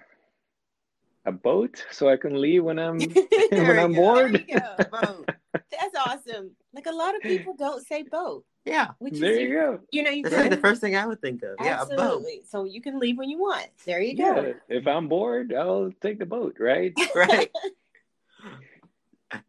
a 1.25 1.31
boat 1.31 1.85
so 1.91 2.09
I 2.09 2.17
can 2.17 2.39
leave 2.39 2.63
when 2.63 2.79
I'm 2.79 2.99
There 3.51 3.67
when 3.67 3.79
I'm 3.79 3.93
go. 3.93 4.01
bored. 4.01 4.33
There 4.33 4.41
you 4.41 4.59
go, 4.59 4.89
boat. 4.91 5.29
That's 5.53 5.95
awesome. 5.97 6.51
Like 6.73 6.87
a 6.87 6.91
lot 6.91 7.15
of 7.15 7.21
people 7.21 7.55
don't 7.57 7.85
say 7.85 8.03
boat, 8.03 8.45
Yeah. 8.69 8.87
which 8.99 9.19
There 9.19 9.31
is 9.33 9.39
you 9.39 9.53
go. 9.53 9.79
you 9.91 10.03
know 10.03 10.11
you 10.11 10.23
That's 10.23 10.35
like 10.35 10.49
the 10.51 10.57
first 10.57 10.79
thing 10.81 10.95
I 10.95 11.05
would 11.07 11.21
think 11.21 11.41
of. 11.43 11.55
Yeah, 11.59 11.81
a 11.81 11.85
boat. 11.85 11.91
absolutely. 11.91 12.41
So 12.47 12.65
you 12.65 12.81
can 12.81 12.99
leave 12.99 13.17
when 13.17 13.29
you 13.29 13.39
want. 13.39 13.67
There 13.85 13.99
you 14.01 14.15
Yeah, 14.15 14.33
go. 14.35 14.53
if 14.69 14.87
I'm 14.87 15.07
bored, 15.07 15.53
I'll 15.53 15.91
take 16.01 16.19
the 16.19 16.25
boat, 16.25 16.57
right? 16.59 16.93
Right. 17.15 17.51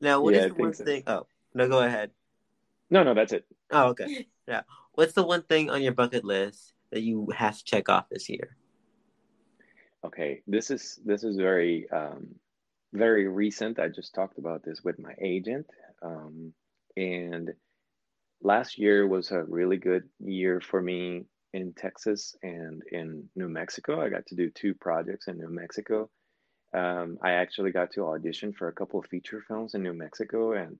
Now, 0.00 0.20
what 0.20 0.34
is 0.34 0.40
Yeah, 0.40 0.46
I 0.46 0.48
the 0.48 0.54
think 0.54 0.66
one 0.66 0.74
so. 0.74 0.84
thing? 0.84 1.02
Oh, 1.06 1.26
no, 1.54 1.66
go 1.68 1.80
ahead. 1.80 2.10
No, 2.90 3.02
no, 3.02 3.14
that's 3.14 3.32
it. 3.32 3.46
Oh, 3.70 3.88
okay. 3.88 4.26
Yeah. 4.48 4.62
What's 4.92 5.12
the 5.12 5.22
one 5.24 5.42
thing 5.42 5.70
on 5.70 5.80
your 5.80 5.92
bucket 5.92 6.24
list 6.24 6.74
that 6.90 7.02
you 7.02 7.28
have 7.34 7.56
to 7.56 7.64
check 7.64 7.88
off 7.88 8.08
this 8.10 8.28
year? 8.28 8.56
Okay, 10.04 10.42
this 10.46 10.70
is 10.70 10.98
this 11.04 11.22
is 11.24 11.36
very 11.36 11.88
um, 11.90 12.34
very 12.92 13.28
recent. 13.28 13.78
I 13.78 13.88
just 13.88 14.14
talked 14.14 14.38
about 14.38 14.64
this 14.64 14.82
with 14.82 14.98
my 14.98 15.14
agent, 15.20 15.66
um, 16.02 16.52
and 16.96 17.52
last 18.42 18.78
year 18.78 19.06
was 19.06 19.30
a 19.30 19.44
really 19.44 19.76
good 19.76 20.04
year 20.20 20.60
for 20.60 20.80
me 20.80 21.24
in 21.52 21.72
Texas 21.74 22.34
and 22.42 22.82
in 22.92 23.28
New 23.34 23.48
Mexico. 23.48 24.00
I 24.00 24.08
got 24.08 24.26
to 24.26 24.36
do 24.36 24.50
two 24.50 24.74
projects 24.74 25.28
in 25.28 25.38
New 25.38 25.50
Mexico. 25.50 26.08
Um, 26.72 27.18
I 27.22 27.32
actually 27.32 27.72
got 27.72 27.90
to 27.92 28.06
audition 28.06 28.52
for 28.52 28.68
a 28.68 28.72
couple 28.72 29.00
of 29.00 29.06
feature 29.06 29.42
films 29.46 29.74
in 29.74 29.82
New 29.82 29.92
Mexico, 29.92 30.52
and 30.52 30.78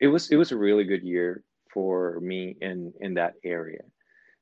it 0.00 0.06
was 0.06 0.30
it 0.30 0.36
was 0.36 0.52
a 0.52 0.56
really 0.56 0.84
good 0.84 1.02
year 1.02 1.42
for 1.72 2.20
me 2.20 2.56
in 2.60 2.92
in 3.00 3.14
that 3.14 3.34
area. 3.44 3.82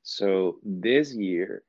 So 0.03 0.59
this 0.63 1.15
year, 1.15 1.63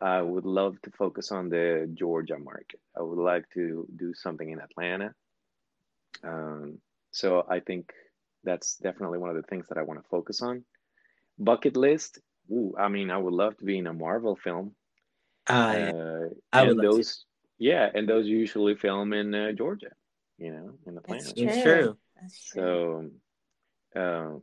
I 0.00 0.22
would 0.22 0.46
love 0.46 0.80
to 0.82 0.90
focus 0.92 1.32
on 1.32 1.48
the 1.48 1.90
Georgia 1.94 2.38
market. 2.38 2.80
I 2.96 3.02
would 3.02 3.18
like 3.18 3.50
to 3.54 3.88
do 3.96 4.14
something 4.14 4.48
in 4.48 4.60
Atlanta. 4.60 5.12
Um, 6.22 6.78
so 7.10 7.44
I 7.50 7.58
think 7.58 7.92
that's 8.48 8.76
definitely 8.76 9.18
one 9.18 9.30
of 9.30 9.36
the 9.36 9.42
things 9.50 9.66
that 9.68 9.78
I 9.78 9.82
want 9.88 9.98
to 10.02 10.08
focus 10.08 10.42
on. 10.42 10.64
Bucket 11.38 11.76
list. 11.76 12.18
Ooh, 12.50 12.74
I 12.78 12.88
mean, 12.88 13.10
I 13.10 13.18
would 13.18 13.34
love 13.42 13.54
to 13.58 13.64
be 13.64 13.78
in 13.78 13.86
a 13.86 13.92
Marvel 13.92 14.36
film. 14.36 14.74
Uh. 15.48 15.52
Uh, 15.52 16.28
I 16.52 16.62
would 16.62 16.70
and 16.70 16.78
love 16.78 16.90
to. 16.90 16.96
those, 16.96 17.24
yeah, 17.58 17.84
and 17.94 18.08
those 18.08 18.26
usually 18.26 18.74
film 18.74 19.12
in 19.12 19.34
uh, 19.34 19.52
Georgia, 19.52 19.92
you 20.38 20.50
know, 20.52 20.66
in 20.86 20.94
the 20.94 21.00
Atlanta. 21.00 21.24
It's 21.36 21.62
true. 21.62 21.62
true. 21.62 21.96
That's 22.20 22.44
true. 22.50 23.10
So, 23.94 24.00
uh, 24.00 24.38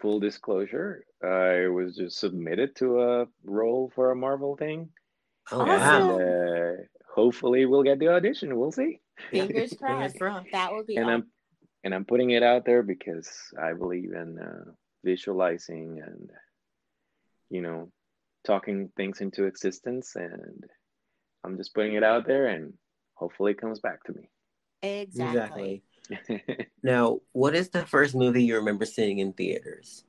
full 0.00 0.20
disclosure, 0.20 1.04
I 1.22 1.68
was 1.68 1.96
just 1.96 2.18
submitted 2.18 2.74
to 2.76 2.86
a 3.02 3.26
role 3.44 3.92
for 3.94 4.10
a 4.10 4.16
Marvel 4.16 4.56
thing, 4.56 4.90
Oh, 5.52 5.60
Awesome. 5.60 6.08
wow. 6.08 6.18
and 6.18 6.78
uh, 6.80 6.82
hopefully 7.14 7.66
we'll 7.66 7.82
get 7.84 7.98
the 7.98 8.08
audition. 8.08 8.56
We'll 8.58 8.72
see. 8.72 9.00
Fingers 9.30 9.74
Fingers 9.78 9.78
crossed. 9.78 10.18
crossed. 10.18 10.52
That 10.52 10.72
would 10.72 10.86
be 10.86 10.96
and 10.96 11.06
awesome. 11.06 11.14
I'm 11.22 11.26
and 11.84 11.94
I'm 11.94 12.04
putting 12.04 12.30
it 12.30 12.42
out 12.42 12.64
there 12.64 12.82
because 12.82 13.30
I 13.62 13.74
believe 13.74 14.12
in 14.12 14.38
uh, 14.38 14.72
visualizing 15.04 16.02
and 16.04 16.30
you 17.50 17.60
know 17.60 17.92
talking 18.46 18.90
things 18.96 19.20
into 19.20 19.44
existence, 19.44 20.16
and 20.16 20.64
I'm 21.44 21.56
just 21.56 21.74
putting 21.74 21.94
it 21.94 22.02
out 22.02 22.26
there, 22.26 22.48
and 22.48 22.74
hopefully 23.14 23.52
it 23.52 23.60
comes 23.60 23.80
back 23.80 24.02
to 24.04 24.12
me. 24.12 24.28
Exactly. 24.82 25.82
Exactly. 26.10 26.68
Now, 26.82 27.20
what 27.32 27.54
is 27.54 27.70
the 27.70 27.86
first 27.86 28.14
movie 28.14 28.44
you 28.44 28.56
remember 28.56 28.84
seeing 28.84 29.18
in 29.18 29.32
theaters? 29.32 30.04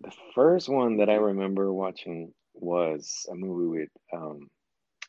The 0.00 0.10
first 0.34 0.68
one 0.68 0.96
that 0.96 1.08
I 1.08 1.14
remember 1.14 1.72
watching 1.72 2.32
was 2.54 3.24
a 3.30 3.36
movie 3.36 3.82
with 3.82 3.88
um, 4.12 4.48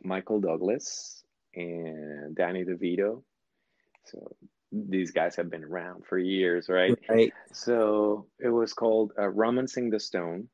Michael 0.04 0.40
Douglas 0.40 1.24
and 1.56 2.36
Danny 2.36 2.64
DeVito. 2.64 3.24
So 4.06 4.36
these 4.72 5.12
guys 5.12 5.36
have 5.36 5.50
been 5.50 5.64
around 5.64 6.06
for 6.06 6.18
years, 6.18 6.70
right? 6.70 6.98
Right. 7.10 7.34
So 7.52 8.28
it 8.40 8.50
was 8.50 8.74
called 8.74 9.12
uh, 9.20 9.28
Romancing 9.28 9.90
the 9.90 10.00
Stone, 10.00 10.48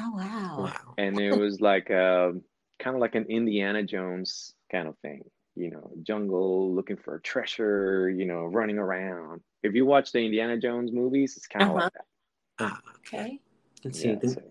Oh 0.00 0.12
wow. 0.14 0.56
Wow. 0.58 0.94
and 0.98 1.18
it 1.20 1.32
was 1.32 1.60
like 1.72 1.90
a 1.90 2.34
kind 2.78 2.96
of 2.96 3.00
like 3.00 3.14
an 3.14 3.26
Indiana 3.28 3.82
Jones 3.82 4.54
kind 4.70 4.88
of 4.88 4.96
thing. 4.98 5.24
You 5.54 5.70
know, 5.70 5.90
jungle 6.02 6.72
looking 6.74 6.96
for 6.96 7.16
a 7.16 7.20
treasure. 7.20 8.08
You 8.08 8.24
know, 8.26 8.44
running 8.44 8.78
around. 8.78 9.42
If 9.62 9.74
you 9.74 9.84
watch 9.86 10.12
the 10.12 10.24
Indiana 10.24 10.56
Jones 10.56 10.92
movies, 10.92 11.36
it's 11.36 11.46
kind 11.46 11.64
of 11.70 11.76
Uh-huh. 11.76 11.84
like 11.84 11.92
that. 11.92 12.04
Ah, 12.58 12.80
Okay. 12.98 13.40
let's 13.84 14.00
see. 14.00 14.08
Yeah, 14.10 14.14
the, 14.16 14.28
so- 14.28 14.42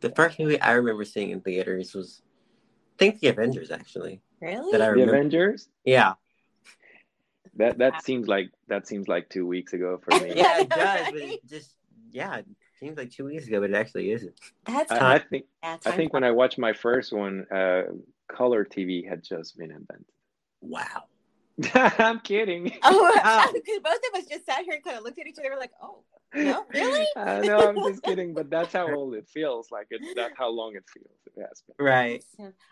the 0.00 0.10
first 0.10 0.38
movie 0.38 0.60
I 0.60 0.72
remember 0.72 1.04
seeing 1.04 1.30
in 1.30 1.40
theaters 1.40 1.94
was, 1.94 2.22
I 2.26 2.98
think, 2.98 3.20
The 3.20 3.28
Avengers, 3.28 3.70
actually. 3.70 4.20
Really? 4.40 4.72
That 4.72 4.82
I 4.82 4.86
the 4.86 4.92
remember. 4.92 5.14
Avengers. 5.14 5.68
Yeah. 5.84 6.14
That 7.56 7.78
that 7.78 8.02
seems 8.02 8.28
like 8.28 8.50
that 8.68 8.86
seems 8.86 9.08
like 9.08 9.28
two 9.28 9.46
weeks 9.46 9.72
ago 9.72 10.00
for 10.02 10.18
me. 10.24 10.32
Yeah, 10.36 10.60
it 10.60 10.68
does, 10.70 10.78
Right? 10.80 11.12
but 11.12 11.22
it 11.22 11.46
just, 11.46 11.74
yeah, 12.10 12.36
it 12.36 12.46
seems 12.80 12.96
like 12.96 13.10
two 13.10 13.24
weeks 13.26 13.46
ago, 13.46 13.60
but 13.60 13.70
it 13.70 13.76
actually 13.76 14.10
isn't. 14.10 14.34
That's 14.66 14.90
I, 14.90 15.14
I 15.14 15.18
think 15.18 15.44
Yeah, 15.62 15.76
I 15.84 15.90
think 15.92 16.12
when 16.12 16.24
I 16.24 16.30
watched 16.30 16.58
my 16.58 16.72
first 16.72 17.12
one, 17.12 17.46
uh, 17.54 17.82
color 18.28 18.64
TV 18.64 19.06
had 19.06 19.22
just 19.22 19.58
been 19.58 19.70
invented. 19.70 20.06
Wow. 20.62 21.04
I'm 21.74 22.20
kidding. 22.20 22.72
Oh, 22.82 23.12
Wow. 23.24 23.50
because 23.52 23.80
both 23.84 23.98
of 24.12 24.20
us 24.20 24.26
just 24.26 24.46
sat 24.46 24.60
here 24.64 24.74
and 24.74 24.82
kind 24.84 24.96
of 24.96 25.04
looked 25.04 25.18
at 25.18 25.26
each 25.26 25.36
other. 25.38 25.50
We're 25.50 25.58
like, 25.60 25.72
oh, 25.82 25.98
no, 26.34 26.64
really? 26.72 27.06
I 27.14 27.40
know 27.40 27.58
I'm 27.58 27.76
just 27.76 28.02
kidding, 28.02 28.32
but 28.32 28.48
that's 28.48 28.72
how 28.72 28.90
old 28.94 29.14
it 29.14 29.28
feels. 29.28 29.70
Like 29.70 29.88
it, 29.90 30.00
that's 30.16 30.32
how 30.38 30.48
long 30.48 30.74
it 30.76 30.84
feels. 30.92 31.10
It 31.36 31.40
has 31.42 31.62
been. 31.66 31.84
Right. 31.84 32.24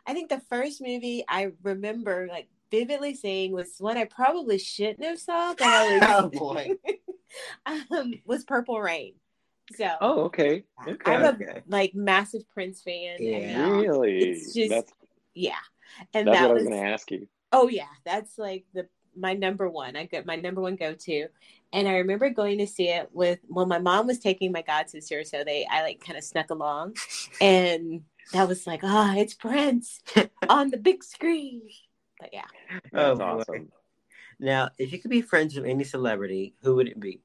I 0.06 0.14
think 0.14 0.30
the 0.30 0.40
first 0.48 0.80
movie 0.80 1.24
I 1.28 1.52
remember 1.62 2.26
like 2.30 2.48
vividly 2.70 3.14
seeing 3.14 3.52
was 3.52 3.74
one 3.78 3.96
I 3.96 4.04
probably 4.04 4.58
shouldn't 4.58 5.04
have 5.04 5.18
saw, 5.18 5.54
but 5.54 5.66
I 5.66 5.98
was 5.98 6.02
Oh, 6.08 6.28
boy. 6.28 6.70
um, 7.90 8.14
was 8.24 8.44
Purple 8.44 8.80
Rain. 8.80 9.14
So 9.76 9.88
Oh, 10.00 10.20
okay. 10.22 10.64
Okay. 10.86 11.12
I'm 11.12 11.22
a 11.24 11.28
Okay. 11.30 11.62
like 11.68 11.94
massive 11.94 12.48
Prince 12.50 12.82
fan. 12.82 13.16
Yeah. 13.20 13.66
Um, 13.66 13.80
really? 13.80 14.18
it's 14.18 14.52
just- 14.54 14.70
that's 14.70 14.92
yeah, 15.34 15.54
and 16.12 16.26
that's 16.26 16.38
that 16.38 16.42
what 16.48 16.50
I 16.50 16.54
was, 16.54 16.62
was 16.64 16.68
going 16.70 16.82
to 16.82 16.88
ask 16.90 17.10
you. 17.12 17.28
oh 17.52 17.68
yeah, 17.68 17.86
that's 18.04 18.36
like 18.36 18.64
the 18.74 18.88
my 19.16 19.34
number 19.34 19.68
one. 19.68 19.96
I 19.96 20.06
got 20.06 20.26
my 20.26 20.36
number 20.36 20.60
one 20.60 20.76
go 20.76 20.94
to, 20.94 21.26
and 21.72 21.86
I 21.88 21.98
remember 21.98 22.30
going 22.30 22.58
to 22.58 22.66
see 22.66 22.88
it 22.88 23.08
with 23.12 23.38
well, 23.48 23.66
my 23.66 23.78
mom 23.78 24.06
was 24.08 24.18
taking 24.18 24.50
my 24.52 24.62
god 24.62 24.90
sister, 24.90 25.22
so 25.24 25.44
they 25.44 25.66
I 25.70 25.82
like 25.82 26.00
kind 26.04 26.18
of 26.18 26.24
snuck 26.24 26.50
along, 26.50 26.94
and 27.40 28.02
that 28.32 28.48
was 28.48 28.66
like 28.66 28.80
ah, 28.82 29.14
it's 29.16 29.34
Prince 29.34 30.00
on 30.48 30.70
the 30.70 30.76
big 30.78 31.04
screen. 31.04 31.62
But 32.20 32.30
yeah, 32.32 32.44
Oh, 32.92 33.14
That's 33.14 33.18
boy. 33.18 33.24
awesome. 33.24 33.72
Now, 34.38 34.70
if 34.78 34.92
you 34.92 34.98
could 34.98 35.10
be 35.10 35.22
friends 35.22 35.54
with 35.56 35.64
any 35.64 35.84
celebrity, 35.84 36.54
who 36.62 36.76
would 36.76 36.88
it 36.88 37.00
be? 37.00 37.20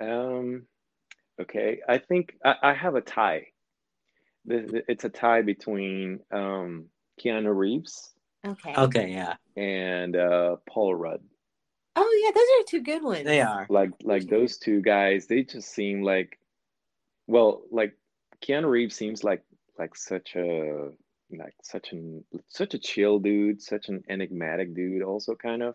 Um, 0.00 0.66
okay. 1.40 1.80
I 1.88 1.98
think 1.98 2.34
I, 2.44 2.54
I 2.62 2.72
have 2.74 2.94
a 2.94 3.00
tie. 3.00 3.48
The, 4.46 4.56
the- 4.60 4.84
it's 4.88 5.04
a 5.04 5.08
tie 5.08 5.42
between 5.42 6.20
um, 6.32 6.86
Keanu 7.22 7.54
Reeves 7.56 8.14
okay. 8.46 8.74
Okay, 8.76 9.10
yeah. 9.12 9.34
and 9.56 10.16
uh, 10.16 10.56
Paul 10.68 10.94
Rudd. 10.94 11.20
Oh 11.96 12.20
yeah, 12.24 12.32
those 12.32 12.44
are 12.60 12.64
two 12.68 12.82
good 12.82 13.02
ones. 13.04 13.24
They 13.24 13.40
are. 13.40 13.66
like 13.70 13.90
like 14.02 14.26
those 14.28 14.58
two 14.58 14.82
guys 14.82 15.26
they 15.28 15.44
just 15.44 15.72
seem 15.72 16.02
like 16.02 16.38
well 17.28 17.62
like 17.70 17.96
keanu 18.44 18.68
reeves 18.68 18.96
seems 18.96 19.22
like 19.22 19.42
like 19.78 19.94
such 19.94 20.34
a 20.34 20.90
like 21.38 21.54
such 21.62 21.92
an 21.92 22.24
such 22.48 22.74
a 22.74 22.78
chill 22.78 23.18
dude 23.18 23.60
such 23.60 23.88
an 23.88 24.02
enigmatic 24.08 24.74
dude 24.74 25.02
also 25.02 25.34
kind 25.34 25.62
of. 25.62 25.74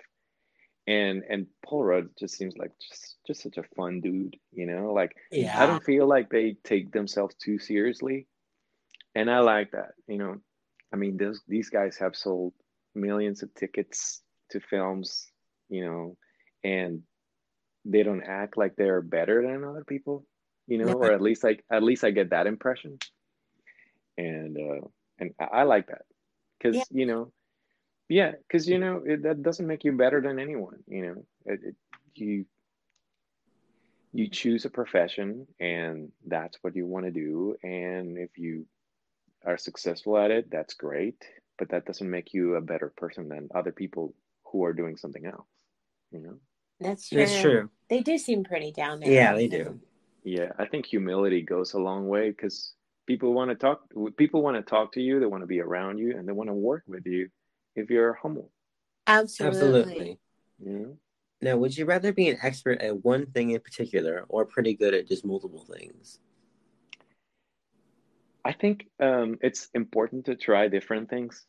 And 0.88 1.24
and 1.30 1.46
paul 1.64 1.84
rudd 1.84 2.10
just 2.18 2.36
seems 2.36 2.58
like 2.58 2.72
just 2.80 3.18
just 3.28 3.44
such 3.44 3.58
a 3.58 3.64
fun 3.76 4.02
dude 4.02 4.36
you 4.52 4.66
know? 4.66 4.94
Like 4.94 5.16
i 5.34 5.66
don't 5.68 5.84
feel 5.84 6.08
like 6.08 6.30
they 6.30 6.56
take 6.64 6.92
themselves 6.92 7.36
too 7.36 7.60
seriously. 7.60 8.28
And 9.16 9.30
i 9.30 9.40
like 9.40 9.72
that 9.72 9.92
you 10.08 10.18
know? 10.18 10.38
I 10.92 10.96
mean 10.96 11.18
those 11.18 11.42
these 11.48 11.70
guys 11.70 11.98
have 11.98 12.16
sold 12.16 12.54
millions 12.96 13.44
of 13.44 13.54
tickets 13.54 14.22
to 14.52 14.60
films 14.60 15.28
you 15.70 15.86
know? 15.86 16.18
And 16.64 17.04
they 17.86 18.04
don't 18.04 18.24
act 18.24 18.58
like 18.58 18.76
they're 18.76 19.02
better 19.02 19.44
than 19.44 19.64
other 19.64 19.84
people 19.84 20.26
you 20.68 20.78
know? 20.78 20.94
Or 20.94 21.12
at 21.12 21.22
least 21.22 21.44
like 21.44 21.64
at 21.72 21.84
least 21.84 22.04
i 22.04 22.12
get 22.12 22.32
that 22.32 22.48
impression. 22.48 22.98
And 24.18 24.58
uh 24.58 24.88
and 25.20 25.34
i, 25.40 25.46
I 25.60 25.64
like 25.64 25.88
that 25.88 26.04
because 26.58 26.78
Yeah. 26.78 26.84
you 26.92 27.06
know 27.06 27.32
yeah 28.10 28.32
because 28.48 28.68
you 28.68 28.80
know 28.80 29.02
it, 29.06 29.24
that 29.24 29.44
doesn't 29.44 29.68
make 29.68 29.84
you 29.84 29.94
better 29.94 30.22
than 30.22 30.40
anyone 30.40 30.80
you 30.88 31.02
know 31.06 31.24
it, 31.46 31.60
it, 31.64 31.76
you 32.16 32.46
you 34.14 34.28
choose 34.28 34.66
a 34.66 34.70
profession 34.70 35.48
and 35.60 36.12
that's 36.26 36.58
what 36.62 36.76
you 36.76 36.86
want 36.86 37.06
to 37.06 37.12
do 37.12 37.56
and 37.64 38.18
if 38.18 38.38
you 38.38 38.66
are 39.46 39.58
successful 39.58 40.18
at 40.18 40.32
it 40.32 40.50
that's 40.52 40.74
great 40.74 41.22
but 41.58 41.70
that 41.70 41.86
doesn't 41.86 42.10
make 42.10 42.34
you 42.34 42.56
a 42.56 42.62
better 42.62 42.92
person 42.98 43.28
than 43.30 43.50
other 43.54 43.72
people 43.72 44.14
who 44.46 44.64
are 44.64 44.74
doing 44.74 44.98
something 44.98 45.26
else 45.26 45.48
you 46.12 46.20
know 46.20 46.36
That's 46.80 47.10
true. 47.10 47.20
That's 47.20 47.40
true. 47.42 47.70
They 47.90 48.02
do 48.02 48.18
seem 48.18 48.44
pretty 48.44 48.72
down 48.72 49.00
there. 49.00 49.12
Yeah, 49.12 49.34
they 49.36 49.48
do. 49.48 49.80
Yeah, 50.24 50.52
I 50.58 50.66
think 50.66 50.86
humility 50.86 51.42
goes 51.42 51.74
a 51.74 51.80
long 51.80 52.08
way 52.08 52.30
because 52.30 52.74
people 53.10 53.34
want 53.34 53.50
to 53.50 53.56
talk. 53.56 53.82
People 54.18 54.44
want 54.44 54.56
to 54.56 54.62
talk 54.62 54.94
to 54.94 55.02
you. 55.02 55.20
They 55.20 55.26
want 55.26 55.42
to 55.42 55.48
be 55.48 55.62
around 55.62 55.98
you, 55.98 56.16
and 56.16 56.28
they 56.28 56.32
want 56.32 56.50
to 56.50 56.54
work 56.54 56.84
with 56.88 57.08
you 57.08 57.30
if 57.76 57.90
you're 57.90 58.14
humble. 58.14 58.52
Absolutely. 59.08 59.48
Absolutely. 59.48 60.20
You 60.64 60.72
know. 60.80 60.98
Now, 61.42 61.58
would 61.58 61.76
you 61.76 61.86
rather 61.86 62.14
be 62.14 62.30
an 62.30 62.38
expert 62.44 62.82
at 62.82 63.04
one 63.04 63.26
thing 63.26 63.50
in 63.50 63.62
particular 63.62 64.26
or 64.30 64.46
pretty 64.46 64.76
good 64.76 64.94
at 64.94 65.08
just 65.08 65.26
multiple 65.26 65.66
things? 65.74 66.20
I 68.46 68.54
think 68.54 68.86
um, 69.00 69.38
it's 69.42 69.70
important 69.74 70.26
to 70.26 70.36
try 70.36 70.68
different 70.68 71.10
things 71.10 71.46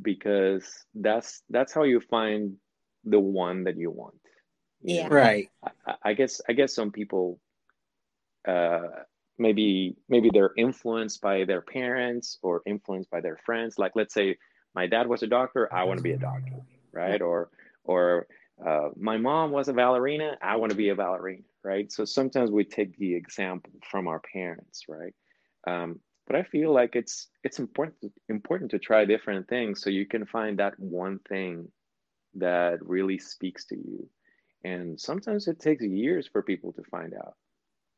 because 0.00 0.64
that's 0.94 1.42
that's 1.50 1.74
how 1.74 1.82
you 1.82 2.00
find 2.00 2.54
the 3.04 3.20
one 3.20 3.64
that 3.64 3.76
you 3.76 3.90
want. 3.90 4.20
you 4.80 4.96
Yeah. 4.96 5.08
know? 5.08 5.14
Right. 5.14 5.50
I, 5.86 5.94
I 6.02 6.14
guess 6.14 6.40
I 6.48 6.54
guess 6.54 6.72
some 6.74 6.92
people 6.92 7.40
uh, 8.48 9.04
maybe 9.38 9.96
maybe 10.08 10.30
they're 10.32 10.52
influenced 10.56 11.20
by 11.20 11.44
their 11.44 11.62
parents 11.62 12.38
or 12.42 12.62
influenced 12.66 13.10
by 13.10 13.20
their 13.20 13.38
friends. 13.44 13.78
Like 13.78 13.92
let's 13.94 14.14
say 14.14 14.36
my 14.74 14.86
dad 14.86 15.06
was 15.06 15.22
a 15.22 15.26
doctor, 15.26 15.72
I 15.72 15.84
want 15.84 15.98
to 15.98 16.02
be 16.02 16.12
a 16.12 16.18
doctor, 16.18 16.60
right? 16.92 17.20
Or 17.20 17.50
or 17.84 18.26
uh, 18.64 18.90
my 18.96 19.16
mom 19.16 19.50
was 19.50 19.68
a 19.68 19.72
ballerina, 19.72 20.36
I 20.40 20.56
want 20.56 20.70
to 20.70 20.76
be 20.76 20.90
a 20.90 20.94
ballerina, 20.94 21.42
right? 21.64 21.90
So 21.90 22.04
sometimes 22.04 22.50
we 22.50 22.64
take 22.64 22.96
the 22.98 23.14
example 23.14 23.72
from 23.90 24.06
our 24.06 24.20
parents, 24.32 24.84
right? 24.88 25.14
Um, 25.66 26.00
but 26.26 26.36
I 26.36 26.42
feel 26.42 26.72
like 26.72 26.96
it's 26.96 27.28
it's 27.42 27.58
important 27.58 28.12
important 28.28 28.70
to 28.70 28.78
try 28.78 29.04
different 29.04 29.48
things 29.48 29.82
so 29.82 29.90
you 29.90 30.06
can 30.06 30.24
find 30.24 30.58
that 30.58 30.78
one 30.78 31.18
thing 31.28 31.68
that 32.34 32.84
really 32.84 33.18
speaks 33.18 33.64
to 33.66 33.76
you. 33.76 34.08
And 34.64 34.98
sometimes 34.98 35.46
it 35.46 35.60
takes 35.60 35.84
years 35.84 36.26
for 36.26 36.42
people 36.42 36.72
to 36.72 36.82
find 36.84 37.12
out. 37.14 37.34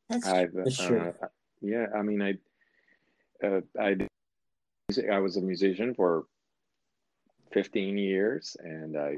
That's 0.09 0.27
I've 0.27 0.53
That's 0.55 0.81
uh, 0.81 0.87
true. 0.89 1.15
yeah, 1.61 1.87
I 1.95 2.03
mean, 2.03 2.23
I 2.23 3.47
uh, 3.47 3.61
I 3.79 3.95
did- 3.95 4.09
I 5.11 5.19
was 5.19 5.37
a 5.37 5.41
musician 5.41 5.95
for 5.95 6.27
15 7.53 7.99
years, 7.99 8.57
and 8.63 8.97
I, 8.97 9.17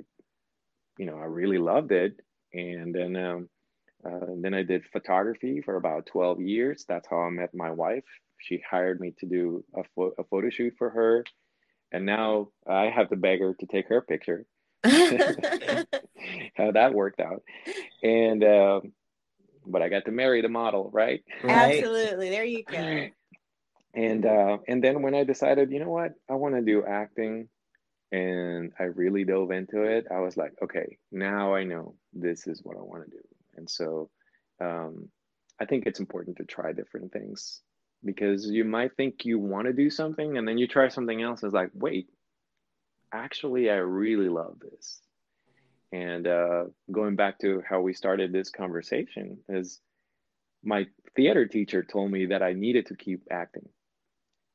you 0.97 1.05
know, 1.05 1.19
I 1.19 1.25
really 1.27 1.59
loved 1.59 1.93
it. 1.93 2.21
And 2.55 2.95
then 2.95 3.17
um, 3.17 3.49
uh, 4.03 4.27
then 4.41 4.55
I 4.55 4.63
did 4.63 4.87
photography 4.87 5.61
for 5.61 5.77
about 5.77 6.07
12 6.07 6.41
years. 6.41 6.87
That's 6.89 7.07
how 7.07 7.19
I 7.19 7.29
met 7.31 7.55
my 7.55 7.71
wife. 7.71 8.05
She 8.39 8.63
hired 8.69 8.99
me 8.99 9.13
to 9.19 9.27
do 9.27 9.63
a, 9.77 9.83
pho- 9.95 10.15
a 10.19 10.25
photo 10.25 10.49
shoot 10.49 10.75
for 10.79 10.89
her, 10.89 11.25
and 11.93 12.07
now 12.07 12.49
I 12.67 12.87
have 12.87 13.11
to 13.11 13.17
beg 13.17 13.41
her 13.41 13.53
to 13.53 13.67
take 13.67 13.89
her 13.89 14.01
picture. 14.01 14.47
how 14.85 16.71
that 16.73 16.95
worked 16.95 17.21
out, 17.21 17.43
and 18.03 18.43
um, 18.43 18.93
but 19.71 19.83
I 19.83 19.89
got 19.89 20.05
to 20.07 20.13
marry 20.13 20.43
the 20.43 20.49
model, 20.49 20.91
right? 20.93 21.23
Right. 21.43 21.83
Absolutely. 21.83 22.31
There 22.31 22.45
you 22.45 22.65
go. 22.65 23.09
and 23.95 24.27
uh 24.27 24.59
and 24.69 24.83
then 24.83 25.03
when 25.03 25.15
i 25.15 25.25
decided 25.25 25.71
you 25.71 25.81
know 25.81 25.91
what 25.91 26.13
i 26.31 26.35
want 26.35 26.55
to 26.55 26.63
do 26.63 26.85
acting 26.87 27.49
and 28.13 28.73
i 28.79 28.85
really 28.85 29.25
dove 29.25 29.51
into 29.51 29.83
it 29.83 30.07
i 30.11 30.19
was 30.21 30.37
like 30.37 30.53
okay 30.63 30.97
now 31.11 31.55
i 31.55 31.65
know 31.65 31.95
this 32.13 32.47
is 32.47 32.63
what 32.63 32.77
i 32.77 32.81
want 32.81 33.05
to 33.05 33.11
do 33.11 33.23
and 33.57 33.69
so 33.69 34.11
um 34.61 35.09
i 35.61 35.65
think 35.65 35.87
it's 35.87 36.01
important 36.01 36.37
to 36.37 36.45
try 36.45 36.73
different 36.73 37.13
things 37.13 37.61
because 38.05 38.47
you 38.47 38.65
might 38.65 38.95
think 38.97 39.25
you 39.25 39.39
want 39.39 39.67
to 39.67 39.73
do 39.73 39.91
something 39.91 40.39
and 40.39 40.47
then 40.47 40.59
you 40.59 40.69
try 40.69 40.89
something 40.89 41.21
else 41.23 41.43
and 41.43 41.49
it's 41.49 41.55
like 41.55 41.71
wait 41.75 42.09
actually 43.13 43.71
i 43.71 43.77
really 43.77 44.29
love 44.29 44.57
this 44.61 45.01
and 45.93 46.27
uh 46.27 46.65
going 46.93 47.17
back 47.17 47.39
to 47.39 47.63
how 47.69 47.81
we 47.81 47.93
started 47.95 48.33
this 48.33 48.51
conversation 48.51 49.39
is 49.49 49.81
my 50.63 50.87
theater 51.17 51.47
teacher 51.47 51.83
told 51.83 52.11
me 52.11 52.27
that 52.27 52.43
I 52.43 52.53
needed 52.53 52.87
to 52.87 52.97
keep 52.97 53.23
acting, 53.31 53.69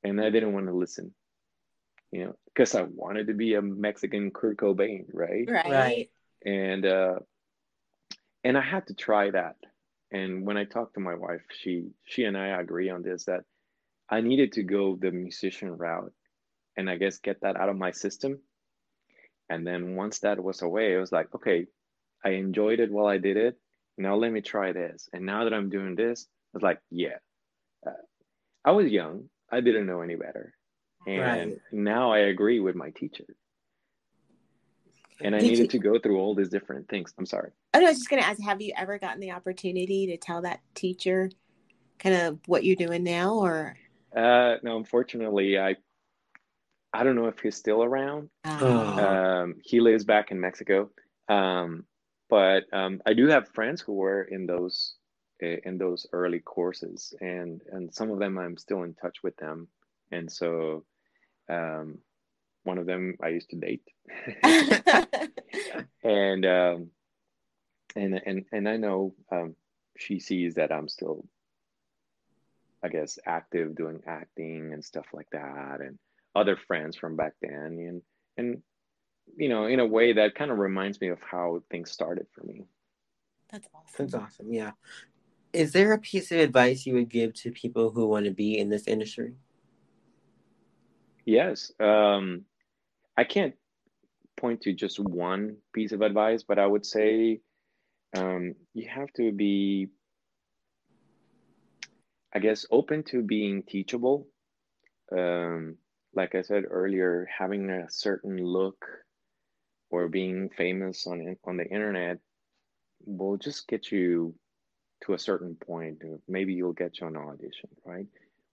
and 0.04 0.20
I 0.20 0.30
didn't 0.30 0.54
want 0.54 0.68
to 0.68 0.74
listen, 0.74 1.14
you 2.12 2.26
know, 2.26 2.36
because 2.46 2.76
I 2.76 2.84
wanted 2.84 3.28
to 3.28 3.34
be 3.34 3.56
a 3.56 3.62
Mexican 3.62 4.32
Kurt 4.32 4.58
Cobain, 4.58 5.06
right? 5.14 5.48
Right. 5.48 5.72
Right. 5.72 6.10
And 6.46 6.86
uh, 6.86 7.20
and 8.44 8.58
I 8.58 8.62
had 8.62 8.88
to 8.88 8.94
try 8.94 9.32
that. 9.32 9.56
And 10.12 10.46
when 10.46 10.58
I 10.58 10.66
talked 10.66 10.96
to 10.96 11.00
my 11.00 11.16
wife, 11.16 11.42
she 11.50 11.88
she 12.06 12.26
and 12.26 12.38
I 12.38 12.48
agree 12.60 12.90
on 12.90 13.02
this 13.02 13.26
that 13.26 13.46
I 14.10 14.22
needed 14.22 14.52
to 14.54 14.64
go 14.64 14.96
the 14.96 15.12
musician 15.12 15.72
route, 15.72 16.14
and 16.78 16.90
I 16.90 16.98
guess 16.98 17.18
get 17.18 17.42
that 17.42 17.56
out 17.56 17.70
of 17.70 17.78
my 17.78 17.92
system. 17.92 18.40
And 19.54 19.68
then 19.68 19.96
once 19.96 20.20
that 20.20 20.44
was 20.44 20.64
away, 20.64 20.94
it 20.94 20.98
was 20.98 21.12
like, 21.12 21.34
okay, 21.36 21.68
I 22.26 22.30
enjoyed 22.32 22.80
it 22.80 22.92
while 22.92 23.06
I 23.06 23.20
did 23.20 23.38
it. 23.38 23.56
Now 24.00 24.16
let 24.16 24.32
me 24.32 24.42
try 24.42 24.72
this. 24.72 25.08
And 25.14 25.26
now 25.28 25.44
that 25.44 25.54
I'm 25.54 25.70
doing 25.70 25.96
this, 25.96 26.28
I 26.54 26.58
was 26.58 26.64
like, 26.64 26.80
yeah. 26.90 27.18
Uh, 27.86 27.92
I 28.66 28.72
was 28.72 28.88
young. 28.92 29.30
I 29.52 29.62
didn't 29.62 29.86
know 29.86 30.02
any 30.02 30.16
better. 30.16 30.56
And 31.06 31.52
Right. 31.52 31.58
now 31.72 32.12
I 32.12 32.20
agree 32.34 32.60
with 32.60 32.76
my 32.76 32.90
teacher. 32.90 33.26
And 35.22 35.36
I 35.36 35.40
Did 35.40 35.48
needed 35.48 35.60
you- 35.74 35.80
to 35.80 35.80
go 35.80 36.00
through 36.00 36.18
all 36.20 36.34
these 36.34 36.50
different 36.50 36.90
things. 36.90 37.14
I'm 37.20 37.28
sorry. 37.28 37.52
Oh, 37.76 37.80
no, 37.80 37.86
I 37.86 37.90
was 37.90 38.00
just 38.00 38.10
going 38.10 38.22
to 38.24 38.28
ask 38.28 38.42
have 38.42 38.62
you 38.62 38.74
ever 38.76 38.98
gotten 38.98 39.20
the 39.20 39.32
opportunity 39.32 40.08
to 40.08 40.18
tell 40.18 40.42
that 40.42 40.62
teacher 40.74 41.30
kind 42.00 42.16
of 42.16 42.40
what 42.48 42.64
you're 42.64 42.76
doing 42.76 43.04
now 43.04 43.36
or? 43.36 43.78
Uh, 44.16 44.58
no, 44.64 44.78
unfortunately, 44.78 45.60
I 45.60 45.76
I 46.94 47.04
don't 47.04 47.16
know 47.16 47.28
if 47.28 47.40
he's 47.40 47.56
still 47.56 47.84
around. 47.84 48.30
Oh. 48.46 48.78
Um, 48.78 49.56
he 49.64 49.80
lives 49.80 50.04
back 50.04 50.32
in 50.32 50.40
Mexico. 50.40 50.92
Um, 51.28 51.86
but 52.30 52.64
um, 52.72 53.02
I 53.06 53.14
do 53.14 53.28
have 53.28 53.50
friends 53.50 53.82
who 53.82 53.94
were 53.94 54.24
in 54.24 54.46
those 54.46 54.96
in 55.40 55.78
those 55.78 56.08
early 56.14 56.40
courses, 56.40 57.14
and 57.20 57.62
and 57.72 57.94
some 57.94 58.12
of 58.12 58.20
them 58.20 58.38
I'm 58.38 58.58
still 58.58 58.84
in 58.84 58.94
touch 58.94 59.18
with 59.24 59.36
them, 59.38 59.68
and 60.12 60.32
so 60.32 60.86
um, 61.50 61.98
one 62.64 62.78
of 62.78 62.86
them 62.86 63.18
I 63.22 63.30
used 63.30 63.50
to 63.50 63.58
date, 63.58 63.84
and 66.04 66.46
um, 66.46 66.90
and 67.96 68.22
and 68.26 68.46
and 68.52 68.70
I 68.70 68.78
know 68.78 69.16
um, 69.32 69.56
she 69.98 70.20
sees 70.20 70.56
that 70.56 70.72
I'm 70.72 70.88
still, 70.88 71.26
I 72.82 72.88
guess, 72.88 73.20
active 73.26 73.76
doing 73.76 74.02
acting 74.08 74.72
and 74.74 74.84
stuff 74.84 75.08
like 75.14 75.30
that, 75.32 75.82
and 75.82 76.00
other 76.36 76.58
friends 76.68 76.96
from 76.96 77.16
back 77.16 77.34
then, 77.42 77.78
and 77.88 78.02
and 78.38 78.62
you 79.38 79.50
know, 79.50 79.66
in 79.66 79.80
a 79.80 79.86
way 79.86 80.14
that 80.14 80.36
kind 80.36 80.52
of 80.52 80.58
reminds 80.58 81.00
me 81.00 81.10
of 81.10 81.20
how 81.22 81.64
things 81.72 81.92
started 81.92 82.28
for 82.34 82.44
me. 82.44 82.66
That's 83.52 83.68
awesome. 83.74 83.88
That's 83.98 84.14
awesome. 84.16 84.54
Yeah. 84.54 84.72
Is 85.54 85.72
there 85.72 85.94
a 85.94 86.00
piece 86.00 86.32
of 86.32 86.40
advice 86.40 86.86
you 86.86 86.96
would 86.96 87.10
give 87.10 87.34
to 87.36 87.52
people 87.52 87.92
who 87.92 88.08
want 88.08 88.26
to 88.26 88.32
be 88.32 88.58
in 88.58 88.70
this 88.70 88.88
industry? 88.88 89.36
Yes. 91.26 91.72
Um, 91.80 92.46
I 93.16 93.24
can't 93.24 93.54
point 94.38 94.62
to 94.62 94.74
just 94.74 95.00
one 95.00 95.58
piece 95.74 95.92
of 95.92 96.02
advice, 96.02 96.44
but 96.44 96.58
I 96.58 96.66
would 96.66 96.86
say 96.86 97.40
um, 98.18 98.56
you 98.74 98.90
have 98.90 99.12
to 99.14 99.32
be, 99.32 99.90
I 102.34 102.40
guess, 102.40 102.66
open 102.72 103.04
to 103.04 103.22
being 103.22 103.64
teachable. 103.64 104.28
Um, 105.16 105.78
like 106.14 106.36
I 106.36 106.42
said 106.42 106.66
earlier, 106.70 107.28
having 107.38 107.70
a 107.70 107.90
certain 107.90 108.38
look 108.38 108.86
or 109.90 110.08
being 110.08 110.50
famous 110.50 111.08
on 111.08 111.38
on 111.46 111.58
the 111.58 111.66
internet 111.66 112.20
will 113.06 113.38
just 113.38 113.68
get 113.68 113.92
you 113.92 114.36
to 115.04 115.14
a 115.14 115.20
certain 115.20 115.56
point. 115.56 116.02
Maybe 116.28 116.54
you'll 116.54 116.74
get 116.74 117.00
you 117.00 117.08
an 117.08 117.18
audition, 117.18 117.70
right? 117.86 118.08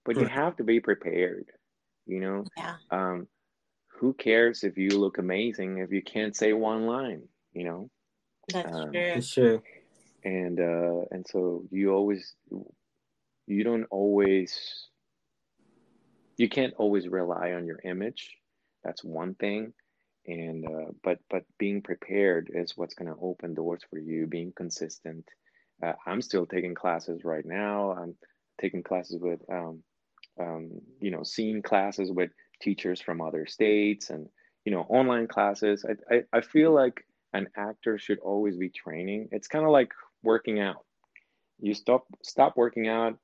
But 0.05 0.19
you 0.19 0.27
have 0.27 0.57
to 0.57 0.63
be 0.63 0.79
prepared. 0.79 1.47
You 2.05 2.19
know, 2.21 2.45
Yeah. 2.57 2.77
um, 2.91 3.27
who 3.99 4.13
cares 4.13 4.63
if 4.63 4.77
you 4.77 4.89
look 4.99 5.17
amazing 5.17 5.79
if 5.79 5.91
you 5.91 6.01
can't 6.03 6.35
say 6.35 6.53
one 6.53 6.85
line? 6.87 7.29
You 7.53 7.65
know, 7.65 7.91
That's 8.47 8.65
Um, 8.65 8.91
true. 8.91 9.01
It's 9.15 9.29
true. 9.33 9.63
and 10.23 10.59
uh, 10.59 11.05
and 11.11 11.25
so 11.27 11.65
you 11.71 11.91
always 11.93 12.35
you 13.47 13.63
don't 13.63 13.85
always 13.85 14.89
you 16.37 16.49
can't 16.49 16.73
always 16.77 17.07
rely 17.07 17.53
on 17.53 17.65
your 17.65 17.79
image. 17.83 18.35
That's 18.83 19.03
one 19.03 19.35
thing. 19.35 19.73
And 20.27 20.65
uh, 20.65 20.91
but 21.03 21.19
but 21.29 21.43
being 21.57 21.81
prepared 21.81 22.51
is 22.53 22.77
what's 22.77 22.93
going 22.93 23.11
to 23.11 23.19
open 23.21 23.53
doors 23.53 23.81
for 23.89 23.97
you 23.97 24.27
being 24.27 24.53
consistent. 24.55 25.25
Uh, 25.83 25.93
i'm 26.05 26.21
still 26.21 26.45
taking 26.45 26.75
classes 26.75 27.23
right 27.23 27.45
now. 27.45 27.91
I'm 27.93 28.15
taking 28.59 28.83
classes 28.83 29.19
with 29.19 29.39
um, 29.51 29.81
um, 30.39 30.69
you 30.99 31.09
know 31.09 31.23
scene 31.23 31.63
classes 31.63 32.11
with 32.11 32.29
teachers 32.61 33.01
from 33.01 33.19
other 33.19 33.47
states 33.47 34.11
and 34.11 34.27
you 34.63 34.71
know 34.71 34.81
online 34.81 35.27
classes. 35.27 35.83
I, 35.89 36.15
I, 36.15 36.23
I 36.33 36.41
feel 36.41 36.71
like 36.71 37.03
an 37.33 37.47
actor 37.55 37.97
should 37.97 38.19
always 38.19 38.57
be 38.57 38.69
training. 38.69 39.29
It's 39.31 39.47
kind 39.47 39.65
of 39.65 39.71
like 39.71 39.91
working 40.21 40.59
out. 40.59 40.85
You 41.59 41.73
stop 41.73 42.05
stop 42.23 42.57
working 42.57 42.87
out 42.87 43.17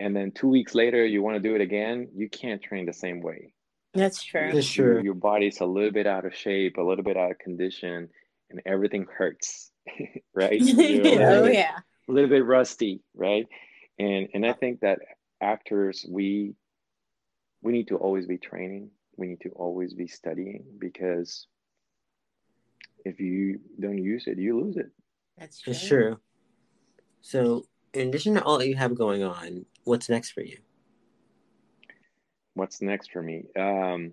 and 0.00 0.14
then 0.14 0.30
two 0.32 0.48
weeks 0.48 0.74
later 0.74 1.04
you 1.04 1.22
want 1.22 1.36
to 1.36 1.48
do 1.48 1.54
it 1.54 1.60
again 1.60 2.08
you 2.14 2.28
can't 2.28 2.62
train 2.62 2.86
the 2.86 2.92
same 2.92 3.20
way 3.20 3.52
That's 3.94 4.22
true. 4.22 4.50
That's 4.52 4.76
your, 4.76 4.94
true. 4.94 5.02
your 5.02 5.14
body's 5.14 5.60
a 5.60 5.66
little 5.66 5.90
bit 5.90 6.06
out 6.06 6.24
of 6.24 6.34
shape 6.34 6.76
a 6.78 6.82
little 6.82 7.04
bit 7.04 7.16
out 7.16 7.30
of 7.30 7.38
condition 7.38 8.08
and 8.50 8.62
everything 8.66 9.06
hurts 9.12 9.70
right? 10.34 10.60
You 10.60 11.02
know, 11.02 11.02
a 11.02 11.16
little 11.16 11.42
oh 11.42 11.44
bit- 11.46 11.54
yeah. 11.54 11.78
a 12.08 12.12
little 12.12 12.30
bit 12.30 12.44
rusty, 12.44 13.02
right? 13.14 13.46
And 13.98 14.28
and 14.34 14.46
I 14.46 14.52
think 14.52 14.80
that 14.80 14.98
actors 15.40 16.06
we 16.08 16.54
we 17.62 17.72
need 17.72 17.88
to 17.88 17.96
always 17.96 18.26
be 18.26 18.38
training. 18.38 18.90
We 19.16 19.26
need 19.26 19.40
to 19.40 19.50
always 19.50 19.94
be 19.94 20.06
studying 20.06 20.64
because 20.78 21.46
if 23.04 23.18
you 23.20 23.60
don't 23.80 23.98
use 23.98 24.26
it, 24.26 24.38
you 24.38 24.60
lose 24.60 24.76
it. 24.76 24.90
That's 25.38 25.60
true. 25.60 25.72
It's 25.72 25.86
true. 25.86 26.18
So, 27.20 27.64
in 27.94 28.08
addition 28.08 28.34
to 28.34 28.42
all 28.42 28.58
that 28.58 28.68
you 28.68 28.76
have 28.76 28.94
going 28.94 29.22
on, 29.22 29.64
what's 29.84 30.08
next 30.08 30.30
for 30.30 30.42
you? 30.42 30.58
What's 32.54 32.82
next 32.82 33.12
for 33.12 33.22
me? 33.22 33.44
Um, 33.56 34.12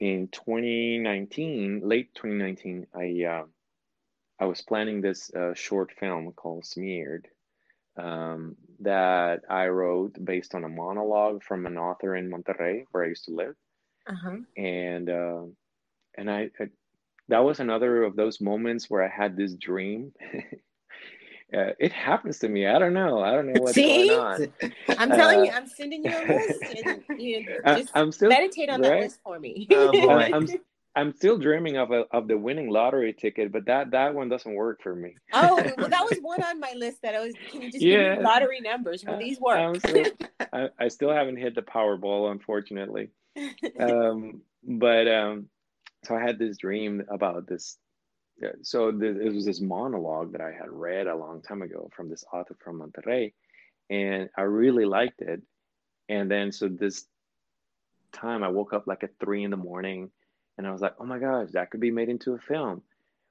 in 0.00 0.28
2019, 0.28 1.82
late 1.84 2.14
2019, 2.14 2.86
I 2.94 3.24
uh, 3.24 3.44
I 4.40 4.46
was 4.46 4.62
planning 4.62 5.00
this 5.00 5.32
uh, 5.34 5.54
short 5.54 5.92
film 5.98 6.32
called 6.32 6.64
Smeared 6.64 7.28
um, 7.96 8.56
that 8.80 9.42
I 9.48 9.68
wrote 9.68 10.22
based 10.24 10.54
on 10.54 10.64
a 10.64 10.68
monologue 10.68 11.42
from 11.42 11.66
an 11.66 11.78
author 11.78 12.16
in 12.16 12.30
Monterrey, 12.30 12.84
where 12.90 13.04
I 13.04 13.08
used 13.08 13.26
to 13.26 13.34
live. 13.34 13.54
Uh-huh. 14.06 14.36
and 14.54 15.08
uh, 15.08 15.44
and 16.18 16.30
I, 16.30 16.50
I 16.60 16.66
that 17.28 17.38
was 17.38 17.60
another 17.60 18.02
of 18.02 18.16
those 18.16 18.40
moments 18.40 18.90
where 18.90 19.02
I 19.02 19.08
had 19.08 19.36
this 19.36 19.54
dream. 19.54 20.12
uh, 21.52 21.72
it 21.78 21.92
happens 21.92 22.38
to 22.40 22.48
me. 22.48 22.66
I 22.66 22.78
don't 22.78 22.94
know. 22.94 23.20
I 23.20 23.32
don't 23.32 23.52
know 23.52 23.60
what's 23.60 23.74
See? 23.74 24.06
going 24.08 24.10
on. 24.10 24.52
I'm 24.98 25.10
telling 25.10 25.40
Uh, 25.40 25.42
you, 25.44 25.50
I'm 25.50 25.66
sending 25.66 26.04
you 26.04 26.10
a 26.10 26.24
list 26.26 26.62
and 26.86 27.02
you 27.20 27.44
know, 27.44 27.56
just 27.76 27.90
I'm 27.94 28.10
still 28.12 28.28
meditate 28.30 28.70
on 28.70 28.80
that 28.80 29.00
list 29.00 29.20
for 29.22 29.38
me. 29.38 29.66
Oh, 29.70 29.92
boy. 29.92 30.08
I- 30.10 30.30
I'm 30.32 30.48
I'm 30.96 31.12
still 31.12 31.36
dreaming 31.38 31.76
of 31.76 31.90
a, 31.90 32.04
of 32.12 32.28
the 32.28 32.38
winning 32.38 32.70
lottery 32.70 33.12
ticket, 33.12 33.50
but 33.50 33.64
that 33.66 33.90
that 33.90 34.14
one 34.14 34.28
doesn't 34.28 34.54
work 34.54 34.80
for 34.80 34.94
me. 34.94 35.16
oh, 35.32 35.56
well, 35.78 35.88
that 35.88 36.04
was 36.04 36.18
one 36.22 36.40
on 36.42 36.60
my 36.60 36.72
list 36.76 37.02
that 37.02 37.16
I 37.16 37.20
was. 37.20 37.34
Can 37.50 37.62
you 37.62 37.70
just 37.72 37.82
Yeah. 37.84 38.10
give 38.10 38.18
me 38.18 38.24
lottery 38.24 38.60
numbers? 38.60 39.04
Will 39.04 39.14
Uh, 39.14 39.18
these 39.18 39.40
work? 39.40 39.76
Still- 39.78 40.06
I, 40.52 40.68
I 40.78 40.86
still 40.88 41.10
haven't 41.10 41.36
hit 41.36 41.56
the 41.56 41.62
Powerball, 41.62 42.30
unfortunately. 42.30 43.10
um, 43.80 44.42
but 44.62 45.08
um, 45.08 45.48
so 46.04 46.14
I 46.14 46.20
had 46.20 46.38
this 46.38 46.56
dream 46.58 47.02
about 47.10 47.48
this. 47.48 47.76
So 48.62 48.90
th- 48.90 49.16
it 49.16 49.32
was 49.32 49.44
this 49.44 49.60
monologue 49.60 50.32
that 50.32 50.40
I 50.40 50.52
had 50.52 50.70
read 50.70 51.06
a 51.06 51.16
long 51.16 51.42
time 51.42 51.62
ago 51.62 51.90
from 51.94 52.08
this 52.08 52.24
author 52.32 52.56
from 52.62 52.80
Monterrey, 52.80 53.32
and 53.90 54.28
I 54.36 54.42
really 54.42 54.84
liked 54.84 55.20
it. 55.20 55.42
And 56.08 56.30
then 56.30 56.52
so 56.52 56.68
this 56.68 57.06
time 58.12 58.42
I 58.42 58.48
woke 58.48 58.72
up 58.72 58.86
like 58.86 59.04
at 59.04 59.18
three 59.18 59.44
in 59.44 59.50
the 59.50 59.56
morning, 59.56 60.10
and 60.58 60.66
I 60.66 60.72
was 60.72 60.80
like, 60.80 60.94
"Oh 60.98 61.06
my 61.06 61.18
gosh, 61.18 61.50
that 61.52 61.70
could 61.70 61.80
be 61.80 61.90
made 61.90 62.08
into 62.08 62.34
a 62.34 62.38
film. 62.38 62.82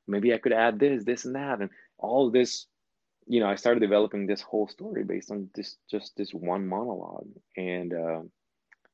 Maybe 0.08 0.34
I 0.34 0.38
could 0.38 0.54
add 0.54 0.80
this, 0.80 1.04
this, 1.04 1.26
and 1.26 1.36
that, 1.36 1.62
and 1.62 1.70
all 1.98 2.30
this." 2.30 2.66
You 3.26 3.40
know, 3.40 3.48
I 3.48 3.56
started 3.56 3.80
developing 3.80 4.26
this 4.26 4.42
whole 4.42 4.68
story 4.68 5.04
based 5.04 5.32
on 5.32 5.50
this 5.56 5.78
just 5.90 6.16
this 6.18 6.34
one 6.34 6.68
monologue, 6.68 7.30
and. 7.58 7.94
Uh, 7.94 8.22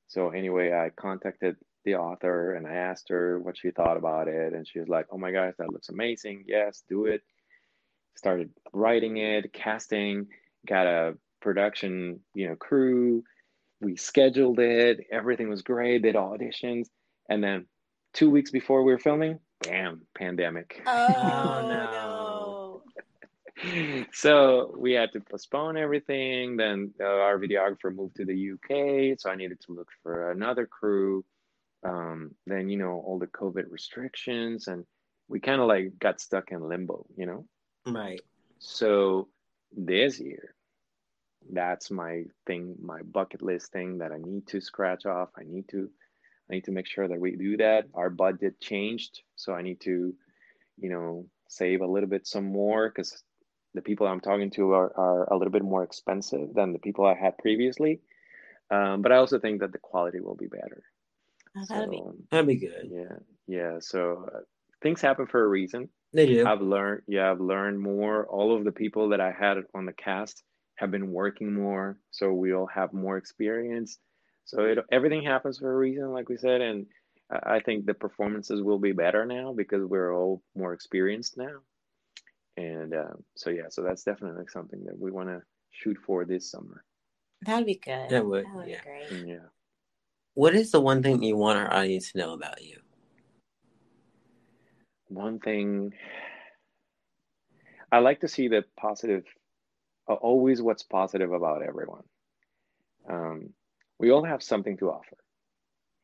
so 0.09 0.29
anyway, 0.31 0.73
I 0.73 0.89
contacted 0.89 1.55
the 1.89 1.97
author 1.97 2.53
and 2.53 2.67
I 2.67 2.75
asked 2.75 3.09
her 3.09 3.39
what 3.39 3.57
she 3.57 3.71
thought 3.71 3.97
about 3.97 4.27
it, 4.27 4.53
and 4.53 4.67
she 4.67 4.79
was 4.79 4.89
like, 4.89 5.07
"Oh 5.11 5.17
my 5.17 5.31
gosh, 5.31 5.53
that 5.57 5.71
looks 5.71 5.89
amazing! 5.89 6.43
Yes, 6.47 6.83
do 6.87 7.05
it." 7.05 7.21
Started 8.15 8.51
writing 8.73 9.17
it, 9.17 9.53
casting, 9.53 10.27
got 10.67 10.85
a 10.87 11.17
production, 11.41 12.19
you 12.33 12.47
know, 12.49 12.55
crew. 12.55 13.23
We 13.81 13.95
scheduled 13.95 14.59
it. 14.59 15.07
Everything 15.11 15.49
was 15.49 15.61
great. 15.61 16.03
Did 16.03 16.15
auditions, 16.15 16.87
and 17.29 17.43
then 17.43 17.65
two 18.13 18.29
weeks 18.29 18.51
before 18.51 18.83
we 18.83 18.91
were 18.91 18.99
filming, 18.99 19.39
bam, 19.63 20.01
pandemic. 20.15 20.81
oh 20.85 21.61
no. 21.63 22.83
no! 23.63 24.05
so 24.13 24.75
we 24.77 24.93
had 24.93 25.11
to 25.13 25.21
postpone 25.21 25.77
everything. 25.77 26.57
Then 26.57 26.93
uh, 26.99 27.05
our 27.05 27.39
videographer 27.39 27.93
moved 27.93 28.15
to 28.17 28.25
the 28.25 28.51
UK, 28.53 29.19
so 29.19 29.29
I 29.29 29.35
needed 29.35 29.59
to 29.61 29.73
look 29.73 29.89
for 30.03 30.31
another 30.31 30.65
crew. 30.65 31.23
Um, 31.83 32.35
then 32.45 32.69
you 32.69 32.77
know 32.77 33.01
all 33.05 33.19
the 33.19 33.27
COVID 33.27 33.65
restrictions, 33.69 34.67
and 34.67 34.85
we 35.27 35.39
kind 35.39 35.61
of 35.61 35.67
like 35.67 35.97
got 35.99 36.19
stuck 36.19 36.51
in 36.51 36.67
limbo, 36.67 37.05
you 37.15 37.25
know. 37.25 37.45
Right. 37.85 38.21
So 38.59 39.29
this 39.75 40.19
year, 40.19 40.55
that's 41.51 41.89
my 41.89 42.23
thing, 42.45 42.75
my 42.81 43.01
bucket 43.03 43.41
list 43.41 43.71
thing 43.71 43.99
that 43.99 44.11
I 44.11 44.17
need 44.17 44.47
to 44.47 44.59
scratch 44.59 45.05
off. 45.05 45.29
I 45.37 45.43
need 45.45 45.69
to, 45.69 45.89
I 46.49 46.55
need 46.55 46.65
to 46.65 46.71
make 46.71 46.87
sure 46.87 47.07
that 47.07 47.19
we 47.19 47.35
do 47.35 47.57
that. 47.57 47.85
Our 47.93 48.09
budget 48.09 48.59
changed, 48.59 49.21
so 49.35 49.53
I 49.53 49.61
need 49.61 49.79
to, 49.81 50.13
you 50.77 50.89
know, 50.89 51.27
save 51.47 51.81
a 51.81 51.87
little 51.87 52.09
bit 52.09 52.27
some 52.27 52.45
more 52.45 52.89
because 52.89 53.23
the 53.73 53.81
people 53.81 54.07
I'm 54.07 54.19
talking 54.19 54.49
to 54.51 54.71
are, 54.73 54.91
are 54.97 55.33
a 55.33 55.37
little 55.37 55.51
bit 55.51 55.63
more 55.63 55.83
expensive 55.83 56.53
than 56.53 56.73
the 56.73 56.79
people 56.79 57.05
I 57.05 57.13
had 57.13 57.37
previously. 57.37 58.01
Um, 58.71 59.01
but 59.01 59.11
I 59.11 59.17
also 59.17 59.39
think 59.39 59.61
that 59.61 59.71
the 59.71 59.79
quality 59.79 60.19
will 60.19 60.35
be 60.35 60.47
better. 60.47 60.83
Oh, 61.57 61.65
that'll 61.67 61.89
be 61.89 61.97
So, 61.97 62.15
That'd 62.31 62.47
be 62.47 62.55
good. 62.55 62.89
yeah, 62.91 63.17
yeah. 63.47 63.77
So 63.79 64.27
uh, 64.33 64.39
things 64.81 65.01
happen 65.01 65.27
for 65.27 65.43
a 65.43 65.47
reason. 65.47 65.89
They 66.13 66.25
do. 66.25 66.45
I've 66.45 66.61
learned, 66.61 67.03
yeah, 67.07 67.29
I've 67.29 67.39
learned 67.41 67.79
more. 67.79 68.25
All 68.27 68.55
of 68.55 68.63
the 68.63 68.71
people 68.71 69.09
that 69.09 69.21
I 69.21 69.31
had 69.31 69.57
on 69.75 69.85
the 69.85 69.93
cast 69.93 70.43
have 70.75 70.91
been 70.91 71.11
working 71.11 71.53
more, 71.53 71.99
so 72.11 72.31
we 72.33 72.53
all 72.53 72.67
have 72.67 72.93
more 72.93 73.17
experience. 73.17 73.99
So 74.45 74.63
it, 74.63 74.79
everything 74.91 75.23
happens 75.23 75.59
for 75.59 75.71
a 75.71 75.77
reason, 75.77 76.11
like 76.11 76.29
we 76.29 76.37
said, 76.37 76.61
and 76.61 76.87
I 77.31 77.55
I 77.55 77.59
think 77.59 77.85
the 77.85 77.93
performances 77.93 78.61
will 78.63 78.79
be 78.79 78.91
better 78.93 79.25
now 79.25 79.53
because 79.53 79.83
we're 79.85 80.15
all 80.15 80.41
more 80.55 80.73
experienced 80.73 81.37
now. 81.37 81.59
And 82.57 82.93
uh, 82.93 83.13
so 83.35 83.49
yeah, 83.51 83.69
so 83.69 83.83
that's 83.83 84.03
definitely 84.03 84.45
something 84.49 84.83
that 84.85 84.97
we 84.97 85.11
want 85.11 85.29
to 85.29 85.41
shoot 85.71 85.97
for 86.05 86.25
this 86.25 86.49
summer. 86.49 86.83
that'd 87.45 87.65
be 87.67 87.75
good. 87.75 88.09
That 88.09 88.25
would, 88.25 88.45
That 88.45 88.55
would 88.55 88.67
yeah. 88.67 88.81
be 88.81 89.15
great. 89.17 89.27
Yeah. 89.27 89.45
What 90.39 90.55
is 90.55 90.71
the 90.71 90.79
one 90.79 91.03
thing 91.03 91.21
you 91.21 91.35
want 91.35 91.59
our 91.59 91.73
audience 91.73 92.13
to 92.13 92.17
know 92.17 92.31
about 92.31 92.63
you? 92.63 92.77
One 95.09 95.37
thing 95.39 95.91
I 97.91 97.99
like 97.99 98.21
to 98.21 98.29
see 98.29 98.47
the 98.47 98.63
positive, 98.79 99.25
uh, 100.07 100.13
always 100.13 100.61
what's 100.61 100.83
positive 100.83 101.33
about 101.33 101.61
everyone. 101.61 102.03
Um, 103.09 103.49
we 103.99 104.11
all 104.11 104.23
have 104.23 104.41
something 104.41 104.77
to 104.77 104.91
offer, 104.91 105.17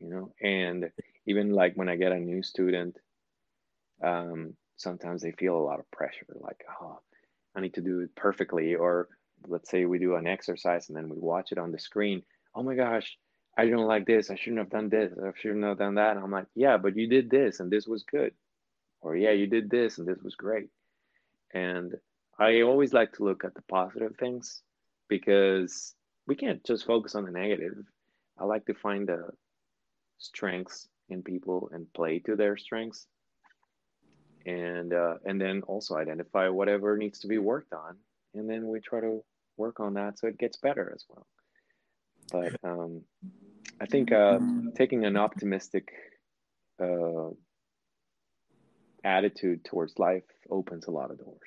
you 0.01 0.09
know, 0.09 0.33
and 0.41 0.91
even 1.25 1.51
like 1.51 1.75
when 1.75 1.87
I 1.87 1.95
get 1.95 2.11
a 2.11 2.19
new 2.19 2.43
student, 2.43 2.97
um, 4.03 4.57
sometimes 4.75 5.21
they 5.21 5.31
feel 5.31 5.55
a 5.55 5.63
lot 5.63 5.79
of 5.79 5.89
pressure, 5.91 6.27
like, 6.41 6.61
oh, 6.81 6.99
I 7.55 7.61
need 7.61 7.75
to 7.75 7.81
do 7.81 8.01
it 8.01 8.13
perfectly. 8.17 8.75
Or 8.75 9.07
let's 9.47 9.71
say 9.71 9.85
we 9.85 9.97
do 9.97 10.15
an 10.15 10.27
exercise 10.27 10.89
and 10.89 10.97
then 10.97 11.07
we 11.07 11.19
watch 11.19 11.53
it 11.53 11.57
on 11.57 11.71
the 11.71 11.79
screen. 11.79 12.21
Oh 12.53 12.63
my 12.63 12.75
gosh, 12.75 13.17
I 13.57 13.67
don't 13.67 13.87
like 13.87 14.05
this. 14.05 14.29
I 14.29 14.35
shouldn't 14.35 14.59
have 14.59 14.69
done 14.69 14.89
this. 14.89 15.13
I 15.17 15.31
shouldn't 15.39 15.63
have 15.63 15.77
done 15.77 15.95
that. 15.95 16.17
And 16.17 16.25
I'm 16.25 16.31
like, 16.31 16.47
yeah, 16.55 16.77
but 16.77 16.97
you 16.97 17.07
did 17.07 17.29
this 17.29 17.59
and 17.59 17.71
this 17.71 17.87
was 17.87 18.03
good. 18.03 18.33
Or 19.01 19.15
yeah, 19.15 19.31
you 19.31 19.47
did 19.47 19.69
this 19.69 19.97
and 19.97 20.07
this 20.07 20.21
was 20.21 20.35
great. 20.35 20.69
And 21.53 21.95
I 22.37 22.61
always 22.61 22.91
like 22.91 23.13
to 23.13 23.23
look 23.23 23.45
at 23.45 23.55
the 23.55 23.61
positive 23.61 24.15
things 24.17 24.61
because 25.07 25.93
we 26.27 26.35
can't 26.35 26.63
just 26.65 26.85
focus 26.85 27.15
on 27.15 27.23
the 27.23 27.31
negative. 27.31 27.77
I 28.37 28.43
like 28.43 28.65
to 28.65 28.73
find 28.73 29.07
the 29.07 29.29
strengths 30.17 30.87
in 31.09 31.23
people 31.23 31.69
and 31.71 31.91
play 31.93 32.19
to 32.19 32.35
their 32.35 32.57
strengths. 32.57 33.07
And 34.45 34.93
uh, 34.93 35.15
and 35.25 35.41
then 35.41 35.63
also 35.63 35.95
identify 35.95 36.49
whatever 36.49 36.97
needs 36.97 37.17
to 37.21 37.27
be 37.27 37.39
worked 37.39 37.73
on, 37.73 37.95
and 38.35 38.47
then 38.47 38.67
we 38.67 38.79
try 38.79 38.99
to 39.01 39.23
work 39.57 39.79
on 39.79 39.95
that 39.95 40.19
so 40.19 40.27
it 40.27 40.37
gets 40.37 40.57
better 40.57 40.91
as 40.93 41.03
well. 41.09 41.25
But 42.31 42.55
um, 42.63 43.01
I 43.85 43.87
think 43.87 44.11
uh, 44.11 44.39
taking 44.75 45.05
an 45.05 45.15
optimistic 45.15 45.89
uh, 46.81 47.29
attitude 49.03 49.63
towards 49.63 49.99
life 49.99 50.23
opens 50.49 50.87
a 50.87 50.91
lot 50.91 51.11
of 51.11 51.19
doors. 51.19 51.37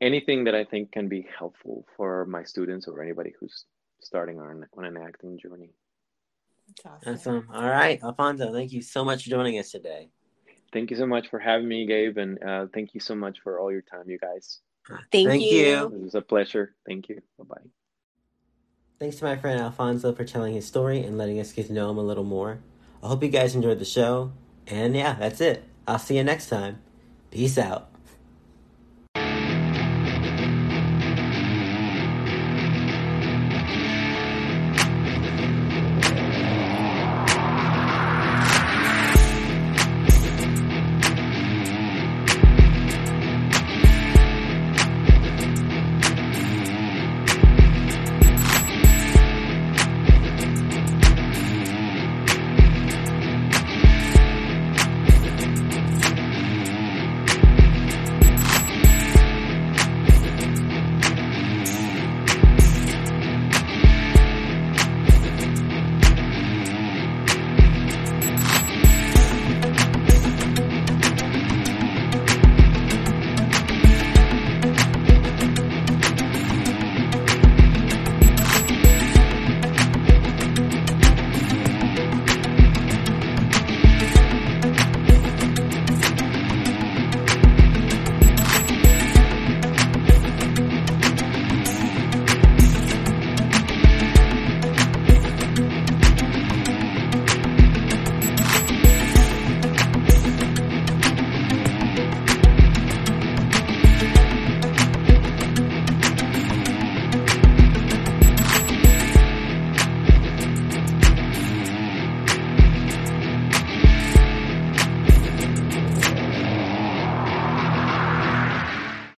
anything 0.00 0.44
that 0.44 0.54
I 0.54 0.64
think 0.64 0.92
can 0.92 1.08
be 1.08 1.26
helpful 1.38 1.86
for 1.96 2.24
my 2.26 2.44
students 2.44 2.88
or 2.88 3.02
anybody 3.02 3.32
who's 3.38 3.64
starting 4.00 4.40
on, 4.40 4.66
on 4.76 4.84
an 4.84 4.96
acting 4.96 5.38
journey. 5.38 5.70
That's 6.84 7.06
awesome. 7.06 7.14
awesome. 7.14 7.48
All 7.52 7.68
right, 7.68 8.02
Alfonso, 8.02 8.52
thank 8.52 8.72
you 8.72 8.82
so 8.82 9.04
much 9.04 9.24
for 9.24 9.30
joining 9.30 9.58
us 9.58 9.70
today. 9.70 10.08
Thank 10.74 10.90
you 10.90 10.96
so 10.96 11.06
much 11.06 11.28
for 11.28 11.38
having 11.38 11.68
me, 11.68 11.86
Gabe, 11.86 12.18
and 12.18 12.42
uh, 12.42 12.66
thank 12.74 12.94
you 12.94 13.00
so 13.00 13.14
much 13.14 13.38
for 13.44 13.60
all 13.60 13.70
your 13.70 13.80
time, 13.80 14.10
you 14.10 14.18
guys. 14.18 14.58
Thank, 15.12 15.28
thank 15.28 15.42
you. 15.42 15.48
you. 15.48 15.84
It 15.84 16.02
was 16.02 16.14
a 16.16 16.20
pleasure. 16.20 16.74
Thank 16.84 17.08
you. 17.08 17.22
Bye 17.38 17.44
bye. 17.48 17.70
Thanks 18.98 19.16
to 19.16 19.24
my 19.24 19.36
friend 19.36 19.60
Alfonso 19.60 20.12
for 20.12 20.24
telling 20.24 20.54
his 20.54 20.66
story 20.66 21.00
and 21.00 21.16
letting 21.16 21.38
us 21.38 21.52
get 21.52 21.68
to 21.68 21.72
know 21.72 21.90
him 21.90 21.98
a 21.98 22.02
little 22.02 22.24
more. 22.24 22.58
I 23.04 23.06
hope 23.06 23.22
you 23.22 23.28
guys 23.28 23.54
enjoyed 23.54 23.78
the 23.78 23.84
show. 23.84 24.32
And 24.66 24.96
yeah, 24.96 25.14
that's 25.14 25.40
it. 25.40 25.62
I'll 25.86 26.00
see 26.00 26.16
you 26.16 26.24
next 26.24 26.48
time. 26.48 26.80
Peace 27.30 27.56
out. 27.56 27.93